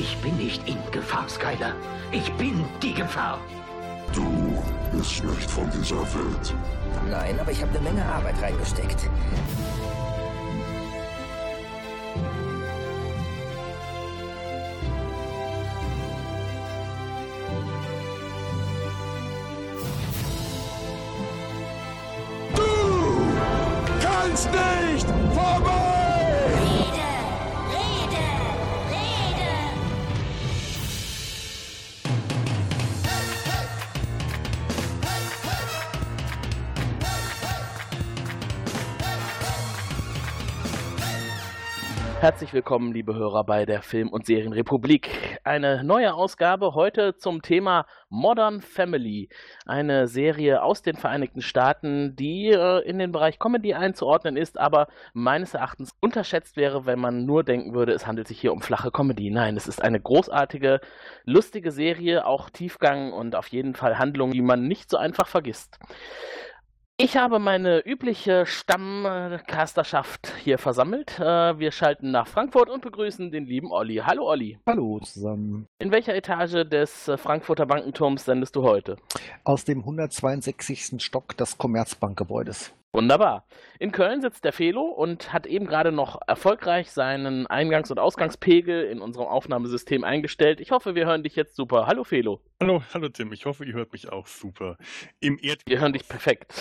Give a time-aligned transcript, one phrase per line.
[0.00, 1.74] Ich bin nicht in Gefahr, Skyler.
[2.10, 3.38] Ich bin die Gefahr.
[4.14, 4.24] Du
[4.92, 6.54] bist nicht von dieser Welt.
[7.10, 9.10] Nein, aber ich habe eine Menge Arbeit reingesteckt.
[42.50, 45.38] Herzlich willkommen, liebe Hörer, bei der Film- und Serienrepublik.
[45.44, 49.28] Eine neue Ausgabe heute zum Thema Modern Family.
[49.66, 54.88] Eine Serie aus den Vereinigten Staaten, die äh, in den Bereich Comedy einzuordnen ist, aber
[55.12, 58.90] meines Erachtens unterschätzt wäre, wenn man nur denken würde, es handelt sich hier um flache
[58.90, 59.30] Comedy.
[59.30, 60.80] Nein, es ist eine großartige,
[61.24, 65.78] lustige Serie, auch Tiefgang und auf jeden Fall Handlungen, die man nicht so einfach vergisst.
[67.02, 71.18] Ich habe meine übliche Stammcasterschaft hier versammelt.
[71.18, 74.02] Äh, Wir schalten nach Frankfurt und begrüßen den lieben Olli.
[74.04, 74.58] Hallo Olli.
[74.66, 75.66] Hallo zusammen.
[75.78, 78.96] In welcher Etage des äh, Frankfurter Bankenturms sendest du heute?
[79.44, 81.02] Aus dem 162.
[81.02, 82.74] Stock des Commerzbankgebäudes.
[82.92, 83.46] Wunderbar.
[83.78, 88.84] In Köln sitzt der Felo und hat eben gerade noch erfolgreich seinen Eingangs- und Ausgangspegel
[88.84, 90.60] in unserem Aufnahmesystem eingestellt.
[90.60, 91.86] Ich hoffe, wir hören dich jetzt super.
[91.86, 92.42] Hallo Felo.
[92.60, 93.32] Hallo, hallo Tim.
[93.32, 94.76] Ich hoffe, ihr hört mich auch super.
[95.20, 96.52] Im Erd Wir hören dich perfekt.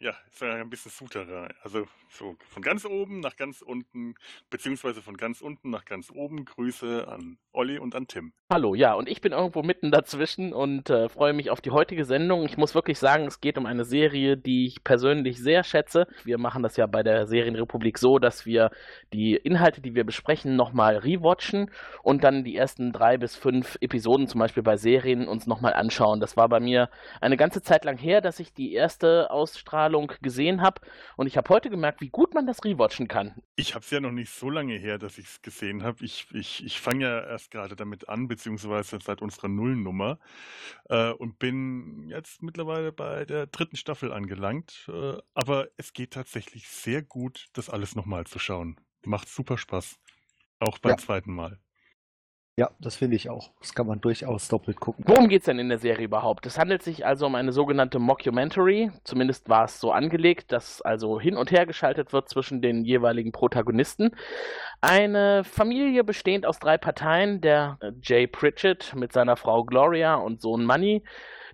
[0.00, 1.52] Ja, ist ja ein bisschen Souterrain.
[1.62, 4.14] Also so von ganz oben nach ganz unten,
[4.50, 6.44] beziehungsweise von ganz unten nach ganz oben.
[6.44, 8.32] Grüße an Olli und an Tim.
[8.52, 12.04] Hallo, ja, und ich bin irgendwo mitten dazwischen und äh, freue mich auf die heutige
[12.04, 12.44] Sendung.
[12.44, 16.06] Ich muss wirklich sagen, es geht um eine Serie, die ich persönlich sehr schätze.
[16.24, 18.70] Wir machen das ja bei der Serienrepublik so, dass wir
[19.12, 21.70] die Inhalte, die wir besprechen, nochmal rewatchen
[22.02, 26.20] und dann die ersten drei bis fünf Episoden, zum Beispiel bei Serien, uns nochmal anschauen.
[26.20, 29.85] Das war bei mir eine ganze Zeit lang her, dass ich die erste Ausstrahlung
[30.22, 30.80] gesehen habe
[31.16, 33.34] und ich habe heute gemerkt, wie gut man das rewatchen kann.
[33.58, 36.04] Ich habe es ja noch nicht so lange her, dass ich es gesehen habe.
[36.04, 40.18] Ich, ich, ich fange ja erst gerade damit an, beziehungsweise seit unserer Nullnummer
[40.90, 44.86] äh, und bin jetzt mittlerweile bei der dritten Staffel angelangt.
[44.88, 48.78] Äh, aber es geht tatsächlich sehr gut, das alles nochmal zu schauen.
[49.06, 49.98] Macht super Spaß.
[50.60, 50.98] Auch beim Ja.
[50.98, 51.60] zweiten Mal.
[52.58, 53.50] Ja, das finde ich auch.
[53.60, 55.04] Das kann man durchaus doppelt gucken.
[55.06, 56.46] Worum geht's denn in der Serie überhaupt?
[56.46, 58.90] Es handelt sich also um eine sogenannte Mockumentary.
[59.04, 63.30] Zumindest war es so angelegt, dass also hin und her geschaltet wird zwischen den jeweiligen
[63.30, 64.12] Protagonisten.
[64.80, 70.40] Eine Familie bestehend aus drei Parteien, der äh, Jay Pritchett mit seiner Frau Gloria und
[70.40, 71.02] Sohn Money,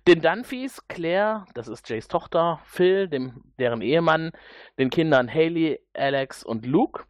[0.07, 4.31] den Dunphys, Claire, das ist Jays Tochter, Phil, dem, deren Ehemann,
[4.77, 7.03] den Kindern Haley, Alex und Luke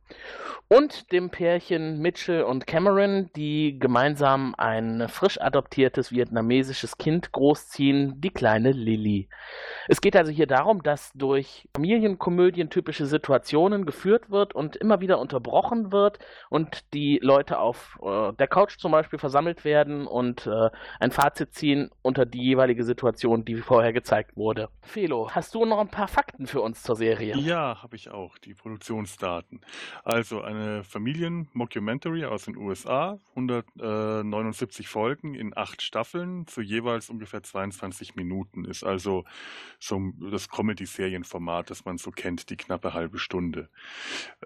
[0.68, 8.32] und dem Pärchen Mitchell und Cameron, die gemeinsam ein frisch adoptiertes vietnamesisches Kind großziehen, die
[8.32, 9.30] kleine Lily.
[9.88, 15.20] Es geht also hier darum, dass durch Familienkomödien typische Situationen geführt wird und immer wieder
[15.20, 16.20] unterbrochen wird
[16.50, 20.70] und die Leute auf äh, der Couch zum Beispiel versammelt werden und äh,
[21.00, 24.70] ein Fazit ziehen unter die jeweilige Situation, die vorher gezeigt wurde.
[24.82, 27.36] Felo, hast du noch ein paar Fakten für uns zur Serie?
[27.38, 29.62] Ja, habe ich auch, die Produktionsdaten.
[30.04, 38.16] Also eine Familien-Mockumentary aus den USA, 179 Folgen in acht Staffeln, zu jeweils ungefähr 22
[38.16, 38.66] Minuten.
[38.66, 39.26] Ist also
[39.80, 40.02] so
[40.32, 43.70] das Comedy-Serienformat, das man so kennt, die knappe halbe Stunde.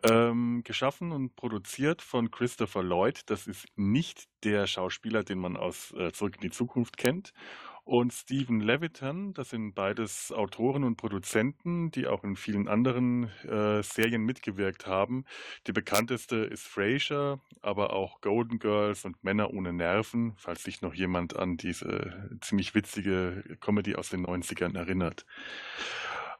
[0.03, 3.21] Ähm, geschaffen und produziert von Christopher Lloyd.
[3.27, 7.33] Das ist nicht der Schauspieler, den man aus äh, Zurück in die Zukunft kennt.
[7.87, 13.81] Und Stephen Levitan, das sind beides Autoren und Produzenten, die auch in vielen anderen äh,
[13.81, 15.23] Serien mitgewirkt haben.
[15.67, 20.93] Die bekannteste ist Frasier, aber auch Golden Girls und Männer ohne Nerven, falls sich noch
[20.93, 25.25] jemand an diese ziemlich witzige Comedy aus den 90ern erinnert.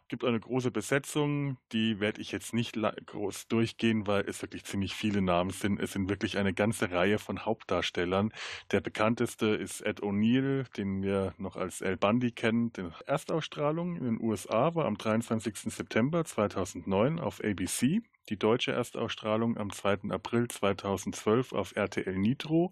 [0.09, 4.93] Gibt eine große Besetzung, die werde ich jetzt nicht groß durchgehen, weil es wirklich ziemlich
[4.93, 5.81] viele Namen sind.
[5.81, 8.31] Es sind wirklich eine ganze Reihe von Hauptdarstellern.
[8.71, 12.71] Der bekannteste ist Ed O'Neill, den wir noch als El Bundy kennen.
[12.71, 15.73] Die Erstausstrahlung in den USA war am 23.
[15.73, 18.01] September 2009 auf ABC.
[18.29, 20.09] Die deutsche Erstausstrahlung am 2.
[20.09, 22.71] April 2012 auf RTL Nitro.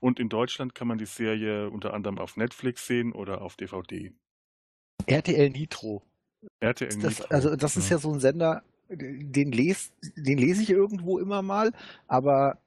[0.00, 4.12] Und in Deutschland kann man die Serie unter anderem auf Netflix sehen oder auf DVD.
[5.06, 6.02] RTL Nitro.
[6.60, 11.18] RTL Das, also das ist ja so ein Sender, den, les, den lese ich irgendwo
[11.18, 11.72] immer mal,
[12.06, 12.58] aber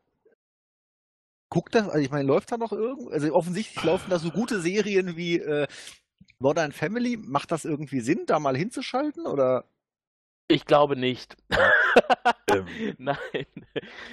[1.50, 3.10] guckt das, also ich meine, läuft da noch irgendwo?
[3.10, 5.68] Also offensichtlich laufen da so gute Serien wie äh,
[6.40, 7.18] Modern Family.
[7.18, 9.26] Macht das irgendwie Sinn, da mal hinzuschalten?
[9.26, 9.66] Oder
[10.48, 11.38] Ich glaube nicht.
[12.52, 12.68] Ähm.
[13.00, 13.18] Nein,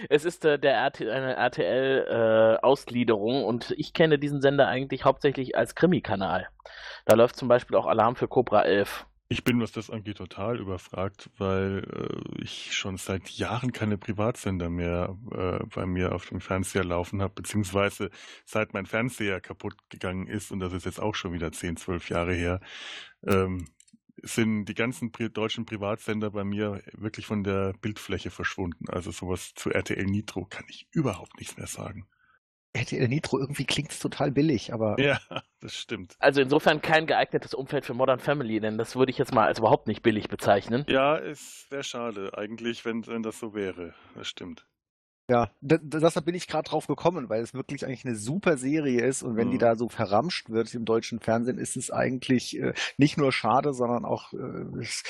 [0.08, 5.56] es ist äh, der RT, eine RTL-Ausgliederung äh, und ich kenne diesen Sender eigentlich hauptsächlich
[5.56, 6.48] als Krimi-Kanal.
[7.04, 9.06] Da läuft zum Beispiel auch Alarm für Cobra 11.
[9.32, 14.68] Ich bin, was das angeht, total überfragt, weil äh, ich schon seit Jahren keine Privatsender
[14.68, 18.10] mehr äh, bei mir auf dem Fernseher laufen habe, beziehungsweise
[18.44, 22.10] seit mein Fernseher kaputt gegangen ist, und das ist jetzt auch schon wieder 10, 12
[22.10, 22.60] Jahre her,
[23.26, 23.68] ähm,
[24.22, 28.84] sind die ganzen pri deutschen Privatsender bei mir wirklich von der Bildfläche verschwunden.
[28.90, 32.06] Also sowas zu RTL Nitro kann ich überhaupt nichts mehr sagen.
[32.74, 34.98] RTL Nitro, irgendwie klingt es total billig, aber.
[34.98, 35.20] Ja,
[35.60, 36.16] das stimmt.
[36.18, 39.58] Also insofern kein geeignetes Umfeld für Modern Family, denn das würde ich jetzt mal als
[39.58, 40.84] überhaupt nicht billig bezeichnen.
[40.88, 43.94] Ja, es wäre schade eigentlich, wenn, wenn das so wäre.
[44.14, 44.66] Das stimmt.
[45.30, 49.22] Ja, deshalb bin ich gerade drauf gekommen, weil es wirklich eigentlich eine super Serie ist
[49.22, 49.52] und wenn mhm.
[49.52, 53.72] die da so verramscht wird im deutschen Fernsehen, ist es eigentlich äh, nicht nur schade,
[53.72, 55.04] sondern auch äh, es,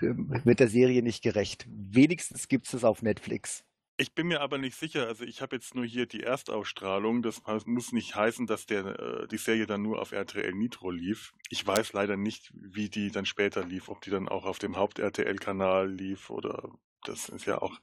[0.00, 0.12] äh,
[0.44, 1.66] wird der Serie nicht gerecht.
[1.68, 3.64] Wenigstens gibt es es auf Netflix.
[3.98, 7.42] Ich bin mir aber nicht sicher, also ich habe jetzt nur hier die Erstausstrahlung, das
[7.66, 11.34] muss nicht heißen, dass der, äh, die Serie dann nur auf RTL Nitro lief.
[11.50, 14.76] Ich weiß leider nicht, wie die dann später lief, ob die dann auch auf dem
[14.76, 16.70] Haupt-RTL-Kanal lief oder
[17.04, 17.80] das ist ja auch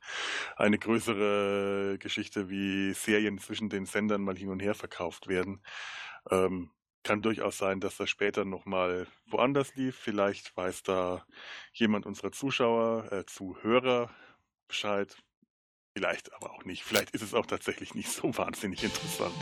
[0.56, 5.62] eine größere Geschichte, wie Serien zwischen den Sendern mal hin und her verkauft werden.
[6.32, 6.72] Ähm,
[7.04, 9.98] kann durchaus sein, dass das später nochmal woanders lief.
[9.98, 11.26] Vielleicht weiß da
[11.74, 14.10] jemand unserer Zuschauer, äh, Zuhörer
[14.68, 15.18] Bescheid.
[15.94, 16.84] Vielleicht aber auch nicht.
[16.84, 19.34] Vielleicht ist es auch tatsächlich nicht so wahnsinnig interessant.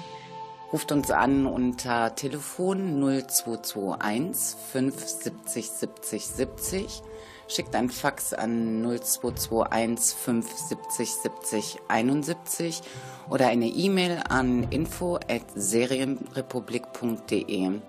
[0.72, 7.04] Ruft uns an unter Telefon 0221 570 70 70
[7.48, 12.82] schickt ein Fax an 0221 570 70 71
[13.30, 17.80] oder eine E-Mail an info at serienrepublik.de.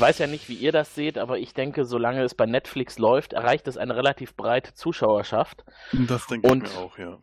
[0.00, 2.98] Ich weiß ja nicht, wie ihr das seht, aber ich denke, solange es bei Netflix
[2.98, 5.62] läuft, erreicht es eine relativ breite Zuschauerschaft.
[5.92, 7.18] Das denke und ich mir auch, ja.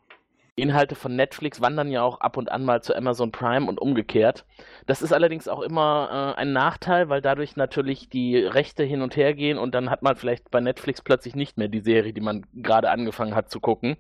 [0.56, 4.46] Inhalte von Netflix wandern ja auch ab und an mal zu Amazon Prime und umgekehrt.
[4.86, 9.16] Das ist allerdings auch immer äh, ein Nachteil, weil dadurch natürlich die Rechte hin und
[9.16, 12.22] her gehen und dann hat man vielleicht bei Netflix plötzlich nicht mehr die Serie, die
[12.22, 13.98] man gerade angefangen hat zu gucken.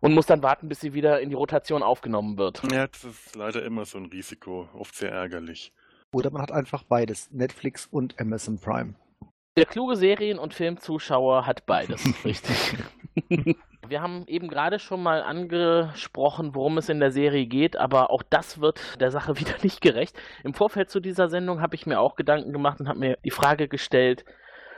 [0.00, 2.60] Und muss dann warten, bis sie wieder in die Rotation aufgenommen wird.
[2.72, 5.72] Ja, das ist leider immer so ein Risiko, oft sehr ärgerlich.
[6.12, 8.94] Oder man hat einfach beides, Netflix und Amazon Prime.
[9.56, 12.78] Der kluge Serien- und Filmzuschauer hat beides, richtig.
[13.88, 18.22] Wir haben eben gerade schon mal angesprochen, worum es in der Serie geht, aber auch
[18.22, 20.16] das wird der Sache wieder nicht gerecht.
[20.44, 23.30] Im Vorfeld zu dieser Sendung habe ich mir auch Gedanken gemacht und habe mir die
[23.30, 24.24] Frage gestellt,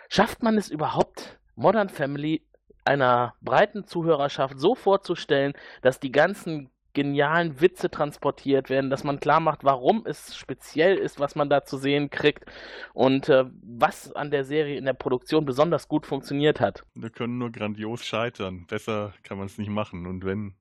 [0.09, 2.43] schafft man es überhaupt, Modern Family
[2.85, 5.53] einer breiten Zuhörerschaft so vorzustellen,
[5.83, 11.21] dass die ganzen genialen Witze transportiert werden, dass man klar macht, warum es speziell ist,
[11.21, 12.45] was man da zu sehen kriegt
[12.93, 16.85] und äh, was an der Serie in der Produktion besonders gut funktioniert hat.
[16.95, 18.67] Wir können nur grandios scheitern.
[18.67, 20.07] Besser kann man es nicht machen.
[20.07, 20.55] Und wenn,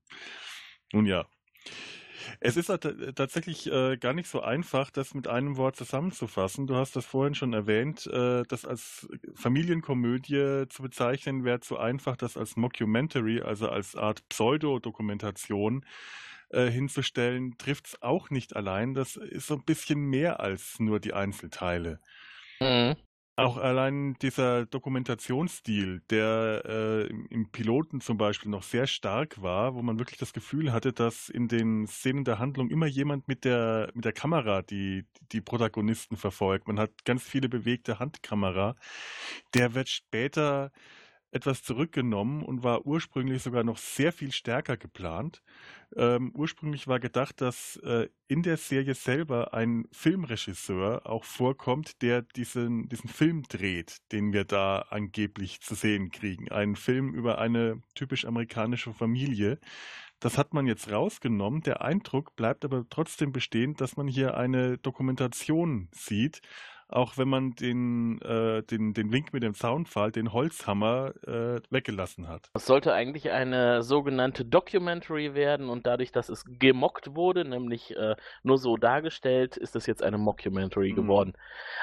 [0.94, 1.26] nun ja.
[2.40, 6.68] Es ist tatsächlich äh, gar nicht so einfach, das mit einem Wort zusammenzufassen.
[6.68, 12.16] Du hast das vorhin schon erwähnt, äh, das als Familienkomödie zu bezeichnen, wäre zu einfach,
[12.16, 15.86] das als Mockumentary, also als Art Pseudodokumentation
[16.50, 18.94] äh, hinzustellen, trifft es auch nicht allein.
[18.94, 22.00] Das ist so ein bisschen mehr als nur die Einzelteile.
[22.60, 22.96] Mhm.
[23.46, 29.82] Auch allein dieser Dokumentationsstil, der äh, im Piloten zum Beispiel noch sehr stark war, wo
[29.82, 33.92] man wirklich das Gefühl hatte, dass in den Szenen der Handlung immer jemand mit der,
[33.94, 36.68] mit der Kamera die, die Protagonisten verfolgt.
[36.68, 38.76] Man hat ganz viele bewegte Handkamera.
[39.54, 40.72] Der wird später
[41.32, 45.42] etwas zurückgenommen und war ursprünglich sogar noch sehr viel stärker geplant.
[45.96, 52.22] Ähm, ursprünglich war gedacht, dass äh, in der Serie selber ein Filmregisseur auch vorkommt, der
[52.22, 56.52] diesen, diesen Film dreht, den wir da angeblich zu sehen kriegen.
[56.52, 59.60] Ein Film über eine typisch amerikanische Familie.
[60.20, 61.62] Das hat man jetzt rausgenommen.
[61.62, 66.42] Der Eindruck bleibt aber trotzdem bestehen, dass man hier eine Dokumentation sieht
[66.90, 72.28] auch wenn man den, äh, den, den Wink mit dem Soundfall, den Holzhammer, äh, weggelassen
[72.28, 72.50] hat.
[72.54, 78.16] Es sollte eigentlich eine sogenannte Documentary werden und dadurch, dass es gemockt wurde, nämlich äh,
[78.44, 80.96] nur so dargestellt, ist es jetzt eine Mockumentary mhm.
[80.96, 81.34] geworden.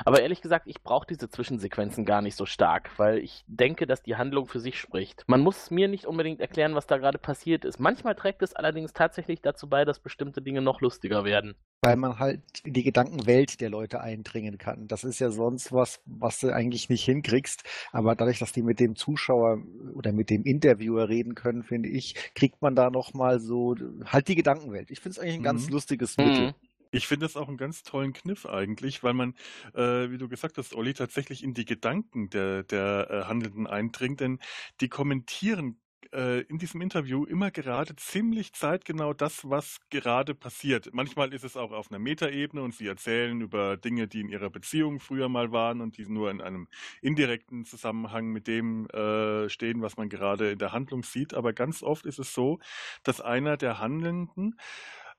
[0.04, 4.02] Aber ehrlich gesagt, ich brauche diese Zwischensequenzen gar nicht so stark, weil ich denke, dass
[4.02, 5.25] die Handlung für sich spricht.
[5.26, 7.78] Man muss mir nicht unbedingt erklären, was da gerade passiert ist.
[7.78, 11.54] Manchmal trägt es allerdings tatsächlich dazu bei, dass bestimmte Dinge noch lustiger werden.
[11.82, 14.88] Weil man halt in die Gedankenwelt der Leute eindringen kann.
[14.88, 17.64] Das ist ja sonst was, was du eigentlich nicht hinkriegst.
[17.92, 19.62] Aber dadurch, dass die mit dem Zuschauer
[19.94, 23.74] oder mit dem Interviewer reden können, finde ich, kriegt man da nochmal so
[24.04, 24.90] halt die Gedankenwelt.
[24.90, 25.44] Ich finde es eigentlich ein mhm.
[25.44, 26.48] ganz lustiges Mittel.
[26.48, 26.54] Mhm.
[26.92, 29.34] Ich finde das auch einen ganz tollen Kniff eigentlich, weil man,
[29.74, 34.20] äh, wie du gesagt hast, Olli, tatsächlich in die Gedanken der, der äh, Handelnden eindringt,
[34.20, 34.38] denn
[34.80, 35.78] die kommentieren
[36.16, 40.88] äh, in diesem Interview immer gerade ziemlich zeitgenau das, was gerade passiert.
[40.92, 44.49] Manchmal ist es auch auf einer Metaebene und sie erzählen über Dinge, die in ihrer
[44.49, 46.68] Beziehung früher mal waren und die nur in einem
[47.02, 51.35] indirekten Zusammenhang mit dem äh, stehen, was man gerade in der Handlung sieht.
[51.35, 52.58] Aber ganz oft ist es so,
[53.02, 54.56] dass einer der Handelnden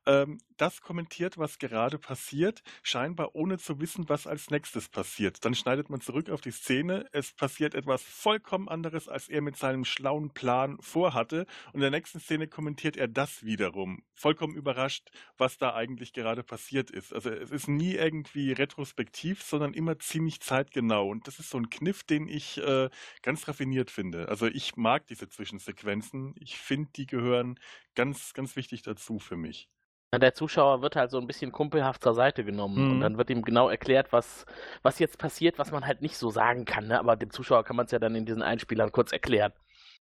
[0.07, 5.43] ähm, das kommentiert, was gerade passiert, scheinbar ohne zu wissen, was als nächstes passiert.
[5.45, 9.57] Dann schneidet man zurück auf die Szene, es passiert etwas vollkommen anderes, als er mit
[9.57, 11.45] seinem schlauen Plan vorhatte.
[11.67, 14.01] Und in der nächsten Szene kommentiert er das wiederum.
[14.13, 17.13] Vollkommen überrascht, was da eigentlich gerade passiert ist.
[17.13, 21.09] Also es ist nie irgendwie retrospektiv, sondern immer ziemlich zeitgenau.
[21.09, 22.89] Und das ist so ein Kniff, den ich äh,
[23.21, 24.29] ganz raffiniert finde.
[24.29, 26.33] Also ich mag diese Zwischensequenzen.
[26.39, 27.59] Ich finde, die gehören
[27.93, 29.69] ganz, ganz wichtig dazu für mich.
[30.15, 32.91] Der Zuschauer wird halt so ein bisschen kumpelhaft zur Seite genommen Mhm.
[32.91, 34.45] und dann wird ihm genau erklärt, was,
[34.81, 36.87] was jetzt passiert, was man halt nicht so sagen kann.
[36.87, 36.97] Ne?
[36.97, 39.51] Aber dem Zuschauer kann man es ja dann in diesen Einspielern kurz erklären.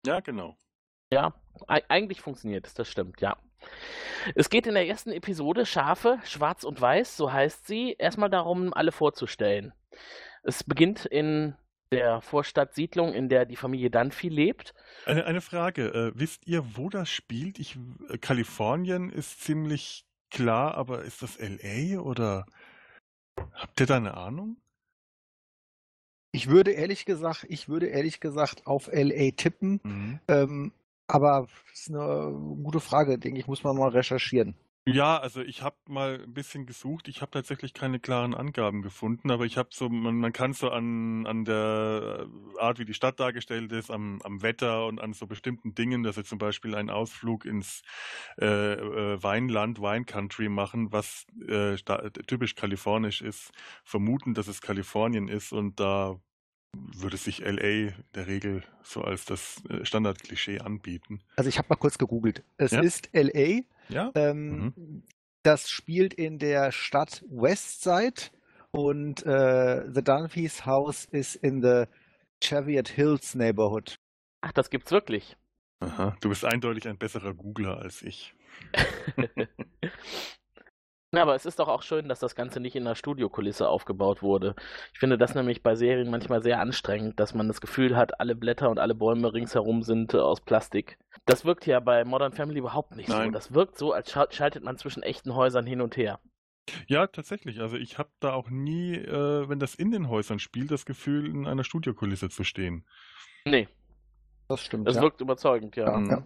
[0.06, 0.56] Ja, genau.
[1.12, 1.34] Ja,
[1.68, 3.36] eigentlich funktioniert es, das stimmt, ja.
[4.36, 8.74] Es geht in der ersten Episode Schafe, schwarz und weiß, so heißt sie, erstmal darum,
[8.74, 9.74] alle vorzustellen.
[10.44, 11.56] Es beginnt in
[11.92, 14.74] der Vorstadtsiedlung, in der die Familie Dunphy lebt.
[15.06, 17.60] Eine, eine Frage, äh, wisst ihr, wo das spielt?
[17.60, 17.78] Ich,
[18.10, 22.46] äh, Kalifornien ist ziemlich klar, aber ist das LA oder
[23.54, 24.58] habt ihr da eine Ahnung?
[26.32, 30.20] Ich würde ehrlich gesagt, ich würde ehrlich gesagt auf LA tippen, Mhm.
[30.28, 30.72] ähm,
[31.08, 32.32] aber das ist eine
[32.64, 34.56] gute Frage, denke ich, muss man mal recherchieren.
[34.88, 37.08] Ja, also ich habe mal ein bisschen gesucht.
[37.10, 40.72] Ich habe tatsächlich keine klaren Angaben gefunden, aber ich habe so, man, man kann so
[40.72, 42.26] an, an der
[42.58, 46.16] Art, wie die Stadt dargestellt ist, am, am Wetter und an so bestimmten Dingen, dass
[46.16, 47.84] sie zum Beispiel einen Ausflug ins
[48.42, 51.76] äh, äh, Weinland, Wine Country machen, was äh,
[52.26, 53.52] typisch kalifornisch ist,
[53.84, 56.20] vermuten, dass es Kalifornien ist und da
[56.76, 61.20] würde sich LA in der Regel so als das äh, Standardklischee anbieten.
[61.36, 62.44] Also ich habe mal kurz gegoogelt.
[62.58, 62.82] Es Ja.
[62.82, 63.62] ist LA.
[63.90, 64.12] Ja?
[64.16, 65.04] Ähm,
[65.44, 68.30] Das spielt in der Stadt Westside
[68.72, 71.86] und äh, The Dunphys House ist in the
[72.44, 74.00] Cheviot Hills Neighborhood.
[74.42, 75.38] Ach, das gibt's wirklich.
[75.80, 78.36] Aha, du bist eindeutig ein besserer Googler als ich.
[81.12, 84.22] Ja, aber es ist doch auch schön, dass das Ganze nicht in einer Studiokulisse aufgebaut
[84.22, 84.54] wurde.
[84.94, 88.36] Ich finde das nämlich bei Serien manchmal sehr anstrengend, dass man das Gefühl hat, alle
[88.36, 91.00] Blätter und alle Bäume ringsherum sind äh, aus Plastik.
[91.26, 93.16] Das wirkt ja bei Modern Family überhaupt nicht so.
[93.18, 93.32] Nein.
[93.32, 96.20] Das wirkt so, als scha- schaltet man zwischen echten Häusern hin und her.
[96.88, 97.60] Ja, tatsächlich.
[97.60, 101.26] Also ich habe da auch nie, äh, wenn das in den Häusern spielt, das Gefühl,
[101.26, 102.86] in einer Studiokulisse zu stehen.
[103.46, 103.68] Nee,
[104.48, 104.88] Das stimmt.
[104.88, 105.02] das ja.
[105.02, 105.98] wirkt überzeugend, ja.
[105.98, 106.10] Mhm.
[106.12, 106.24] Ja.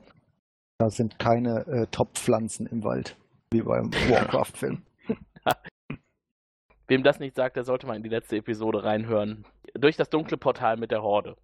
[0.80, 3.16] Da sind keine äh, Top-Pflanzen im Wald,
[3.54, 4.82] wie beim Warcraft-Film.
[6.88, 9.46] Wem das nicht sagt, der sollte mal in die letzte Episode reinhören.
[9.74, 11.38] Durch das dunkle Portal mit der Horde.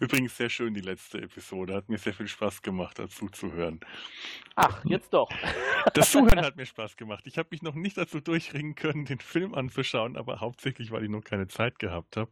[0.00, 1.74] Übrigens sehr schön die letzte Episode.
[1.74, 3.80] Hat mir sehr viel Spaß gemacht, dazu zu hören.
[4.54, 5.30] Ach, jetzt doch.
[5.94, 7.26] Das Zuhören hat mir Spaß gemacht.
[7.26, 11.10] Ich habe mich noch nicht dazu durchringen können, den Film anzuschauen, aber hauptsächlich, weil ich
[11.10, 12.30] noch keine Zeit gehabt habe.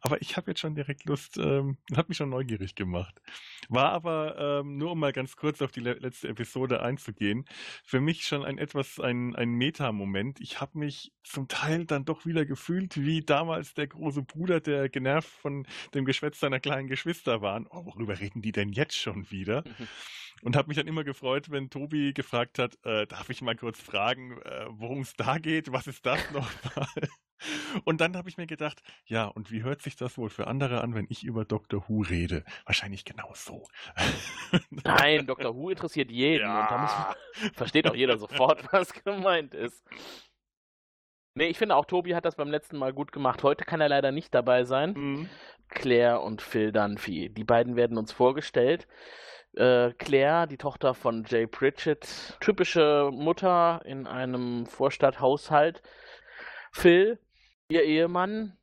[0.00, 3.20] Aber ich habe jetzt schon direkt Lust, ähm, hat mich schon neugierig gemacht.
[3.68, 7.44] War aber, ähm, nur um mal ganz kurz auf die le letzte Episode einzugehen,
[7.84, 10.40] für mich schon ein etwas ein, ein Meta-Moment.
[10.40, 14.88] Ich habe mich zum Teil dann doch wieder gefühlt wie damals der große Bruder, der
[14.88, 17.66] genervt von dem Geschwätz seiner kleinen Geschwister waren.
[17.70, 19.64] Oh, worüber reden die denn jetzt schon wieder?
[20.42, 23.80] Und habe mich dann immer gefreut, wenn Tobi gefragt hat, äh, darf ich mal kurz
[23.80, 25.72] fragen, äh, worum es da geht?
[25.72, 27.08] Was ist das nochmal?
[27.84, 30.80] Und dann habe ich mir gedacht, ja, und wie hört sich das wohl für andere
[30.80, 31.84] an, wenn ich über Dr.
[31.86, 32.44] Who rede?
[32.64, 33.68] Wahrscheinlich genau so.
[34.70, 35.54] Nein, Dr.
[35.54, 36.48] Who interessiert jeden.
[36.48, 39.84] Und da muss, versteht auch jeder sofort, was gemeint ist.
[41.36, 43.42] Nee, ich finde auch, Tobi hat das beim letzten Mal gut gemacht.
[43.42, 44.94] Heute kann er leider nicht dabei sein.
[44.96, 45.28] Mhm.
[45.68, 47.28] Claire und Phil Dunphy.
[47.28, 48.88] Die beiden werden uns vorgestellt.
[49.54, 55.82] Äh, Claire, die Tochter von Jay Pritchett, typische Mutter in einem Vorstadthaushalt.
[56.72, 57.18] Phil,
[57.68, 58.56] ihr Ehemann,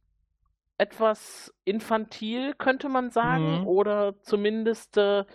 [0.80, 3.68] etwas infantil, könnte man sagen, Mhm.
[3.68, 5.25] oder zumindest äh,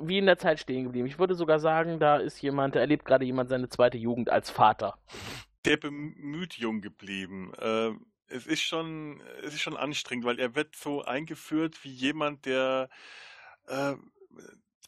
[0.00, 1.08] wie in der Zeit stehen geblieben.
[1.08, 4.50] Ich würde sogar sagen, da ist jemand, da erlebt gerade jemand seine zweite Jugend als
[4.50, 4.96] Vater.
[5.64, 7.52] Der bemüht jung geblieben.
[7.54, 7.92] Äh,
[8.28, 12.88] es ist schon, es ist schon anstrengend, weil er wird so eingeführt wie jemand, der
[13.66, 13.94] äh,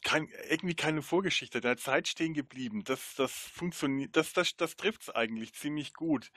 [0.02, 1.64] kein, irgendwie keine Vorgeschichte, hat.
[1.64, 2.84] der Zeit stehen geblieben.
[2.84, 6.30] Das, das funktioniert, das, das, das trifft es eigentlich ziemlich gut.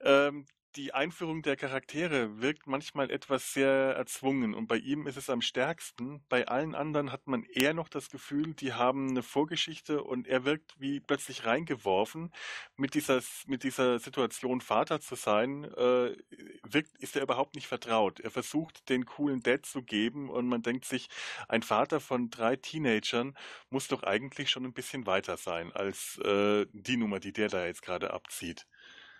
[0.00, 5.30] Ähm, die Einführung der Charaktere wirkt manchmal etwas sehr erzwungen und bei ihm ist es
[5.30, 6.24] am stärksten.
[6.28, 10.44] Bei allen anderen hat man eher noch das Gefühl, die haben eine Vorgeschichte und er
[10.44, 12.32] wirkt wie plötzlich reingeworfen.
[12.76, 16.16] Mit dieser, mit dieser Situation Vater zu sein, äh,
[16.64, 18.20] wirkt, ist er überhaupt nicht vertraut.
[18.20, 21.08] Er versucht, den coolen Dad zu geben und man denkt sich,
[21.48, 23.36] ein Vater von drei Teenagern
[23.70, 27.64] muss doch eigentlich schon ein bisschen weiter sein als äh, die Nummer, die der da
[27.66, 28.66] jetzt gerade abzieht.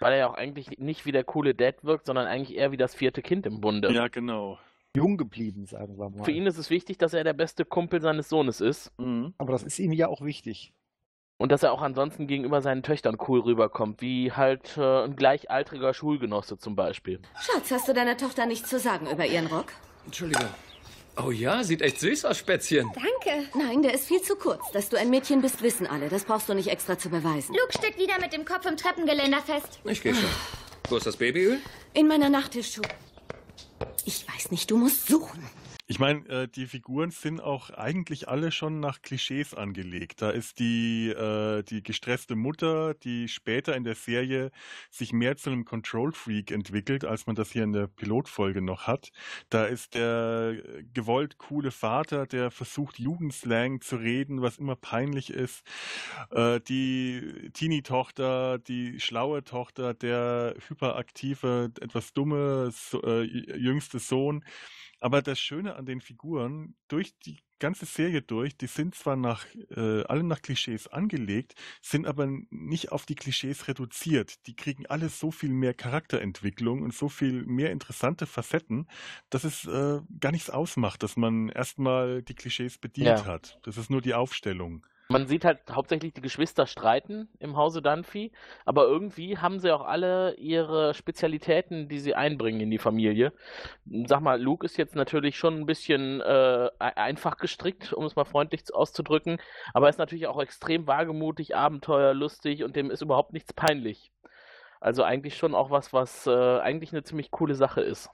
[0.04, 2.76] Weil er ja auch eigentlich nicht wie der coole Dad wirkt, sondern eigentlich eher wie
[2.76, 3.90] das vierte Kind im Bunde.
[3.90, 4.58] Ja, genau.
[4.94, 6.24] Jung geblieben, sagen wir mal.
[6.24, 8.92] Für ihn ist es wichtig, dass er der beste Kumpel seines Sohnes ist.
[8.98, 9.32] Mhm.
[9.38, 10.74] Aber das ist ihm ja auch wichtig.
[11.38, 15.94] Und dass er auch ansonsten gegenüber seinen Töchtern cool rüberkommt, wie halt äh, ein gleichaltriger
[15.94, 17.20] Schulgenosse zum Beispiel.
[17.40, 19.72] Schatz, hast du deiner Tochter nichts zu sagen über ihren Rock?
[20.04, 20.50] Entschuldigung.
[21.16, 22.90] Oh ja, sieht echt süß aus, Spätzchen.
[22.94, 23.48] Danke.
[23.56, 24.60] Nein, der ist viel zu kurz.
[24.72, 26.08] Dass du ein Mädchen bist, wissen alle.
[26.08, 27.54] Das brauchst du nicht extra zu beweisen.
[27.54, 29.78] Luke steckt wieder mit dem Kopf im Treppengeländer fest.
[29.84, 30.24] Ich geh schon.
[30.88, 31.60] Wo ist das Babyöl?
[31.92, 32.84] In meiner Nachttischschuhe.
[34.04, 35.42] Ich weiß nicht, du musst suchen.
[35.94, 40.22] Ich meine, äh, die Figuren sind auch eigentlich alle schon nach Klischees angelegt.
[40.22, 44.50] Da ist die, äh, die gestresste Mutter, die später in der Serie
[44.90, 49.12] sich mehr zu einem Control-Freak entwickelt, als man das hier in der Pilotfolge noch hat.
[49.50, 50.56] Da ist der
[50.92, 55.62] gewollt coole Vater, der versucht, Jugendslang zu reden, was immer peinlich ist.
[56.32, 64.42] Äh, die Teenie-Tochter, die schlaue Tochter, der hyperaktive, etwas dumme so, äh, jüngste Sohn.
[65.04, 69.44] Aber das Schöne an den Figuren, durch die ganze Serie durch, die sind zwar nach,
[69.70, 74.46] äh, alle nach Klischees angelegt, sind aber nicht auf die Klischees reduziert.
[74.46, 78.88] Die kriegen alle so viel mehr Charakterentwicklung und so viel mehr interessante Facetten,
[79.28, 83.26] dass es äh, gar nichts ausmacht, dass man erstmal die Klischees bedient Ja.
[83.26, 83.58] hat.
[83.62, 84.86] Das ist nur die Aufstellung.
[85.08, 88.32] Man sieht halt hauptsächlich die Geschwister streiten im Hause Dunphy,
[88.64, 93.32] aber irgendwie haben sie auch alle ihre Spezialitäten, die sie einbringen in die Familie.
[94.06, 98.16] Sag mal, Luke ist jetzt natürlich schon ein bisschen äh, e- einfach gestrickt, um es
[98.16, 99.38] mal freundlich auszudrücken,
[99.74, 104.10] aber er ist natürlich auch extrem wagemutig, abenteuerlustig und dem ist überhaupt nichts peinlich.
[104.80, 108.10] Also eigentlich schon auch was, was äh, eigentlich eine ziemlich coole Sache ist.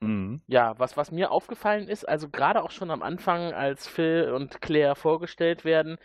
[0.00, 0.42] Mhm.
[0.46, 4.60] Ja, was, was mir aufgefallen ist, also gerade auch schon am Anfang, als Phil und
[4.60, 5.98] Claire vorgestellt werden,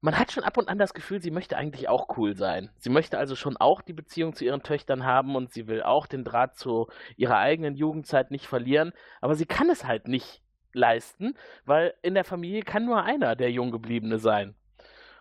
[0.00, 2.70] man hat schon ab und an das Gefühl, sie möchte eigentlich auch cool sein.
[2.76, 6.06] Sie möchte also schon auch die Beziehung zu ihren Töchtern haben und sie will auch
[6.08, 11.34] den Draht zu ihrer eigenen Jugendzeit nicht verlieren, aber sie kann es halt nicht leisten,
[11.64, 14.56] weil in der Familie kann nur einer der Junggebliebene sein.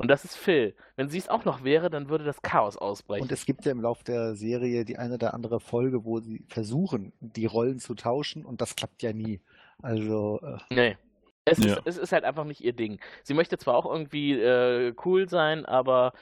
[0.01, 0.75] Und das ist Phil.
[0.95, 3.21] Wenn sie es auch noch wäre, dann würde das Chaos ausbrechen.
[3.21, 6.43] Und es gibt ja im Laufe der Serie die eine oder andere Folge, wo sie
[6.49, 9.41] versuchen, die Rollen zu tauschen und das klappt ja nie.
[9.81, 10.97] Also, äh, Nee.
[11.45, 11.73] Es, Ja.
[11.77, 12.99] ist, es ist halt einfach nicht ihr Ding.
[13.23, 16.13] Sie möchte zwar auch irgendwie äh, cool sein, aber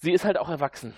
[0.00, 0.94] sie ist halt auch erwachsen.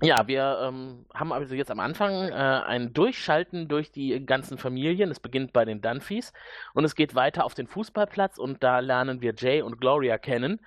[0.00, 5.10] Ja, wir ähm, haben also jetzt am Anfang äh, ein Durchschalten durch die ganzen Familien.
[5.10, 6.32] Es beginnt bei den Dunphys
[6.72, 10.60] und es geht weiter auf den Fußballplatz und da lernen wir Jay und Gloria kennen,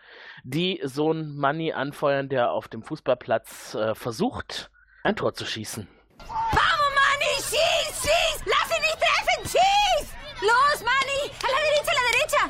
[0.43, 4.69] die Sohn Manny anfeuern, der auf dem Fußballplatz äh, versucht,
[5.03, 5.87] ein Tor zu schießen.
[6.19, 7.35] Vamos, Manny!
[7.37, 8.43] ¡Schieß, schieß!
[8.45, 9.45] ¡Lass ihn nicht treffen!
[9.45, 10.13] ¡Schieß!
[10.41, 11.31] ¡Los, Manny!
[11.41, 12.43] ¡A la derecha, a la derecha!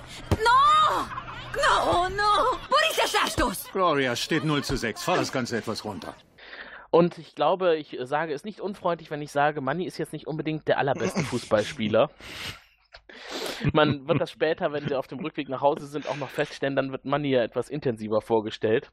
[0.43, 1.21] ¡No!
[1.61, 2.57] ¡No, no!
[2.69, 3.71] ¡Wo ist der Startstoß?
[3.71, 5.03] Gloria steht 0 zu 6.
[5.03, 6.15] Fahr das Ganze etwas runter.
[6.91, 10.27] Und ich glaube, ich sage es nicht unfreundlich, wenn ich sage, Manni ist jetzt nicht
[10.27, 12.11] unbedingt der allerbeste Fußballspieler.
[13.73, 16.75] Man wird das später, wenn sie auf dem Rückweg nach Hause sind, auch noch feststellen,
[16.75, 18.91] dann wird Manni ja etwas intensiver vorgestellt.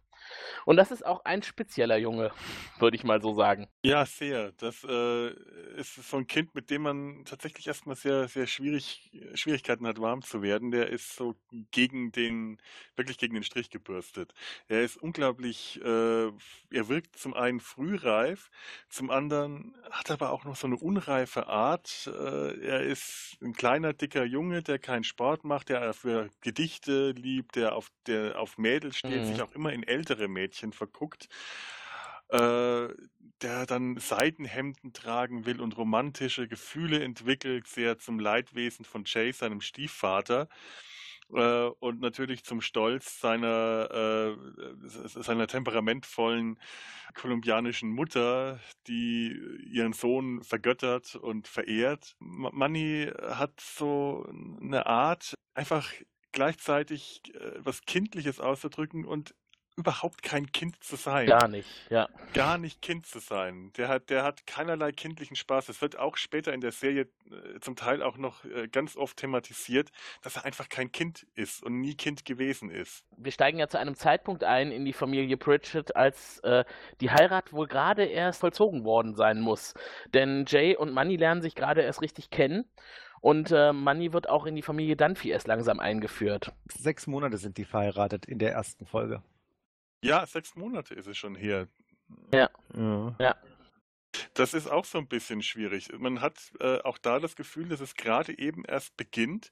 [0.65, 2.33] Und das ist auch ein spezieller Junge,
[2.79, 3.69] würde ich mal so sagen.
[3.85, 4.51] Ja, sehr.
[4.57, 5.29] Das äh,
[5.77, 10.23] ist so ein Kind, mit dem man tatsächlich erstmal sehr, sehr schwierig, Schwierigkeiten hat, warm
[10.23, 10.73] zu werden.
[10.73, 11.37] Der ist so
[11.71, 12.59] gegen den,
[12.97, 14.33] wirklich gegen den Strich gebürstet.
[14.67, 18.51] Er ist unglaublich, äh, er wirkt zum einen frühreif,
[18.89, 22.11] zum anderen hat er aber auch noch so eine unreife Art.
[22.13, 27.55] Äh, er ist ein kleiner, dicker Junge, der keinen Sport macht, der für Gedichte liebt,
[27.55, 29.25] der auf, der auf Mädels steht, Mhm.
[29.25, 31.29] sich auch immer in ältere Mädchen verguckt
[32.29, 32.89] äh,
[33.43, 39.61] der dann Seidenhemden tragen will und romantische Gefühle entwickelt, sehr zum Leidwesen von Jay, seinem
[39.61, 40.49] Stiefvater.
[41.33, 44.37] Äh, und natürlich zum Stolz seiner, äh,
[45.07, 46.59] seiner temperamentvollen
[47.15, 49.39] kolumbianischen Mutter, die
[49.71, 52.17] ihren Sohn vergöttert und verehrt.
[52.19, 54.27] Manny hat so
[54.61, 55.93] eine Art, einfach
[56.33, 59.35] gleichzeitig äh, was Kindliches auszudrücken und
[59.79, 61.29] überhaupt kein Kind zu sein.
[61.29, 62.09] Gar nicht, ja.
[62.35, 63.73] Gar nicht Kind zu sein.
[63.77, 65.69] Der hat, der hat keinerlei kindlichen Spaß.
[65.69, 69.17] Es wird auch später in der Serie äh, zum Teil auch noch äh, ganz oft
[69.17, 69.91] thematisiert,
[70.23, 73.05] dass er einfach kein Kind ist und nie Kind gewesen ist.
[73.17, 76.65] Wir steigen ja zu einem Zeitpunkt ein in die Familie Pritchett, als äh,
[77.01, 79.75] die Heirat wohl gerade erst vollzogen worden sein muss.
[80.13, 82.65] Denn Jay und Manny lernen sich gerade erst richtig kennen.
[83.21, 86.53] Und äh, Manny wird auch in die Familie Dunphy erst langsam eingeführt.
[86.69, 89.23] Sechs Monate sind die verheiratet in der ersten Folge.
[90.03, 91.69] Ja, sechs Monate ist es schon her.
[92.33, 92.49] Ja.
[92.75, 93.17] Ja.
[93.19, 93.37] ja.
[94.35, 95.89] Das ist auch so ein bisschen schwierig.
[95.99, 99.51] Man hat äh, auch da das Gefühl, dass es gerade eben erst beginnt.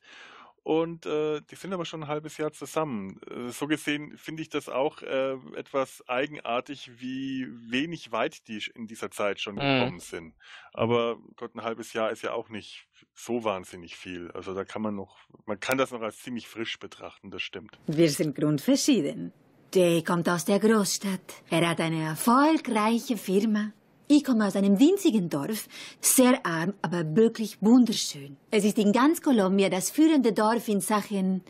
[0.63, 3.21] Und äh, die sind aber schon ein halbes Jahr zusammen.
[3.31, 8.89] Äh, so gesehen finde ich das auch äh, etwas eigenartig, wie wenig weit die in
[8.89, 9.61] dieser Zeit schon Mhm.
[9.61, 10.35] gekommen sind.
[10.73, 14.33] Aber Gott, ein halbes Jahr ist ja auch nicht so wahnsinnig viel.
[14.33, 17.79] Also da kann man noch, man kann das noch als ziemlich frisch betrachten, das stimmt.
[17.87, 19.33] Wir sind grundverschieden.
[19.75, 21.43] Jay kommt aus der Großstadt.
[21.51, 23.73] Er hat eine erfolgreiche Firma.
[24.09, 25.69] Ich komme aus einem winzigen Dorf,
[26.01, 28.37] sehr arm, aber wirklich wunderschön.
[28.51, 31.43] Es ist in ganz Kolumbien das führende Dorf in Sachen,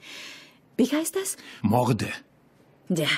[0.76, 1.37] wie heißt das?
[1.62, 2.09] Morde.
[2.88, 3.09] Ja,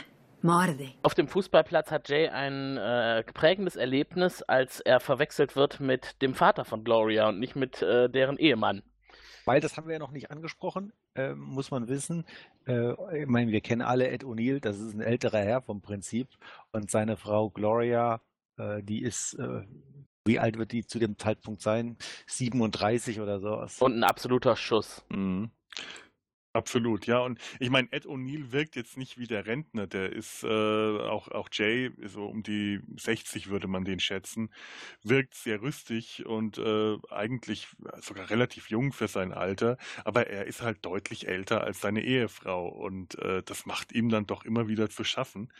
[0.42, 0.90] Morde.
[1.02, 6.34] Auf dem Fußballplatz hat Jay ein äh, prägendes Erlebnis, als er verwechselt wird mit dem
[6.34, 8.82] Vater von Gloria und nicht mit äh, deren Ehemann.
[9.48, 12.26] Weil, das haben wir ja noch nicht angesprochen, äh, muss man wissen.
[12.66, 16.28] Äh, ich meine, wir kennen alle Ed O'Neill, das ist ein älterer Herr vom Prinzip.
[16.70, 18.20] Und seine Frau Gloria,
[18.58, 19.62] äh, die ist, äh,
[20.26, 21.96] wie alt wird die zu dem Zeitpunkt sein?
[22.26, 23.80] 37 oder sowas.
[23.80, 25.02] Und ein absoluter Schuss.
[25.08, 25.50] Mhm.
[26.58, 27.18] Absolut, ja.
[27.20, 29.86] Und ich meine, Ed O'Neill wirkt jetzt nicht wie der Rentner.
[29.86, 34.50] Der ist äh, auch, auch Jay, so um die 60 würde man den schätzen,
[35.04, 37.68] wirkt sehr rüstig und äh, eigentlich
[38.00, 39.76] sogar relativ jung für sein Alter.
[40.04, 44.26] Aber er ist halt deutlich älter als seine Ehefrau und äh, das macht ihm dann
[44.26, 45.52] doch immer wieder zu schaffen.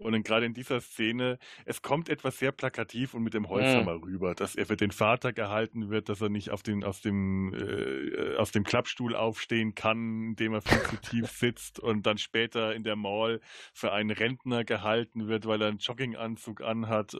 [0.00, 4.02] Und gerade in dieser Szene, es kommt etwas sehr plakativ und mit dem Holzhammer Mhm.
[4.04, 7.52] rüber, dass er für den Vater gehalten wird, dass er nicht auf den, aus, dem,
[7.54, 12.74] äh, aus dem Klappstuhl aufstehen kann, indem er viel zu tief sitzt und dann später
[12.74, 13.40] in der Mall
[13.74, 17.16] für einen Rentner gehalten wird, weil er einen Jogginganzug anhat.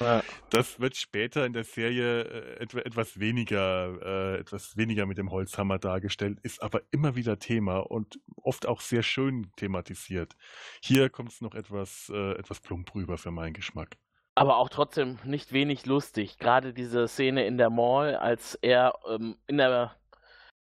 [0.00, 0.22] Ja.
[0.50, 5.30] Das wird später in der Serie äh, etwa, etwas weniger, äh, etwas weniger mit dem
[5.30, 10.34] Holzhammer dargestellt, ist aber immer wieder Thema und oft auch sehr schön thematisiert.
[10.82, 13.96] Hier kommt es noch etwas, äh, etwas plump rüber für meinen Geschmack.
[14.34, 16.38] Aber auch trotzdem nicht wenig lustig.
[16.38, 19.96] Gerade diese Szene in der Mall, als er ähm, in der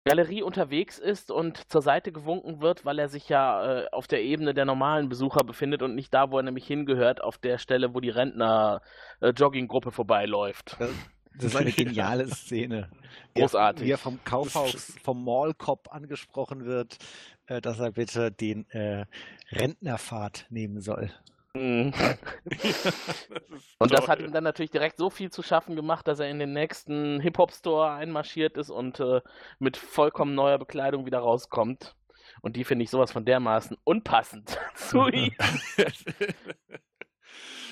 [0.03, 4.23] Galerie unterwegs ist und zur Seite gewunken wird, weil er sich ja äh, auf der
[4.23, 7.93] Ebene der normalen Besucher befindet und nicht da, wo er nämlich hingehört, auf der Stelle,
[7.93, 10.75] wo die Rentner-Jogginggruppe vorbeiläuft.
[10.79, 10.89] Das,
[11.35, 12.89] das ist eine geniale Szene.
[13.35, 13.85] Großartig.
[13.85, 16.97] Wie er vom Kaufhaus, vom Mallcop angesprochen wird,
[17.51, 19.05] äh, dass er bitte den äh,
[19.51, 21.11] Rentnerpfad nehmen soll.
[21.53, 21.93] Mhm.
[23.79, 26.39] Und das hat ihm dann natürlich direkt so viel zu schaffen gemacht, dass er in
[26.39, 29.19] den nächsten Hip-Hop-Store einmarschiert ist und äh,
[29.59, 31.95] mit vollkommen neuer Bekleidung wieder rauskommt.
[32.41, 35.33] Und die finde ich sowas von dermaßen unpassend zu ihm.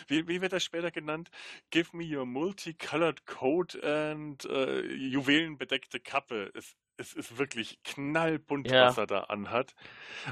[0.08, 1.30] Wie, wie wird das später genannt?
[1.72, 6.52] Give me your multicolored coat and äh, juwelenbedeckte Kappe.
[6.54, 8.88] Es, es ist wirklich knallbunt, Ja.
[8.88, 9.74] was er da anhat.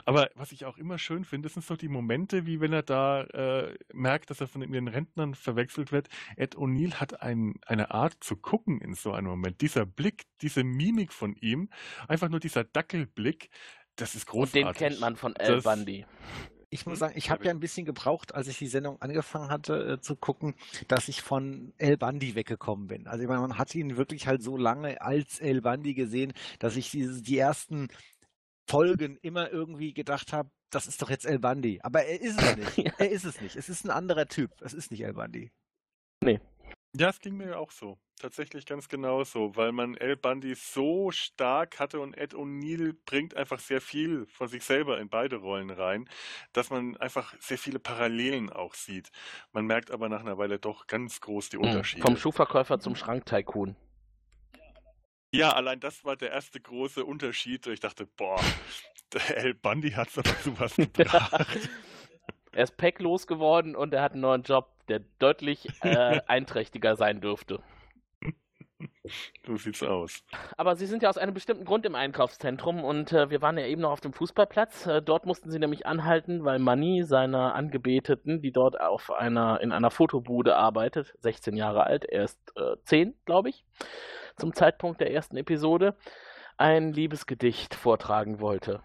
[0.03, 2.83] Aber was ich auch immer schön finde, das sind so die Momente, wie wenn er
[2.83, 6.09] da äh, merkt, dass er von den Rentnern verwechselt wird.
[6.35, 9.61] Ed O'Neill hat ein, eine Art zu gucken in so einem Moment.
[9.61, 11.69] Dieser Blick, diese Mimik von ihm,
[12.09, 13.49] einfach nur dieser Dackelblick,
[13.95, 14.63] das ist Und großartig.
[14.65, 16.05] den kennt man von Al Das- Bundy.
[16.69, 19.93] Ich muss sagen, ich habe ja ein bisschen gebraucht, als ich die Sendung angefangen hatte
[19.93, 20.53] äh, zu gucken,
[20.89, 23.07] dass ich von El Bandi weggekommen bin.
[23.07, 26.75] Also ich meine, man hat ihn wirklich halt so lange als El Bandi gesehen, dass
[26.75, 27.87] ich diese, die ersten
[28.69, 31.79] Folgen immer irgendwie gedacht habe, das ist doch jetzt El Bandi.
[31.83, 32.99] Aber er ist es nicht.
[32.99, 33.55] Er ist es nicht.
[33.55, 34.51] Es ist ein anderer Typ.
[34.61, 35.51] Es ist nicht El Bandi.
[36.21, 36.41] Nee.
[36.95, 37.97] Ja, es ging mir auch so.
[38.19, 43.59] Tatsächlich ganz genauso, weil man El Bundy so stark hatte und Ed O'Neill bringt einfach
[43.59, 46.09] sehr viel von sich selber in beide Rollen rein,
[46.53, 49.11] dass man einfach sehr viele Parallelen auch sieht.
[49.51, 51.63] Man merkt aber nach einer Weile doch ganz groß die Mhm.
[51.65, 52.01] Unterschiede.
[52.01, 53.75] Vom Schuhverkäufer zum Schranktycoon.
[55.31, 57.67] Ja, allein das war der erste große Unterschied.
[57.67, 58.39] Ich dachte, boah,
[59.13, 61.69] der El Bundy hat so sowas gebracht.
[62.57, 67.21] Er ist packlos geworden und er hat einen neuen Job, der deutlich äh, einträchtiger sein
[67.21, 67.61] dürfte.
[69.45, 70.23] So sieht's aus.
[70.57, 73.67] Aber Sie sind ja aus einem bestimmten Grund im Einkaufszentrum und äh, wir waren ja
[73.67, 74.87] eben noch auf dem Fußballplatz.
[74.87, 79.71] Äh, dort mussten Sie nämlich anhalten, weil Manny seiner Angebeteten, die dort auf einer, in
[79.71, 83.65] einer Fotobude arbeitet, 16 Jahre alt, er ist äh, 10, glaube ich,
[84.35, 85.95] zum Zeitpunkt der ersten Episode,
[86.57, 88.81] ein Liebesgedicht vortragen wollte.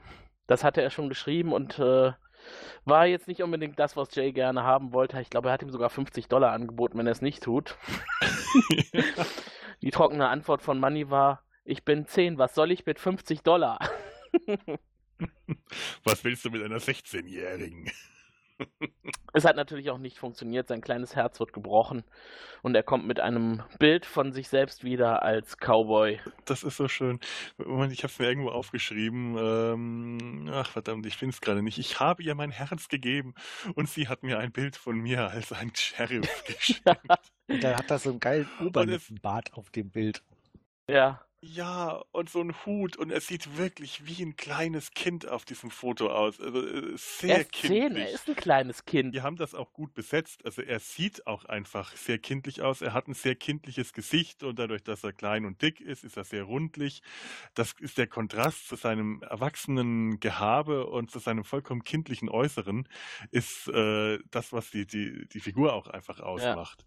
[0.46, 2.12] Das hatte er schon geschrieben und äh,
[2.84, 5.20] War jetzt nicht unbedingt das, was Jay gerne haben wollte.
[5.20, 7.76] Ich glaube, er hat ihm sogar 50 Dollar angeboten, wenn er es nicht tut.
[9.82, 13.78] Die trockene Antwort von Money war, ich bin 10, was soll ich mit 50 Dollar?
[16.04, 17.90] Was willst du mit einer 16-Jährigen?
[19.34, 20.68] Es hat natürlich auch nicht funktioniert.
[20.68, 22.04] Sein kleines Herz wird gebrochen
[22.60, 26.20] und er kommt mit einem Bild von sich selbst wieder als Cowboy.
[26.44, 27.18] Das ist so schön.
[27.56, 29.36] Moment, ich habe es mir irgendwo aufgeschrieben.
[29.38, 31.78] Ähm, ach verdammt, ich finde es gerade nicht.
[31.78, 33.34] Ich habe ihr mein Herz gegeben
[33.74, 36.86] und sie hat mir ein Bild von mir als ein Sheriff geschickt.
[37.48, 40.22] Und er hat da so einen geilen Oberlippenbart auf dem Bild.
[40.88, 41.24] Ja.
[41.44, 45.72] Ja, und so ein Hut und er sieht wirklich wie ein kleines Kind auf diesem
[45.72, 46.40] Foto aus.
[46.40, 47.82] Also äh, sehr er kindlich.
[47.82, 49.12] 10, er ist ein kleines Kind.
[49.12, 50.44] Die haben das auch gut besetzt.
[50.44, 52.80] Also er sieht auch einfach sehr kindlich aus.
[52.80, 56.16] Er hat ein sehr kindliches Gesicht und dadurch, dass er klein und dick ist, ist
[56.16, 57.02] er sehr rundlich.
[57.54, 62.86] Das ist der Kontrast zu seinem erwachsenen Gehabe und zu seinem vollkommen kindlichen Äußeren,
[63.32, 66.86] ist äh, das, was die, die, die Figur auch einfach ausmacht.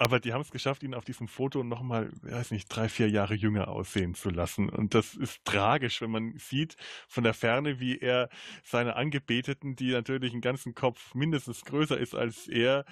[0.00, 3.34] Aber die haben es geschafft, ihn auf diesem Foto nochmal, weiß nicht, drei, vier Jahre
[3.34, 4.68] jünger aussehen zu lassen.
[4.68, 6.76] Und das ist tragisch, wenn man sieht
[7.08, 8.28] von der Ferne, wie er
[8.62, 12.84] seine Angebeteten, die natürlich einen ganzen Kopf mindestens größer ist als er,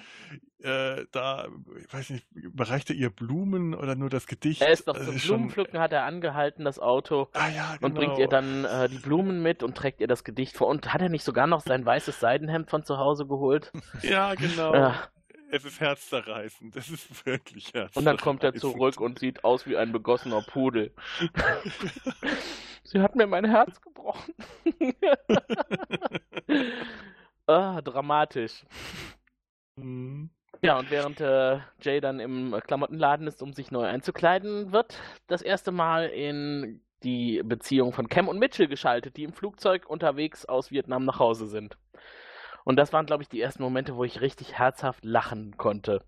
[0.59, 1.47] äh, da,
[1.81, 4.61] ich weiß nicht, überreicht er ihr Blumen oder nur das Gedicht?
[4.61, 7.93] Er ist doch Das zum schon- Blumenpflücken, hat er angehalten, das Auto, Ah ja, und
[7.93, 8.19] bringt genau.
[8.19, 10.67] ihr dann äh, die Blumen mit und trägt ihr das Gedicht vor.
[10.67, 13.71] Und hat er nicht sogar noch sein weißes Seidenhemd von zu Hause geholt?
[14.01, 14.73] Ja, genau.
[14.73, 15.07] Ja.
[15.49, 16.75] Es ist herzzerreißend.
[16.75, 17.97] Es ist wirklich herzzerreißend.
[17.97, 20.93] Und dann kommt er zurück und sieht aus wie ein begossener Pudel.
[22.83, 24.33] Sie hat mir mein Herz gebrochen.
[27.47, 28.65] ah, dramatisch.
[29.75, 30.29] Mhm.
[30.61, 35.41] Ja, und während äh, Jay dann im Klamottenladen ist, um sich neu einzukleiden, wird das
[35.41, 40.71] erste Mal in die Beziehung von Cam und Mitchell geschaltet, die im Flugzeug unterwegs aus
[40.71, 41.77] Vietnam nach Hause sind.
[42.67, 46.01] Und das waren, glaube ich, die ersten Momente, wo ich richtig herzhaft lachen konnte.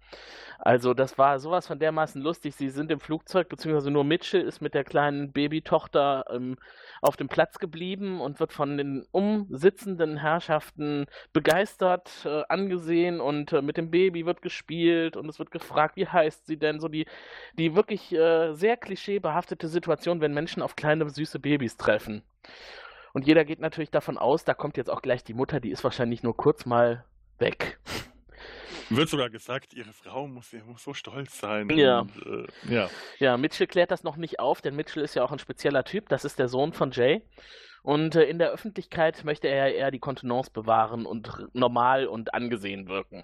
[0.57, 2.53] Also, das war sowas von dermaßen lustig.
[2.53, 6.57] Sie sind im Flugzeug, beziehungsweise nur Mitchell ist mit der kleinen Babytochter ähm,
[7.01, 13.61] auf dem Platz geblieben und wird von den umsitzenden Herrschaften begeistert äh, angesehen und äh,
[13.61, 16.81] mit dem Baby wird gespielt und es wird gefragt, wie heißt sie denn?
[16.81, 17.05] So die,
[17.53, 22.21] die wirklich äh, sehr klischeebehaftete Situation, wenn Menschen auf kleine, süße Babys treffen.
[23.13, 25.83] Und jeder geht natürlich davon aus, da kommt jetzt auch gleich die Mutter, die ist
[25.83, 27.05] wahrscheinlich nur kurz mal
[27.37, 27.79] weg.
[28.89, 31.69] Wird sogar gesagt, ihre Frau muss, muss so stolz sein.
[31.69, 31.99] Ja.
[31.99, 32.89] Und, äh, ja.
[33.19, 36.09] Ja, Mitchell klärt das noch nicht auf, denn Mitchell ist ja auch ein spezieller Typ.
[36.09, 37.21] Das ist der Sohn von Jay.
[37.83, 42.33] Und äh, in der Öffentlichkeit möchte er ja eher die Kontenance bewahren und normal und
[42.33, 43.23] angesehen wirken.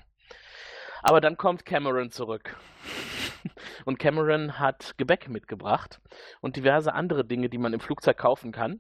[1.01, 2.55] Aber dann kommt Cameron zurück.
[3.85, 6.01] Und Cameron hat Gebäck mitgebracht
[6.41, 8.79] und diverse andere Dinge, die man im Flugzeug kaufen kann.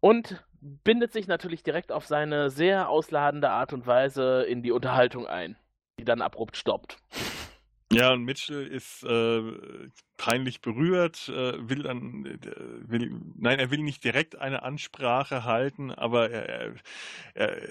[0.00, 5.26] Und bindet sich natürlich direkt auf seine sehr ausladende Art und Weise in die Unterhaltung
[5.26, 5.56] ein,
[5.98, 6.98] die dann abrupt stoppt.
[7.90, 9.40] Ja, und Mitchell ist äh,
[10.18, 12.38] peinlich berührt, äh, will dann, äh,
[12.86, 16.74] will, nein, er will nicht direkt eine Ansprache halten, aber er, er,
[17.34, 17.68] er,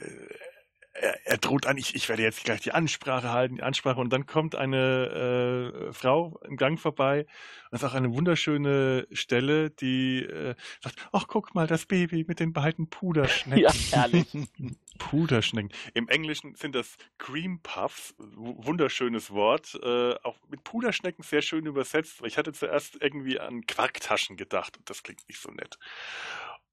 [0.97, 4.11] er, er droht an, ich, ich werde jetzt gleich die Ansprache halten, die Ansprache, und
[4.11, 7.25] dann kommt eine äh, Frau im Gang vorbei,
[7.71, 12.39] das ist auch eine wunderschöne Stelle, die äh, sagt, ach, guck mal, das Baby mit
[12.39, 13.57] den beiden Puderschnecken.
[13.57, 14.27] Ja, herrlich.
[14.97, 15.71] Puderschnecken.
[15.93, 22.21] Im Englischen sind das Cream Puffs, wunderschönes Wort, äh, auch mit Puderschnecken sehr schön übersetzt.
[22.25, 25.77] Ich hatte zuerst irgendwie an Quarktaschen gedacht und das klingt nicht so nett.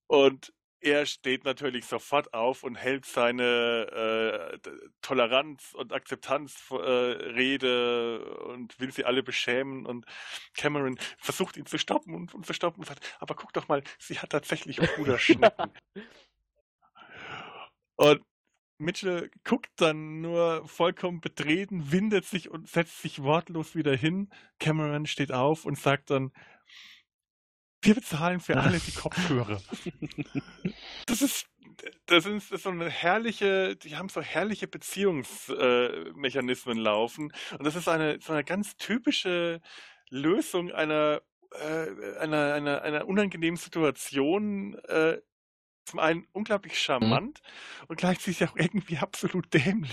[0.06, 0.52] Und
[0.84, 4.70] er steht natürlich sofort auf und hält seine äh,
[5.00, 9.86] Toleranz- und Akzeptanzrede und will sie alle beschämen.
[9.86, 10.04] Und
[10.54, 13.82] Cameron versucht ihn zu stoppen und, und zu stoppen und sagt, aber guck doch mal,
[13.98, 15.70] sie hat tatsächlich Puderschnecken.
[17.96, 18.24] Und
[18.78, 24.30] Mitchell guckt dann nur vollkommen betreten, windet sich und setzt sich wortlos wieder hin.
[24.58, 26.32] Cameron steht auf und sagt dann,
[27.84, 29.60] wir bezahlen für alle die Kopfhörer.
[31.06, 31.46] Das ist,
[32.06, 37.32] das ist, das ist so eine herrliche, die haben so herrliche Beziehungsmechanismen laufen.
[37.58, 39.60] Und das ist eine, so eine ganz typische
[40.10, 45.20] Lösung einer, äh, einer, einer, einer unangenehmen Situation, äh,
[45.84, 47.40] zum einen unglaublich charmant
[47.88, 49.90] und gleichzeitig auch irgendwie absolut dämlich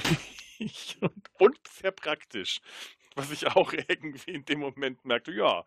[1.02, 2.62] und, und sehr praktisch.
[3.16, 5.66] Was ich auch irgendwie in dem Moment merkte, ja,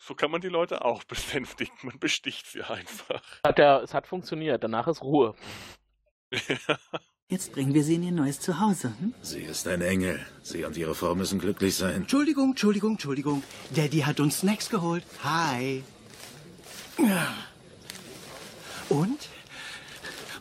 [0.00, 1.74] so kann man die Leute auch besänftigen.
[1.82, 3.22] Man besticht sie einfach.
[3.44, 5.34] Hat er, es hat funktioniert, danach ist Ruhe.
[7.28, 8.92] Jetzt bringen wir sie in ihr neues Zuhause.
[8.98, 9.14] Hm?
[9.22, 10.18] Sie ist ein Engel.
[10.42, 11.94] Sie und ihre Frau müssen glücklich sein.
[11.94, 13.42] Entschuldigung, Entschuldigung, Entschuldigung.
[13.74, 15.04] Daddy hat uns Snacks geholt.
[15.22, 15.84] Hi.
[16.98, 17.32] Ja.
[18.88, 19.28] Und?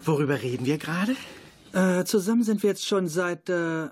[0.04, 1.16] Worüber reden wir gerade?
[1.74, 3.90] Äh, zusammen sind wir jetzt schon seit äh,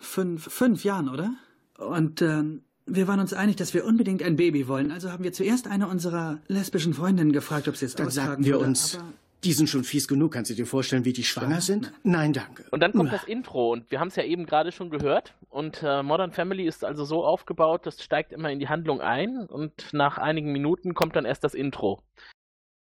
[0.00, 1.34] fünf, fünf Jahren, oder?
[1.78, 4.90] Und ähm, wir waren uns einig, dass wir unbedingt ein Baby wollen.
[4.92, 8.44] Also haben wir zuerst eine unserer lesbischen Freundinnen gefragt, ob sie es Dann austragen sagten
[8.44, 9.04] wir würde, uns, aber-
[9.44, 10.32] die sind schon fies genug.
[10.34, 11.92] Kannst du dir vorstellen, wie die schwanger sind?
[12.04, 12.64] Nein, danke.
[12.70, 15.34] Und dann kommt das Intro und wir haben es ja eben gerade schon gehört.
[15.50, 19.46] Und äh, Modern Family ist also so aufgebaut, das steigt immer in die Handlung ein
[19.46, 22.02] und nach einigen Minuten kommt dann erst das Intro.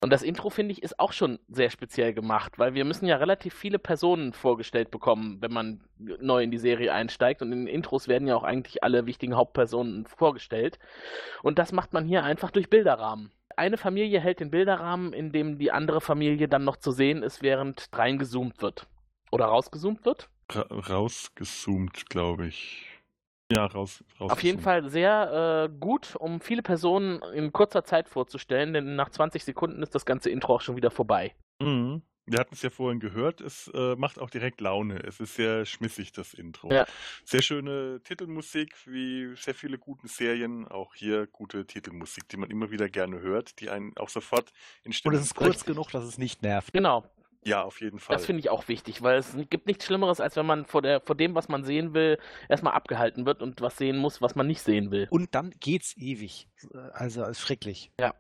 [0.04, 3.16] Und das Intro, finde ich, ist auch schon sehr speziell gemacht, weil wir müssen ja
[3.16, 7.40] relativ viele Personen vorgestellt bekommen, wenn man neu in die Serie einsteigt.
[7.40, 10.78] Und in den Intros werden ja auch eigentlich alle wichtigen Hauptpersonen vorgestellt.
[11.42, 13.32] Und das macht man hier einfach durch Bilderrahmen.
[13.56, 17.40] Eine Familie hält den Bilderrahmen, in dem die andere Familie dann noch zu sehen ist,
[17.40, 18.86] während reingezoomt wird.
[19.32, 20.28] Oder rausgezoomt wird.
[20.52, 22.93] Ra rausgezoomt, glaube ich.
[23.52, 24.02] Ja, raus.
[24.18, 29.10] Auf jeden Fall sehr äh, gut, um viele Personen in kurzer Zeit vorzustellen, denn nach
[29.10, 31.34] 20 Sekunden ist das ganze Intro auch schon wieder vorbei.
[31.60, 32.02] Mhm.
[32.26, 35.02] Wir hatten es ja vorhin gehört, es äh, macht auch direkt Laune.
[35.04, 36.72] Es ist sehr schmissig, das Intro.
[36.72, 36.86] Ja.
[37.22, 40.66] Sehr schöne Titelmusik, wie sehr viele guten Serien.
[40.66, 44.52] Auch hier gute Titelmusik, die man immer wieder gerne hört, die einen auch sofort
[44.84, 46.72] in Und Stimmung es ist kurz genug, dass es nicht nervt.
[46.72, 47.04] Genau.
[47.44, 48.16] Ja, auf jeden Fall.
[48.16, 51.00] Das finde ich auch wichtig, weil es gibt nichts Schlimmeres, als wenn man vor, der,
[51.00, 54.46] vor dem, was man sehen will, erstmal abgehalten wird und was sehen muss, was man
[54.46, 55.06] nicht sehen will.
[55.10, 56.48] Und dann geht's ewig.
[56.92, 57.92] Also ist schrecklich.
[58.00, 58.14] Ja.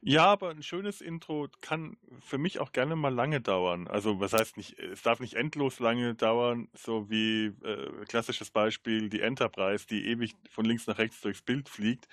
[0.00, 3.88] Ja, aber ein schönes Intro kann für mich auch gerne mal lange dauern.
[3.88, 9.08] Also was heißt nicht, es darf nicht endlos lange dauern, so wie äh, klassisches Beispiel
[9.08, 12.06] die Enterprise, die ewig von links nach rechts durchs Bild fliegt.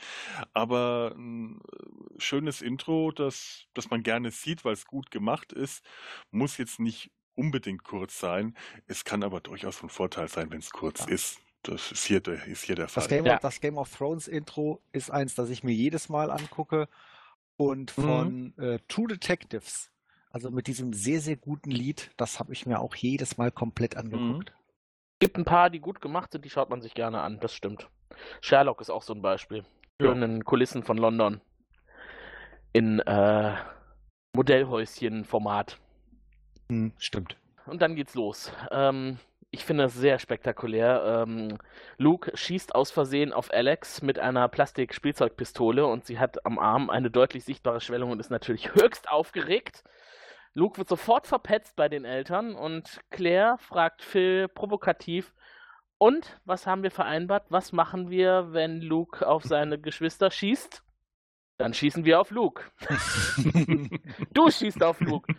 [0.54, 5.86] Aber ein äh, schönes Intro, das, das man gerne sieht, weil es gut gemacht ist,
[6.32, 8.58] muss jetzt nicht unbedingt kurz sein.
[8.88, 11.40] Es kann aber durchaus von Vorteil sein, wenn es kurz ist.
[11.62, 13.04] Das ist hier der, ist hier der Fall.
[13.04, 16.32] Das Game, of, das Game of Thrones Intro ist eins, das ich mir jedes Mal
[16.32, 16.88] angucke.
[17.58, 19.92] Und von äh, True Detectives,
[20.30, 23.96] also mit diesem sehr, sehr guten Lied, das habe ich mir auch jedes Mal komplett
[23.96, 24.54] angeguckt.
[25.20, 27.90] gibt ein paar, die gut gemacht sind, die schaut man sich gerne an, das stimmt.
[28.42, 29.64] Sherlock ist auch so ein Beispiel.
[30.00, 30.08] Ja.
[30.08, 31.40] Schönen Kulissen von London.
[32.74, 33.56] In äh,
[34.36, 35.80] Modellhäuschen-Format.
[36.70, 37.38] Hm, stimmt.
[37.66, 38.52] Und dann geht's los.
[38.72, 39.18] Ähm,
[39.56, 41.24] ich finde es sehr spektakulär.
[41.26, 41.58] Ähm,
[41.98, 47.10] Luke schießt aus Versehen auf Alex mit einer Plastik-Spielzeugpistole und sie hat am Arm eine
[47.10, 49.86] deutlich sichtbare Schwellung und ist natürlich höchst aufgeregt.
[50.54, 55.34] Luke wird sofort verpetzt bei den Eltern und Claire fragt Phil provokativ:
[55.98, 57.46] Und was haben wir vereinbart?
[57.50, 60.85] Was machen wir, wenn Luke auf seine Geschwister schießt?
[61.58, 62.64] Dann schießen wir auf Luke.
[64.34, 65.34] du schießt auf Luke.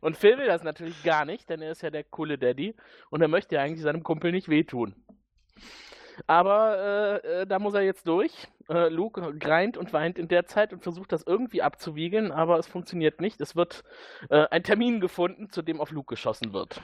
[0.00, 2.74] und Phil will das natürlich gar nicht, denn er ist ja der coole Daddy
[3.10, 4.94] und er möchte ja eigentlich seinem Kumpel nicht wehtun.
[6.26, 8.48] Aber äh, äh, da muss er jetzt durch.
[8.68, 12.66] Äh, Luke greint und weint in der Zeit und versucht das irgendwie abzuwiegeln, aber es
[12.66, 13.40] funktioniert nicht.
[13.40, 13.84] Es wird
[14.30, 16.80] äh, ein Termin gefunden, zu dem auf Luke geschossen wird.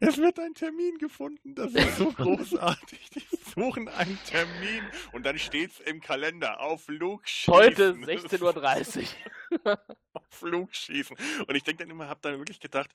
[0.00, 3.10] Es wird ein Termin gefunden, das ist so großartig.
[3.10, 3.22] Die
[3.54, 7.54] suchen einen Termin und dann steht's im Kalender auf Luke schießen.
[7.54, 9.06] Heute 16.30 Uhr.
[10.12, 11.16] auf Luke schießen.
[11.46, 12.90] Und ich denke dann immer, habe dann wirklich gedacht,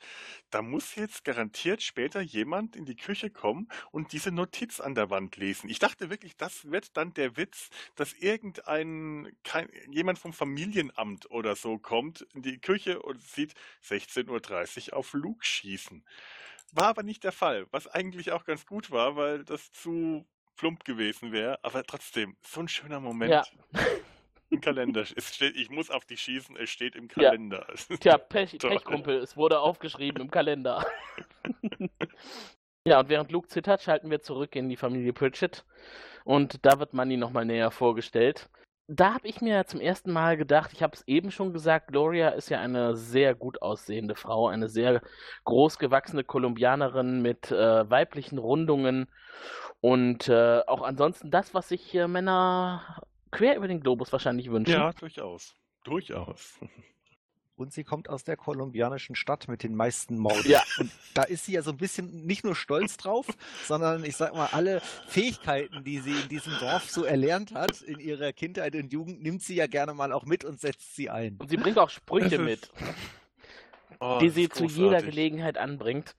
[0.49, 5.09] da muss jetzt garantiert später jemand in die Küche kommen und diese Notiz an der
[5.09, 5.69] Wand lesen.
[5.69, 11.55] Ich dachte wirklich, das wird dann der Witz, dass irgendein kein, jemand vom Familienamt oder
[11.55, 13.53] so kommt in die Küche und sieht
[13.87, 16.03] 16.30 Uhr auf Luke schießen.
[16.71, 20.83] War aber nicht der Fall, was eigentlich auch ganz gut war, weil das zu plump
[20.85, 23.31] gewesen wäre, aber trotzdem, so ein schöner Moment.
[23.31, 23.43] Ja.
[24.49, 25.01] Im Kalender.
[25.15, 27.65] Es steht, ich muss auf dich schießen, es steht im Kalender.
[27.89, 27.97] Ja.
[27.99, 28.57] Tja, Pech.
[28.59, 30.85] Pechkumpel, es wurde aufgeschrieben im Kalender.
[32.85, 35.65] ja, und während Luke zittert, schalten wir zurück in die Familie Pritchett.
[36.25, 38.49] Und da wird Manny nochmal näher vorgestellt.
[38.93, 42.27] Da habe ich mir zum ersten Mal gedacht, ich habe es eben schon gesagt, Gloria
[42.29, 45.01] ist ja eine sehr gut aussehende Frau, eine sehr
[45.45, 49.07] großgewachsene Kolumbianerin mit äh, weiblichen Rundungen
[49.79, 53.01] und äh, auch ansonsten das, was sich äh, Männer
[53.31, 54.73] quer über den Globus wahrscheinlich wünschen.
[54.73, 55.55] Ja, durchaus.
[55.85, 56.59] Durchaus.
[57.55, 60.49] Und sie kommt aus der kolumbianischen Stadt mit den meisten Morden.
[60.49, 60.63] Ja.
[60.79, 63.27] Und da ist sie ja so ein bisschen nicht nur stolz drauf,
[63.67, 67.99] sondern ich sag mal, alle Fähigkeiten, die sie in diesem Dorf so erlernt hat, in
[67.99, 71.37] ihrer Kindheit und Jugend, nimmt sie ja gerne mal auch mit und setzt sie ein.
[71.37, 72.71] Und sie bringt auch Sprüche mit.
[74.03, 75.01] Oh, die sie zu jeder.
[75.03, 76.15] Gelegenheit anbringt.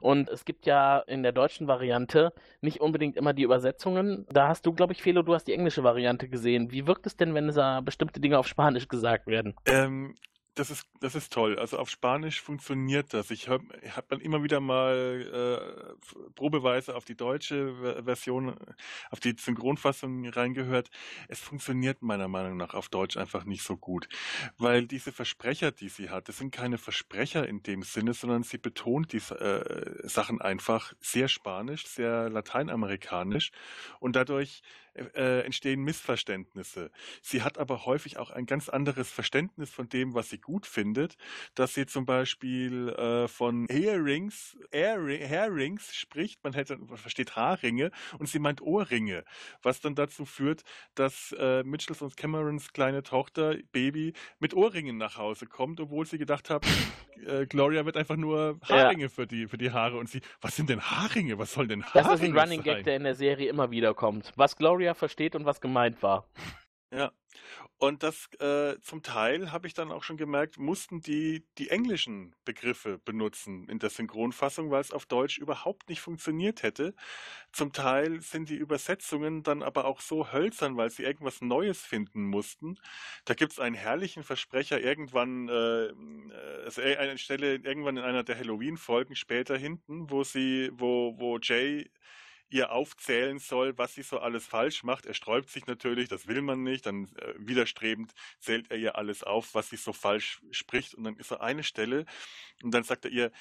[0.00, 4.26] Und es gibt ja in der deutschen Variante nicht unbedingt immer die Übersetzungen.
[4.30, 6.72] Da hast du, glaube ich, Felo, du hast die englische Variante gesehen.
[6.72, 9.54] Wie wirkt es denn, wenn da bestimmte Dinge auf Spanisch gesagt werden?
[9.64, 10.14] Ähm,
[10.54, 11.58] das ist, das ist toll.
[11.58, 13.30] Also auf Spanisch funktioniert das.
[13.30, 13.64] Ich habe
[13.96, 18.54] hab dann immer wieder mal äh, probeweise auf die deutsche Version,
[19.10, 20.90] auf die Synchronfassung reingehört.
[21.28, 24.08] Es funktioniert meiner Meinung nach auf Deutsch einfach nicht so gut.
[24.58, 28.58] Weil diese Versprecher, die sie hat, das sind keine Versprecher in dem Sinne, sondern sie
[28.58, 33.52] betont die äh, Sachen einfach sehr spanisch, sehr lateinamerikanisch
[34.00, 34.62] und dadurch
[34.94, 36.90] äh, entstehen Missverständnisse.
[37.22, 41.16] Sie hat aber häufig auch ein ganz anderes Verständnis von dem, was sie gut findet,
[41.54, 48.28] dass sie zum Beispiel äh, von Earrings, Hairrings spricht, man, hätte, man versteht Haarringe und
[48.28, 49.24] sie meint Ohrringe,
[49.62, 50.62] was dann dazu führt,
[50.94, 56.18] dass äh, Mitchells und Camerons kleine Tochter, Baby, mit Ohrringen nach Hause kommt, obwohl sie
[56.18, 56.66] gedacht hat,
[57.26, 59.08] äh, Gloria wird einfach nur Haarringe ja.
[59.08, 61.38] für, die, für die Haare und sie, was sind denn Haarringe?
[61.38, 62.76] Was sollen denn Haarringe Das ist ein Running sein?
[62.76, 64.32] Gag, der in der Serie immer wieder kommt.
[64.36, 66.26] Was Gloria versteht und was gemeint war.
[66.92, 67.10] Ja.
[67.78, 72.36] Und das äh, zum Teil habe ich dann auch schon gemerkt, mussten die die englischen
[72.44, 76.94] Begriffe benutzen in der Synchronfassung, weil es auf Deutsch überhaupt nicht funktioniert hätte.
[77.50, 82.24] Zum Teil sind die Übersetzungen dann aber auch so hölzern, weil sie irgendwas Neues finden
[82.24, 82.78] mussten.
[83.24, 85.92] Da gibt es einen herrlichen Versprecher irgendwann, äh,
[86.64, 91.90] also eine Stelle irgendwann in einer der Halloween-Folgen später hinten, wo sie, wo, wo Jay
[92.52, 95.06] ihr aufzählen soll, was sie so alles falsch macht.
[95.06, 96.86] Er sträubt sich natürlich, das will man nicht.
[96.86, 100.94] Dann äh, widerstrebend zählt er ihr alles auf, was sie so falsch spricht.
[100.94, 102.04] Und dann ist er eine Stelle
[102.62, 103.32] und dann sagt er ihr,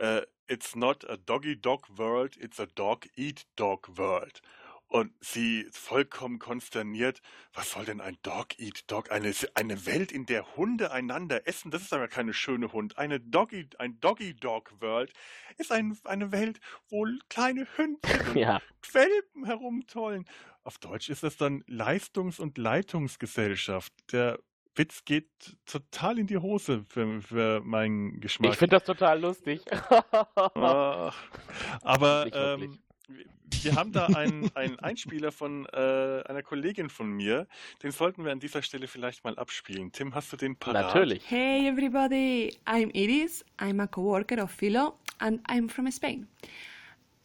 [0.00, 4.40] uh, It's not a doggy dog world, it's a dog eat dog world.
[4.88, 7.20] Und sie vollkommen konsterniert,
[7.52, 9.10] was soll denn ein Dog Eat Dog?
[9.10, 12.96] Eine, eine Welt, in der Hunde einander essen, das ist aber keine schöne Hund.
[12.96, 15.12] Eine Doggy, ein Doggy Dog World
[15.58, 16.58] ist ein, eine Welt,
[16.88, 18.62] wo kleine Hündchen ja.
[18.92, 20.24] Welpen herumtollen.
[20.64, 23.92] Auf Deutsch ist das dann Leistungs- und Leitungsgesellschaft.
[24.12, 24.38] Der
[24.74, 25.28] Witz geht
[25.66, 28.52] total in die Hose für, für meinen Geschmack.
[28.52, 29.60] Ich finde das total lustig.
[30.54, 31.12] aber
[32.32, 32.78] ähm,
[33.62, 37.46] wir haben da einen, einen Einspieler von äh, einer Kollegin von mir.
[37.82, 39.92] Den sollten wir an dieser Stelle vielleicht mal abspielen.
[39.92, 40.86] Tim, hast du den parat?
[40.86, 41.22] Natürlich.
[41.28, 43.44] Hey everybody, I'm Iris.
[43.58, 46.28] I'm a coworker of Philo and I'm from Spain.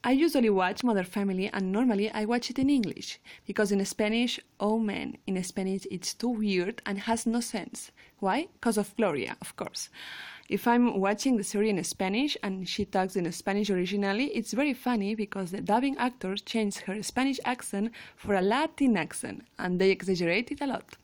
[0.06, 4.42] I usually watch Mother Family and normally I watch it in English because in Spanish,
[4.60, 7.92] oh man, in Spanish it's too weird and has no sense.
[8.20, 8.48] Why?
[8.54, 9.90] Because of Gloria, of course.
[10.54, 14.76] If I'm watching the series in Spanish and she talks in Spanish originally, it's very
[14.76, 19.90] funny because the dubbing actors change her Spanish accent for a Latin accent and they
[19.90, 20.96] exaggerate it a lot.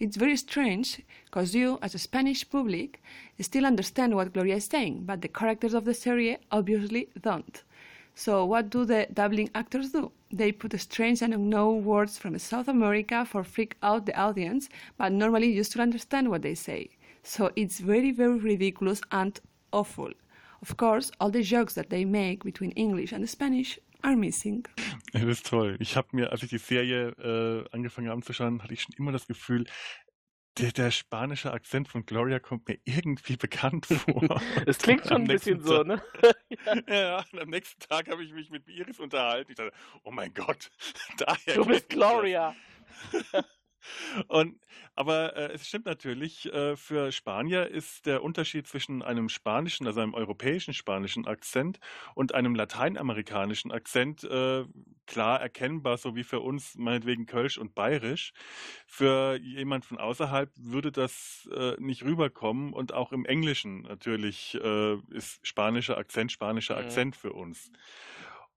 [0.00, 3.00] It's very strange because you, as a Spanish public,
[3.38, 7.62] still understand what Gloria is saying, but the characters of the series obviously don't.
[8.16, 10.10] So, what do the dubbing actors do?
[10.32, 15.12] They put strange and unknown words from South America for freak out the audience, but
[15.12, 16.90] normally you still understand what they say.
[17.28, 19.38] So it's very, very ridiculous and
[19.70, 20.10] awful.
[20.62, 24.66] Of course, all the jokes that they make between English and Spanish are missing.
[25.12, 25.76] Das ist toll.
[25.78, 28.94] Ich habe mir, als ich die Serie äh, angefangen habe zu schauen, hatte ich schon
[28.96, 29.66] immer das Gefühl,
[30.56, 34.40] der, der, spanische Akzent von Gloria kommt mir irgendwie bekannt vor.
[34.64, 36.02] Es klingt schon ein bisschen so, ne?
[36.64, 36.74] ja.
[36.88, 39.50] ja, und am nächsten Tag habe ich mich mit Iris unterhalten.
[39.50, 39.72] Ich dachte,
[40.02, 40.70] oh mein Gott,
[41.18, 41.56] daher.
[41.56, 42.56] Du bist Gloria.
[44.26, 44.56] Und,
[44.94, 50.00] aber äh, es stimmt natürlich, äh, für Spanier ist der Unterschied zwischen einem spanischen, also
[50.00, 51.78] einem europäischen spanischen Akzent
[52.14, 54.64] und einem lateinamerikanischen Akzent äh,
[55.06, 58.32] klar erkennbar, so wie für uns meinetwegen Kölsch und Bayerisch.
[58.86, 64.94] Für jemand von außerhalb würde das äh, nicht rüberkommen und auch im Englischen natürlich äh,
[65.10, 66.84] ist spanischer Akzent spanischer mhm.
[66.84, 67.70] Akzent für uns.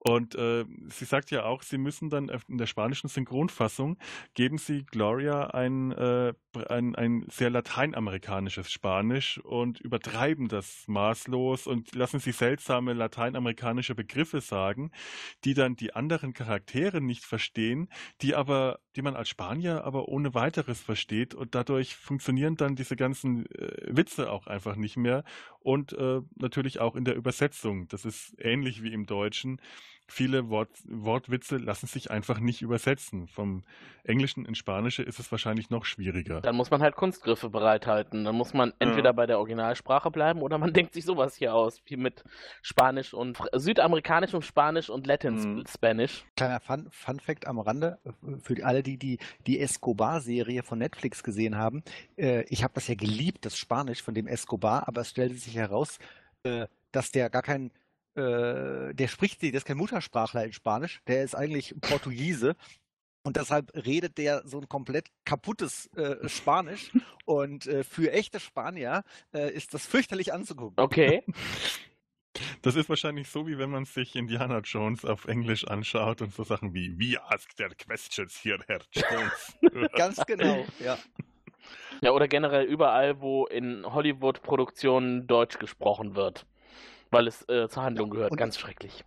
[0.04, 3.98] Und äh, sie sagt ja auch, sie müssen dann in der spanischen Synchronfassung
[4.34, 6.32] geben sie Gloria ein, äh,
[6.68, 14.40] ein, ein sehr lateinamerikanisches Spanisch und übertreiben das maßlos und lassen sie seltsame lateinamerikanische Begriffe
[14.40, 14.90] sagen,
[15.44, 17.88] die dann die anderen Charaktere nicht verstehen,
[18.22, 22.96] die aber, die man als Spanier aber ohne weiteres versteht und dadurch funktionieren dann diese
[22.96, 25.22] ganzen äh, Witze auch einfach nicht mehr
[25.60, 27.86] und äh, natürlich auch in der Übersetzung.
[27.86, 29.60] Das ist ähnlich wie im Deutschen
[30.06, 33.28] viele Wort, Wortwitze lassen sich einfach nicht übersetzen.
[33.28, 33.64] Vom
[34.04, 36.40] Englischen ins Spanische ist es wahrscheinlich noch schwieriger.
[36.40, 38.24] Dann muss man halt Kunstgriffe bereithalten.
[38.24, 39.12] Dann muss man entweder ja.
[39.12, 42.24] bei der Originalsprache bleiben oder man denkt sich sowas hier aus, wie mit
[42.62, 45.64] Spanisch und Südamerikanischem Spanisch und Latin mhm.
[45.66, 46.24] Spanish.
[46.36, 47.98] Kleiner Fun, Fun Fact am Rande,
[48.42, 51.82] für alle, die die, die Escobar-Serie von Netflix gesehen haben.
[52.16, 55.56] Äh, ich habe das ja geliebt, das Spanisch von dem Escobar, aber es stellte sich
[55.56, 55.98] heraus,
[56.42, 57.70] äh, dass der gar kein
[58.14, 62.56] äh, der spricht, der ist kein Muttersprachler in Spanisch, der ist eigentlich Portugiese
[63.24, 66.90] Und deshalb redet der so ein komplett kaputtes äh, Spanisch.
[67.24, 70.82] Und äh, für echte Spanier äh, ist das fürchterlich anzugucken.
[70.82, 71.22] Okay.
[72.62, 76.44] Das ist wahrscheinlich so, wie wenn man sich Indiana Jones auf Englisch anschaut und so
[76.44, 79.90] Sachen wie We ask their questions here, Herr Jones.
[79.92, 80.96] Ganz genau, ja.
[82.00, 86.46] Ja, oder generell überall, wo in Hollywood-Produktionen Deutsch gesprochen wird.
[87.12, 88.36] Weil es äh, zur Handlung Ja, gehört.
[88.36, 89.04] Ganz schrecklich.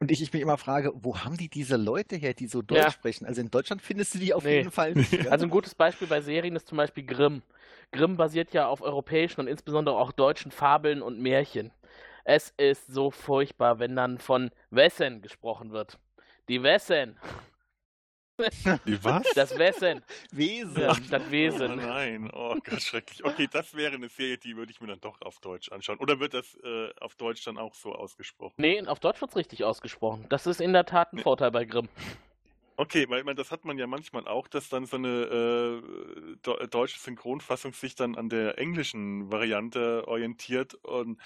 [0.00, 2.78] Und, ich, ich mich immer frage, wo haben die diese Leute her, die so Deutsch
[2.78, 2.90] Ja.
[2.90, 3.26] sprechen?
[3.26, 4.58] Also in Deutschland findest du die auf Nee.
[4.58, 5.26] jeden Fall nicht.
[5.28, 7.42] Also ein gutes Beispiel bei Serien ist zum Beispiel Grimm.
[7.92, 11.72] Grimm basiert ja auf europäischen und insbesondere auch deutschen Fabeln und Märchen.
[12.24, 15.98] Es ist so furchtbar, wenn dann von Wessen gesprochen wird.
[16.48, 17.16] Die Wessen.
[18.86, 19.26] Die was?
[19.34, 20.02] Das Wessen.
[20.30, 20.80] Wesen.
[20.82, 21.76] Ja, statt Oh Wesen.
[21.76, 23.24] nein, oh Gott, schrecklich.
[23.24, 25.98] Okay, das wäre eine Serie, die würde ich mir dann doch auf Deutsch anschauen.
[25.98, 28.54] Oder wird das äh, auf Deutsch dann auch so ausgesprochen?
[28.58, 30.26] Nee, auf Deutsch wird's richtig ausgesprochen.
[30.28, 31.88] Das ist in der Tat ein Vorteil bei Grimm.
[32.78, 35.82] Okay, weil ich meine, das hat man ja manchmal auch, dass dann so eine
[36.42, 41.18] äh, deutsche Synchronfassung sich dann an der englischen Variante orientiert und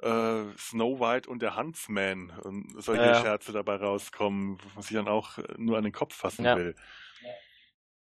[0.00, 3.14] äh, Snow White und der Huntsman und solche Ja.
[3.14, 6.54] Scherze dabei rauskommen, was ich dann auch nur an den Kopf fassen Ja.
[6.54, 6.74] will.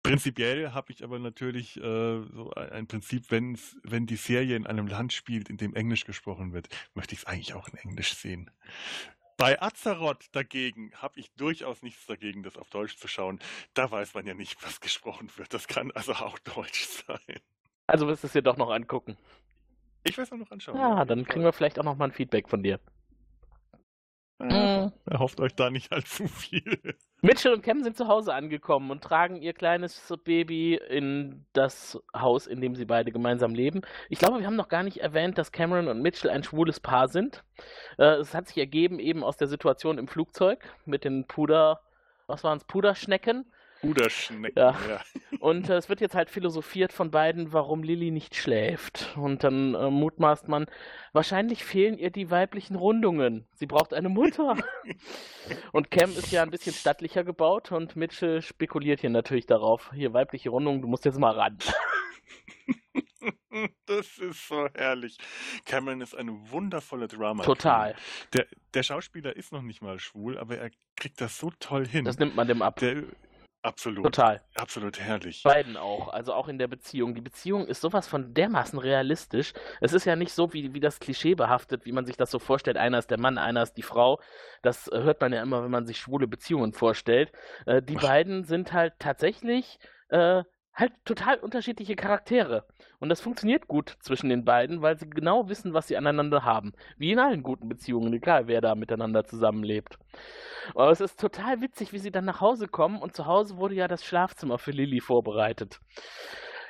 [0.02, 4.88] Prinzipiell habe ich aber natürlich äh, so ein, Prinzip, wenn's, wenn die Serie in einem
[4.88, 8.50] Land spielt, in dem Englisch gesprochen wird, möchte ich es eigentlich auch in Englisch sehen.
[9.36, 13.40] Bei Azeroth dagegen habe ich durchaus nichts dagegen, das auf Deutsch zu schauen.
[13.74, 15.52] Da weiß man ja nicht, was gesprochen wird.
[15.54, 17.40] Das kann also auch Deutsch sein.
[17.86, 19.16] Also wirst du es dir doch noch angucken.
[20.04, 20.76] Ich will es noch anschauen.
[20.76, 22.80] Ja, dann kriegen wir vielleicht auch noch mal ein Feedback von dir.
[24.42, 26.80] Äh, Erhofft euch da nicht allzu viel.
[27.20, 32.48] Mitchell und Cam sind zu Hause angekommen und tragen ihr kleines Baby in das Haus,
[32.48, 33.82] in dem sie beide gemeinsam leben.
[34.08, 37.08] Ich glaube, wir haben noch gar nicht erwähnt, dass Cameron und Mitchell ein schwules Paar
[37.08, 37.44] sind.
[37.98, 41.80] Äh, es hat sich ergeben eben aus der Situation im Flugzeug mit den Puder,
[42.26, 43.46] was waren es, Puderschnecken.
[43.82, 44.76] Puderschnecken, Ja.
[44.88, 45.00] ja.
[45.40, 49.12] Und äh, es wird jetzt halt philosophiert von beiden, warum Lilly nicht schläft.
[49.16, 50.66] Und dann äh, mutmaßt man,
[51.12, 53.44] wahrscheinlich fehlen ihr die weiblichen Rundungen.
[53.54, 54.56] Sie braucht eine Mutter.
[55.72, 59.90] und Cam ist ja ein bisschen stattlicher gebaut und Mitchell spekuliert hier natürlich darauf.
[59.92, 61.58] Hier weibliche Rundungen, du musst jetzt mal ran.
[63.86, 65.18] Das ist so herrlich.
[65.66, 67.44] Cameron ist eine wundervolle Drama.
[67.44, 67.94] Total.
[68.32, 72.04] Der, der Schauspieler ist noch nicht mal schwul, aber er kriegt das so toll hin.
[72.04, 72.76] Das nimmt man dem ab.
[72.80, 73.02] Der,
[73.62, 74.04] absolut.
[74.04, 74.42] Total.
[74.54, 75.42] Absolut herrlich.
[75.42, 77.14] Beiden auch, also auch in der Beziehung.
[77.14, 79.52] Die Beziehung ist sowas von dermaßen realistisch.
[79.80, 82.38] Es ist ja nicht so, wie, wie das Klischee behaftet, wie man sich das so
[82.38, 82.76] vorstellt.
[82.76, 84.20] Einer ist der Mann, einer ist die Frau.
[84.62, 87.32] Das äh, hört man ja immer, wenn man sich schwule Beziehungen vorstellt.
[87.66, 90.42] Äh, die beiden sind halt tatsächlich äh,
[90.74, 92.64] halt total unterschiedliche Charaktere.
[92.98, 96.72] Und das funktioniert gut zwischen den beiden, weil sie genau wissen, was sie aneinander haben.
[96.96, 99.98] Wie in allen guten Beziehungen, egal wer da miteinander zusammenlebt.
[100.74, 103.74] Aber es ist total witzig, wie sie dann nach Hause kommen und zu Hause wurde
[103.74, 105.80] ja das Schlafzimmer für Lilly vorbereitet.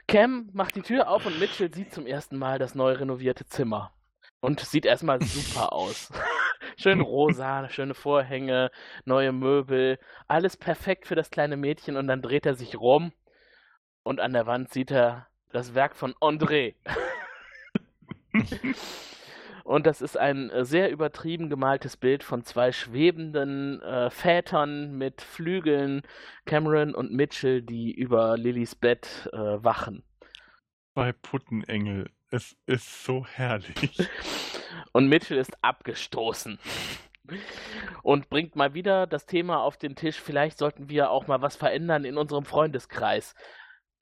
[0.09, 3.93] Cam macht die Tür auf und Mitchell sieht zum ersten Mal das neu renovierte Zimmer.
[4.41, 6.11] Und sieht erstmal super aus.
[6.77, 8.71] Schön rosa, schöne Vorhänge,
[9.05, 13.13] neue Möbel, alles perfekt für das kleine Mädchen und dann dreht er sich rum
[14.03, 16.75] und an der Wand sieht er das Werk von André.
[19.65, 25.23] Und das ist ein äh, sehr übertrieben gemaltes Bild von zwei schwebenden äh, Vätern mit
[25.23, 26.03] Flügeln,
[26.47, 30.03] Cameron und Mitchell, die über Lillys Bett äh, wachen.
[30.95, 32.11] Bei Puttenengel.
[32.31, 34.09] Es ist so herrlich.
[34.93, 36.59] Und Mitchell ist abgestoßen.
[38.03, 41.57] Und bringt mal wieder das Thema auf den Tisch, vielleicht sollten wir auch mal was
[41.57, 43.35] verändern in unserem Freundeskreis.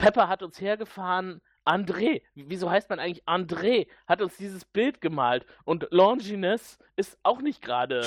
[0.01, 5.45] Pepper hat uns hergefahren, André, wieso heißt man eigentlich André, hat uns dieses Bild gemalt.
[5.65, 8.01] Und Longines ist auch nicht gerade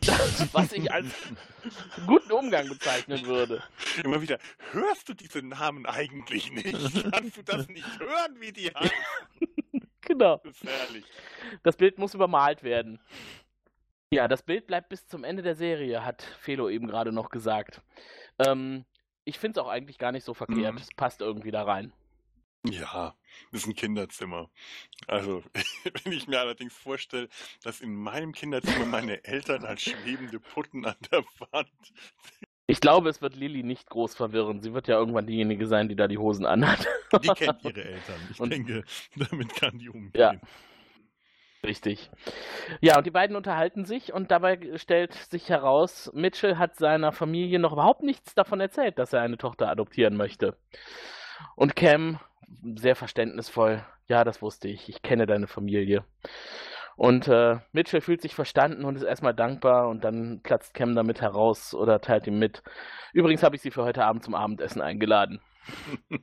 [0.00, 1.12] das, was ich als
[2.06, 3.62] guten Umgang bezeichnen würde.
[4.02, 4.38] Immer wieder,
[4.72, 7.12] hörst du diese Namen eigentlich nicht?
[7.12, 8.90] Kannst du das nicht hören, wie die heißen?
[10.08, 10.40] Genau.
[10.44, 11.04] Das ist herrlich.
[11.64, 13.00] Das Bild muss übermalt werden.
[14.12, 17.82] Ja, das Bild bleibt bis zum Ende der Serie, hat Felo eben gerade noch gesagt.
[18.38, 18.84] Ähm,
[19.26, 20.72] ich finde es auch eigentlich gar nicht so verkehrt.
[20.74, 20.80] Mhm.
[20.80, 21.92] Es passt irgendwie da rein.
[22.64, 23.14] Ja,
[23.52, 24.50] das ist ein Kinderzimmer.
[25.06, 25.42] Also,
[26.04, 27.28] wenn ich mir allerdings vorstelle,
[27.62, 31.68] dass in meinem Kinderzimmer meine Eltern als schwebende Putten an der Wand.
[32.66, 34.60] Ich glaube, es wird Lilly nicht groß verwirren.
[34.62, 36.84] Sie wird ja irgendwann diejenige sein, die da die Hosen anhat.
[37.22, 38.28] Die kennt ihre Eltern.
[38.32, 40.12] Ich Und- denke, damit kann die umgehen.
[40.20, 40.34] Ja.
[41.64, 42.10] Richtig.
[42.80, 47.58] Ja, und die beiden unterhalten sich und dabei stellt sich heraus, Mitchell hat seiner Familie
[47.58, 50.56] noch überhaupt nichts davon erzählt, dass er eine Tochter adoptieren möchte.
[51.54, 52.20] Und Cam,
[52.76, 56.04] sehr verständnisvoll, ja, das wusste ich, ich kenne deine Familie.
[56.96, 61.20] Und äh, Mitchell fühlt sich verstanden und ist erstmal dankbar und dann platzt Cam damit
[61.20, 62.62] heraus oder teilt ihm mit.
[63.12, 65.40] Übrigens habe ich sie für heute Abend zum Abendessen eingeladen.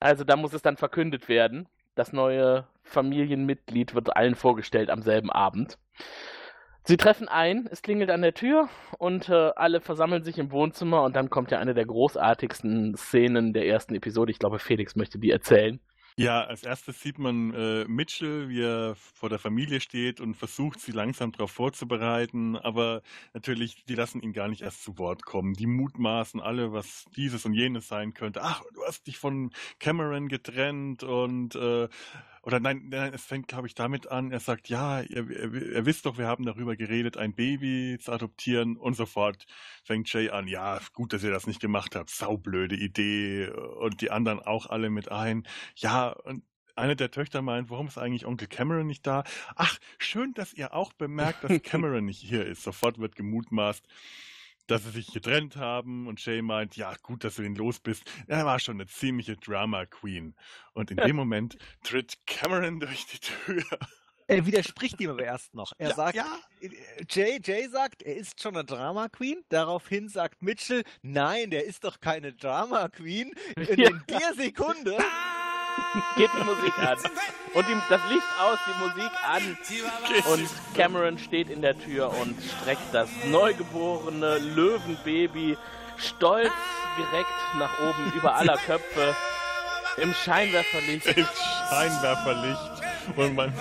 [0.00, 1.66] also da muss es dann verkündet werden.
[1.96, 5.78] Das neue Familienmitglied wird allen vorgestellt am selben Abend.
[6.84, 8.68] Sie treffen ein, es klingelt an der Tür
[8.98, 13.52] und äh, alle versammeln sich im Wohnzimmer und dann kommt ja eine der großartigsten Szenen
[13.54, 14.30] der ersten Episode.
[14.30, 15.80] Ich glaube, Felix möchte die erzählen.
[16.18, 20.80] Ja, als erstes sieht man äh, Mitchell, wie er vor der Familie steht und versucht,
[20.80, 22.56] sie langsam darauf vorzubereiten.
[22.56, 23.02] Aber
[23.34, 25.52] natürlich, die lassen ihn gar nicht erst zu Wort kommen.
[25.52, 28.40] Die mutmaßen alle, was dieses und jenes sein könnte.
[28.42, 31.88] Ach, du hast dich von Cameron getrennt und äh,
[32.46, 35.84] oder nein, nein, es fängt, glaube ich, damit an, er sagt, ja, ihr, ihr, ihr,
[35.84, 39.46] wisst doch, wir haben darüber geredet, ein Baby zu adoptieren und sofort
[39.82, 44.12] fängt Jay an, ja, gut, dass ihr das nicht gemacht habt, saublöde Idee und die
[44.12, 45.44] anderen auch alle mit ein.
[45.74, 46.44] Ja, und
[46.76, 49.24] eine der Töchter meint, warum ist eigentlich Onkel Cameron nicht da?
[49.56, 52.62] Ach, schön, dass ihr auch bemerkt, dass Cameron nicht hier ist.
[52.62, 53.84] Sofort wird gemutmaßt,
[54.66, 58.04] dass sie sich getrennt haben und Shay meint, ja, gut, dass du ihn los bist.
[58.26, 60.34] Er war schon eine ziemliche Drama Queen.
[60.72, 63.64] Und in dem Moment tritt Cameron durch die Tür.
[64.28, 65.72] Er widerspricht ihm aber erst noch.
[65.78, 66.26] Er ja, sagt, ja.
[67.08, 69.44] Jay, Jay sagt, er ist schon eine Drama Queen.
[69.50, 73.32] Daraufhin sagt Mitchell, nein, der ist doch keine Drama Queen.
[73.56, 73.90] In ja.
[74.08, 74.98] der Sekunde
[76.16, 76.98] geht die Musik an.
[77.54, 80.32] Und die, das Licht aus, die Musik an.
[80.32, 85.56] Und Cameron steht in der Tür und streckt das neugeborene Löwenbaby
[85.96, 86.52] stolz
[86.96, 89.14] gereckt nach oben über aller Köpfe
[89.98, 91.06] im Scheinwerferlicht.
[91.06, 91.26] Im
[91.70, 92.82] Scheinwerferlicht.
[93.16, 93.52] Und man,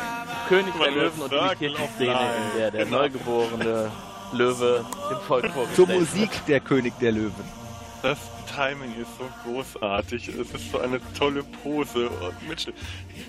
[0.50, 2.20] König der Löwen und imitiert die Szene,
[2.54, 3.92] in der der neugeborene
[4.34, 7.65] Löwe dem Volk vorgestellt Zur Musik der König der Löwen.
[8.06, 8.20] Das
[8.56, 10.28] Timing ist so großartig.
[10.28, 12.08] Es ist so eine tolle Pose.
[12.08, 12.76] Und Mitchell,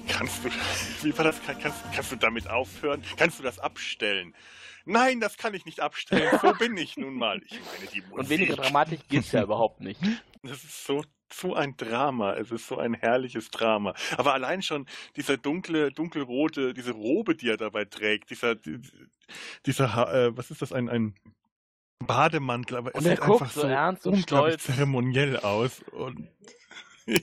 [0.06, 0.50] kannst du,
[1.02, 1.40] wie war das?
[1.46, 3.00] Kannst, kannst du damit aufhören?
[3.16, 4.34] Kannst du das abstellen?
[4.84, 6.28] Nein, das kann ich nicht abstellen.
[6.42, 7.40] So bin ich nun mal.
[7.46, 8.18] Ich meine, die Musik.
[8.18, 9.98] Und weniger Dramatik geht's ja überhaupt nicht.
[10.42, 11.02] Das ist so
[11.32, 12.34] so ein Drama.
[12.34, 13.94] Es ist so ein herrliches Drama.
[14.18, 18.56] Aber allein schon dieser dunkle, dunkelrote, diese Robe, die er dabei trägt, dieser,
[19.64, 21.14] dieser, äh, was ist das, ein, ein
[22.04, 24.64] Bademantel, aber es sieht einfach so, ernst und stolz.
[24.64, 25.82] zeremoniell aus.
[25.92, 26.28] Und,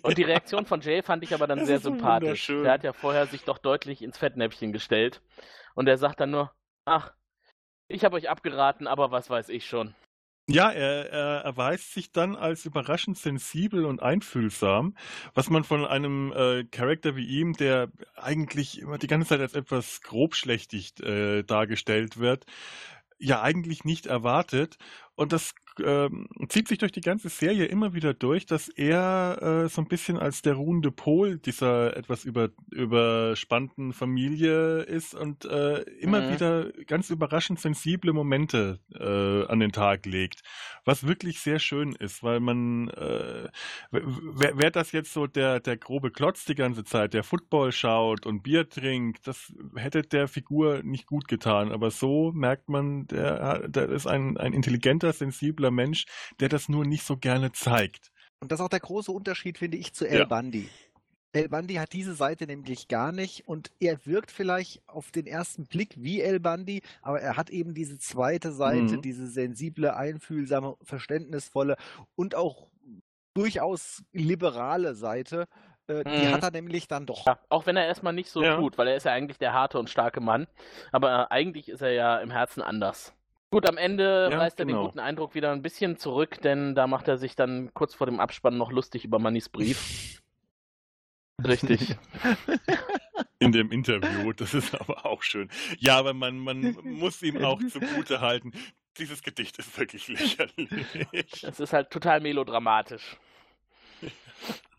[0.02, 2.48] und die Reaktion von Jay fand ich aber dann das sehr sympathisch.
[2.48, 5.22] Der hat ja vorher sich doch deutlich ins Fettnäpfchen gestellt.
[5.76, 6.52] Und er sagt dann nur,
[6.86, 7.14] ach,
[7.88, 9.96] ich habe euch abgeraten, aber was weiß ich schon.
[10.50, 14.94] Ja, er, er erweist sich dann als überraschend sensibel und einfühlsam,
[15.34, 19.54] was man von einem äh, Charakter wie ihm, der eigentlich immer die ganze Zeit als
[19.54, 22.46] etwas grobschlächtig äh, dargestellt wird,
[23.24, 24.78] ja eigentlich nicht erwartet.
[25.16, 25.54] Und das
[25.84, 29.88] ähm, zieht sich durch die ganze Serie immer wieder durch, dass er äh, so ein
[29.88, 36.34] bisschen als der ruhende Pol dieser etwas über, überspannten Familie ist und äh, immer mhm.
[36.34, 40.42] wieder ganz überraschend sensible Momente äh, an den Tag legt.
[40.86, 43.50] Was wirklich sehr schön ist, weil man, äh,
[43.92, 48.44] wer das jetzt so der, der grobe Klotz die ganze Zeit, der Football schaut und
[48.44, 51.72] Bier trinkt, das hätte der Figur nicht gut getan.
[51.72, 56.06] Aber so merkt man, der, der ist ein, ein intelligenter, sensibler sensibler Mensch,
[56.40, 58.12] der das nur nicht so gerne zeigt.
[58.40, 60.26] Und das ist auch der große Unterschied, finde ich, zu El ja.
[60.26, 60.70] Bundy.
[61.32, 65.66] El Bundy hat diese Seite nämlich gar nicht und er wirkt vielleicht auf den ersten
[65.66, 69.02] Blick wie El Bundy, aber er hat eben diese zweite Seite, mhm.
[69.02, 71.76] diese sensible, einfühlsame, verständnisvolle
[72.16, 72.68] und auch
[73.34, 75.48] durchaus liberale Seite.
[75.88, 76.34] Äh, die mhm.
[76.34, 77.26] hat er nämlich dann doch.
[77.26, 78.58] Ja, auch wenn er erstmal nicht so ja.
[78.58, 80.46] tut, weil er ist ja eigentlich der harte und starke Mann,
[80.92, 83.16] aber eigentlich ist er ja im Herzen anders.
[83.54, 84.80] Gut, am Ende ja, reißt er genau.
[84.80, 88.08] den guten Eindruck wieder ein bisschen zurück, denn da macht er sich dann kurz vor
[88.08, 90.20] dem Abspann noch lustig über Mannys Brief.
[91.46, 91.96] Richtig.
[93.38, 95.52] In dem Interview, das ist aber auch schön.
[95.78, 98.54] Ja, aber man, man muss ihm auch zugute halten,
[98.98, 101.44] dieses Gedicht ist wirklich lächerlich.
[101.44, 103.18] Es ist halt total melodramatisch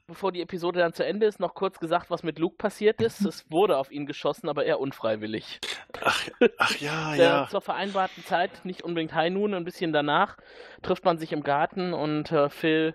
[0.06, 3.24] bevor die Episode dann zu Ende ist, noch kurz gesagt, was mit Luke passiert ist.
[3.24, 5.60] Es wurde auf ihn geschossen, aber eher unfreiwillig.
[6.02, 6.28] Ach,
[6.58, 7.48] ach ja, ja.
[7.50, 10.36] Zur vereinbarten Zeit, nicht unbedingt High Noon, ein bisschen danach,
[10.82, 12.94] trifft man sich im Garten und äh, Phil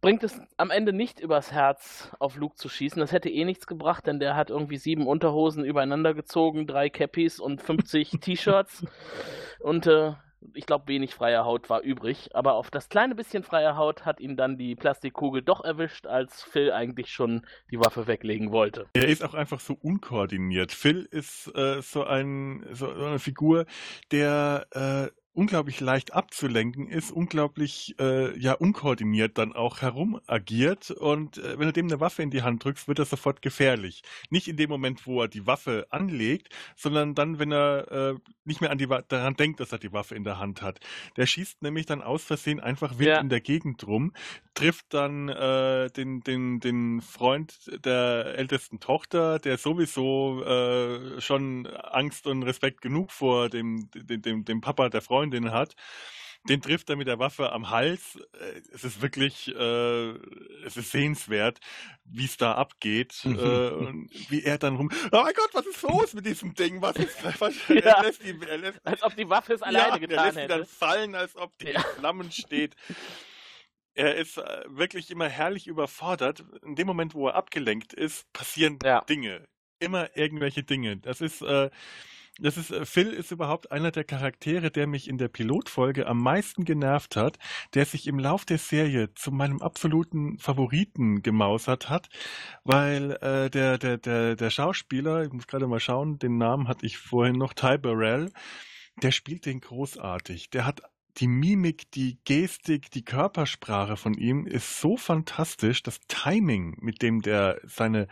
[0.00, 3.00] bringt es am Ende nicht übers Herz, auf Luke zu schießen.
[3.00, 7.40] Das hätte eh nichts gebracht, denn der hat irgendwie sieben Unterhosen übereinander gezogen, drei Cappies
[7.40, 8.84] und 50 T-Shirts.
[9.60, 10.12] Und äh,
[10.54, 12.30] ich glaube, wenig freie Haut war übrig.
[12.34, 16.42] Aber auf das kleine bisschen freie Haut hat ihn dann die Plastikkugel doch erwischt, als
[16.42, 18.86] Phil eigentlich schon die Waffe weglegen wollte.
[18.92, 20.72] Er ist auch einfach so unkoordiniert.
[20.72, 23.66] Phil ist äh, so, ein, so eine Figur,
[24.10, 31.38] der äh, unglaublich leicht abzulenken ist, unglaublich äh, ja unkoordiniert dann auch herum agiert und
[31.38, 34.02] äh, wenn du dem eine Waffe in die Hand drückst, wird das sofort gefährlich.
[34.30, 38.14] Nicht in dem Moment, wo er die Waffe anlegt, sondern dann, wenn er äh,
[38.44, 40.80] nicht mehr an die daran denkt, dass er die Waffe in der Hand hat.
[41.16, 43.20] Der schießt nämlich dann aus Versehen einfach wild Ja.
[43.20, 44.12] in der Gegend rum,
[44.54, 52.26] trifft dann äh, den, den, den Freund der ältesten Tochter, der sowieso äh, schon Angst
[52.26, 55.74] und Respekt genug vor dem, dem, dem, dem Papa der Freundin hat.
[56.48, 58.16] Den trifft er mit der Waffe am Hals.
[58.40, 60.10] Äh, Es ist wirklich, äh,
[60.64, 61.58] es ist sehenswert,
[62.04, 63.38] wie es da abgeht Mhm.
[63.38, 64.90] äh, und wie er dann rum.
[65.12, 66.80] Oh mein Gott, was ist los mit diesem Ding?
[66.80, 67.16] Was ist?
[67.40, 67.74] Was, Ja.
[67.98, 70.36] er lässt die, er lässt, Als ob die Waffe es alleine ja, getan er lässt
[70.38, 70.48] hätte.
[70.48, 72.76] dann fallen, als ob die in Flammen steht.
[73.94, 76.44] Er ist äh, wirklich immer herrlich überfordert.
[76.62, 79.48] In dem Moment, wo er abgelenkt ist, passieren Dinge.
[79.80, 80.98] Immer irgendwelche Dinge.
[80.98, 81.68] Das ist, äh,
[82.38, 86.22] das ist, äh, Phil ist überhaupt einer der Charaktere, der mich in der Pilotfolge am
[86.22, 87.38] meisten genervt hat,
[87.74, 92.08] der sich im Lauf der Serie zu meinem absoluten Favoriten gemausert hat,
[92.64, 96.86] weil äh, der, der, der, der Schauspieler, ich muss gerade mal schauen, den Namen hatte
[96.86, 98.30] ich vorhin noch, Ty Burrell,
[99.02, 100.50] der spielt den großartig.
[100.50, 100.82] Der hat
[101.18, 105.82] die Mimik, die Gestik, die Körpersprache von ihm ist so fantastisch.
[105.82, 108.08] Das Timing, mit dem der seine,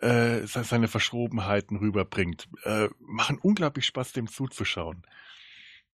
[0.00, 5.02] äh, se- seine Verschrobenheiten rüberbringt, äh, machen unglaublich Spaß, dem zuzuschauen.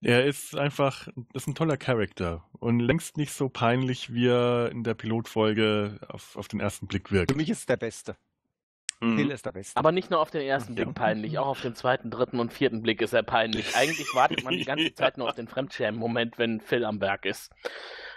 [0.02, 4.70] Er ist einfach, das ist ein toller Charakter und längst nicht so peinlich, wie er
[4.72, 7.32] in der Pilotfolge auf, auf den ersten Blick wirkt.
[7.32, 8.16] Für mich ist der Beste.
[9.00, 9.16] Mhm.
[9.16, 9.78] Phil ist der Beste.
[9.78, 12.82] Aber nicht nur auf den ersten Blick peinlich, auch auf den zweiten, dritten und vierten
[12.82, 13.74] Blick ist er peinlich.
[13.76, 17.50] Eigentlich wartet man die ganze Zeit nur auf den Fremdschämen-Moment, wenn Phil am Werk ist.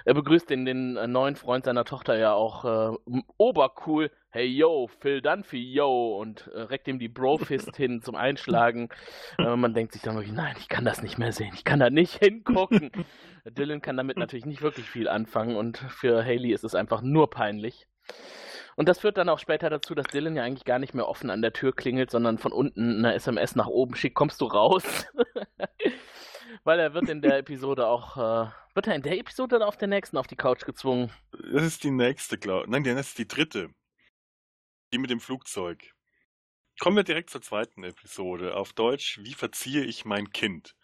[0.06, 2.98] Er begrüßt den, den äh, neuen Freund seiner Tochter ja auch äh,
[3.38, 4.12] obercool.
[4.30, 8.90] Hey yo, Phil Dunphy, yo, und äh, reckt ihm die Bro-Fist hin zum Einschlagen.
[9.38, 11.80] Äh, man denkt sich dann wirklich, nein, ich kann das nicht mehr sehen, ich kann
[11.80, 12.92] da nicht hingucken.
[13.46, 17.30] Dylan kann damit natürlich nicht wirklich viel anfangen und für Haley ist es einfach nur
[17.30, 17.88] peinlich.
[18.76, 21.30] Und das führt dann auch später dazu, dass Dylan ja eigentlich gar nicht mehr offen
[21.30, 24.84] an der Tür klingelt, sondern von unten eine SMS nach oben schickt, kommst du raus?
[26.64, 29.78] Weil er wird in der Episode auch, äh, wird er in der Episode oder auf
[29.78, 31.12] der nächsten auf die Couch gezwungen?
[31.32, 32.70] Das ist die nächste, glaube ich.
[32.70, 33.70] Nein, das ist die dritte.
[34.94, 35.94] Die mit dem Flugzeug.
[36.80, 38.56] Kommen wir direkt zur zweiten Episode.
[38.56, 40.76] Auf Deutsch, wie verziehe ich mein Kind?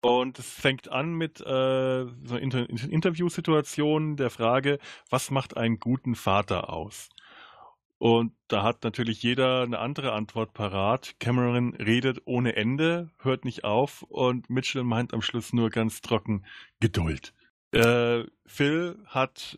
[0.00, 4.78] Und es fängt an mit äh, so einer Inter Interviewsituation der Frage,
[5.10, 7.08] was macht einen guten Vater aus?
[8.02, 11.14] Und da hat natürlich jeder eine andere Antwort parat.
[11.20, 16.44] Cameron redet ohne Ende, hört nicht auf und Mitchell meint am Schluss nur ganz trocken
[16.80, 17.32] Geduld.
[17.70, 19.56] Äh, Phil hat,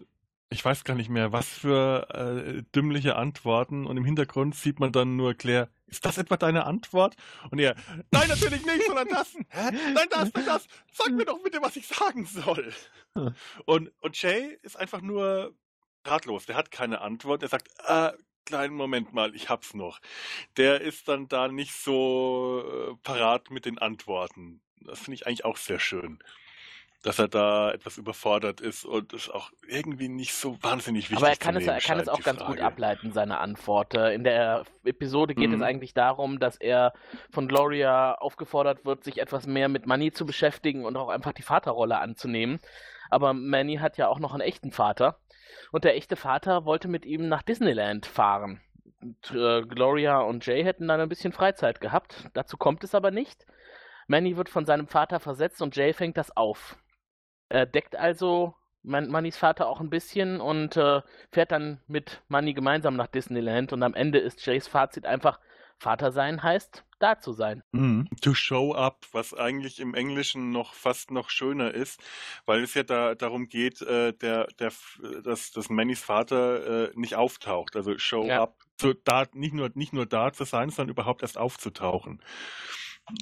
[0.51, 4.93] ich weiß gar nicht mehr, was für äh, dümmliche Antworten und im Hintergrund sieht man
[4.93, 7.17] dann nur Claire, ist das etwa deine Antwort?
[7.51, 7.75] Und er,
[8.11, 9.35] nein, natürlich nicht, sondern das.
[9.55, 10.67] Nein, das, nein, das.
[10.93, 12.75] Sag mir doch bitte, was ich sagen soll.
[13.65, 15.55] Und, und Jay ist einfach nur
[16.05, 16.45] ratlos.
[16.45, 17.43] Der hat keine Antwort.
[17.43, 18.13] Er sagt, äh,
[18.45, 20.01] kleinen Moment mal, ich hab's noch.
[20.57, 24.61] Der ist dann da nicht so äh, parat mit den Antworten.
[24.81, 26.19] Das finde ich eigentlich auch sehr schön.
[27.03, 31.29] Dass er da etwas überfordert ist und es auch irgendwie nicht so wahnsinnig wichtig Aber
[31.29, 32.65] er kann, es, er kann es auch ganz gut Frage.
[32.65, 33.93] ableiten, seine Antwort.
[33.95, 35.57] In der Episode geht Mhm.
[35.57, 36.95] es eigentlich darum, dass er
[37.31, 41.43] von Gloria aufgefordert wird, sich etwas mehr mit Manny zu beschäftigen und auch einfach die
[41.43, 42.59] Vaterrolle anzunehmen.
[43.11, 45.21] Aber Manny hat ja auch noch einen echten Vater.
[45.73, 48.61] Und der echte Vater wollte mit ihm nach Disneyland fahren.
[49.01, 52.29] Und, äh, Gloria und Jay hätten dann ein bisschen Freizeit gehabt.
[52.33, 53.47] Dazu kommt es aber nicht.
[54.07, 56.77] Manny wird von seinem Vater versetzt und Jay fängt das auf.
[57.49, 61.01] Er deckt also Man Mannys Vater auch ein bisschen und äh,
[61.31, 65.41] fährt dann mit Manny gemeinsam nach Disneyland und am Ende ist Jays Fazit einfach,
[65.85, 67.63] Vater sein heißt, da zu sein.
[67.73, 68.09] Mhm.
[68.23, 72.03] To show up, was eigentlich im Englischen noch fast noch schöner ist,
[72.47, 74.73] weil es ja da darum geht, äh, der, der,
[75.23, 77.77] dass, dass Mannys Vater äh, nicht auftaucht.
[77.77, 78.43] Also show Ja.
[78.45, 82.23] up, so da nicht nur nicht nur da zu sein, sondern überhaupt erst aufzutauchen.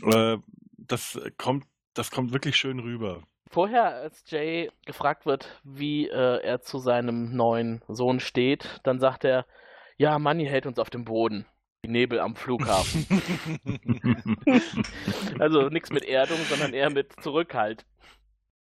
[0.04, 0.38] Äh,
[0.78, 3.24] das kommt, das kommt wirklich schön rüber.
[3.50, 9.24] Vorher, als Jay gefragt wird, wie äh, er zu seinem neuen Sohn steht, dann sagt
[9.24, 9.46] er,
[9.96, 11.44] ja, Manny hält uns auf dem Boden.
[11.84, 13.04] Wie Nebel am Flughafen.
[15.40, 17.84] also nichts mit Erdung, sondern eher mit Zurückhalt.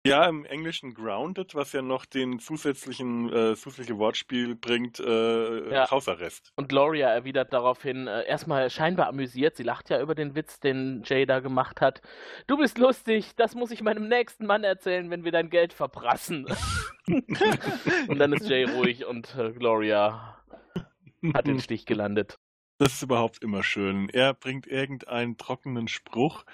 [0.07, 5.91] Ja, im Englischen grounded, was ja noch den zusätzlichen äh, zusätzliche Wortspiel bringt, äh, Ja.
[5.91, 6.53] Hausarrest.
[6.55, 11.03] Und Gloria erwidert daraufhin, äh, erstmal scheinbar amüsiert, sie lacht ja über den Witz, den
[11.05, 12.01] Jay da gemacht hat.
[12.47, 16.47] Du bist lustig, das muss ich meinem nächsten Mann erzählen, wenn wir dein Geld verprassen.
[18.07, 20.37] und dann ist Jay ruhig und äh, Gloria
[21.35, 22.39] hat den Stich gelandet.
[22.79, 24.09] Das ist überhaupt immer schön.
[24.09, 26.45] Er bringt irgendeinen trockenen Spruch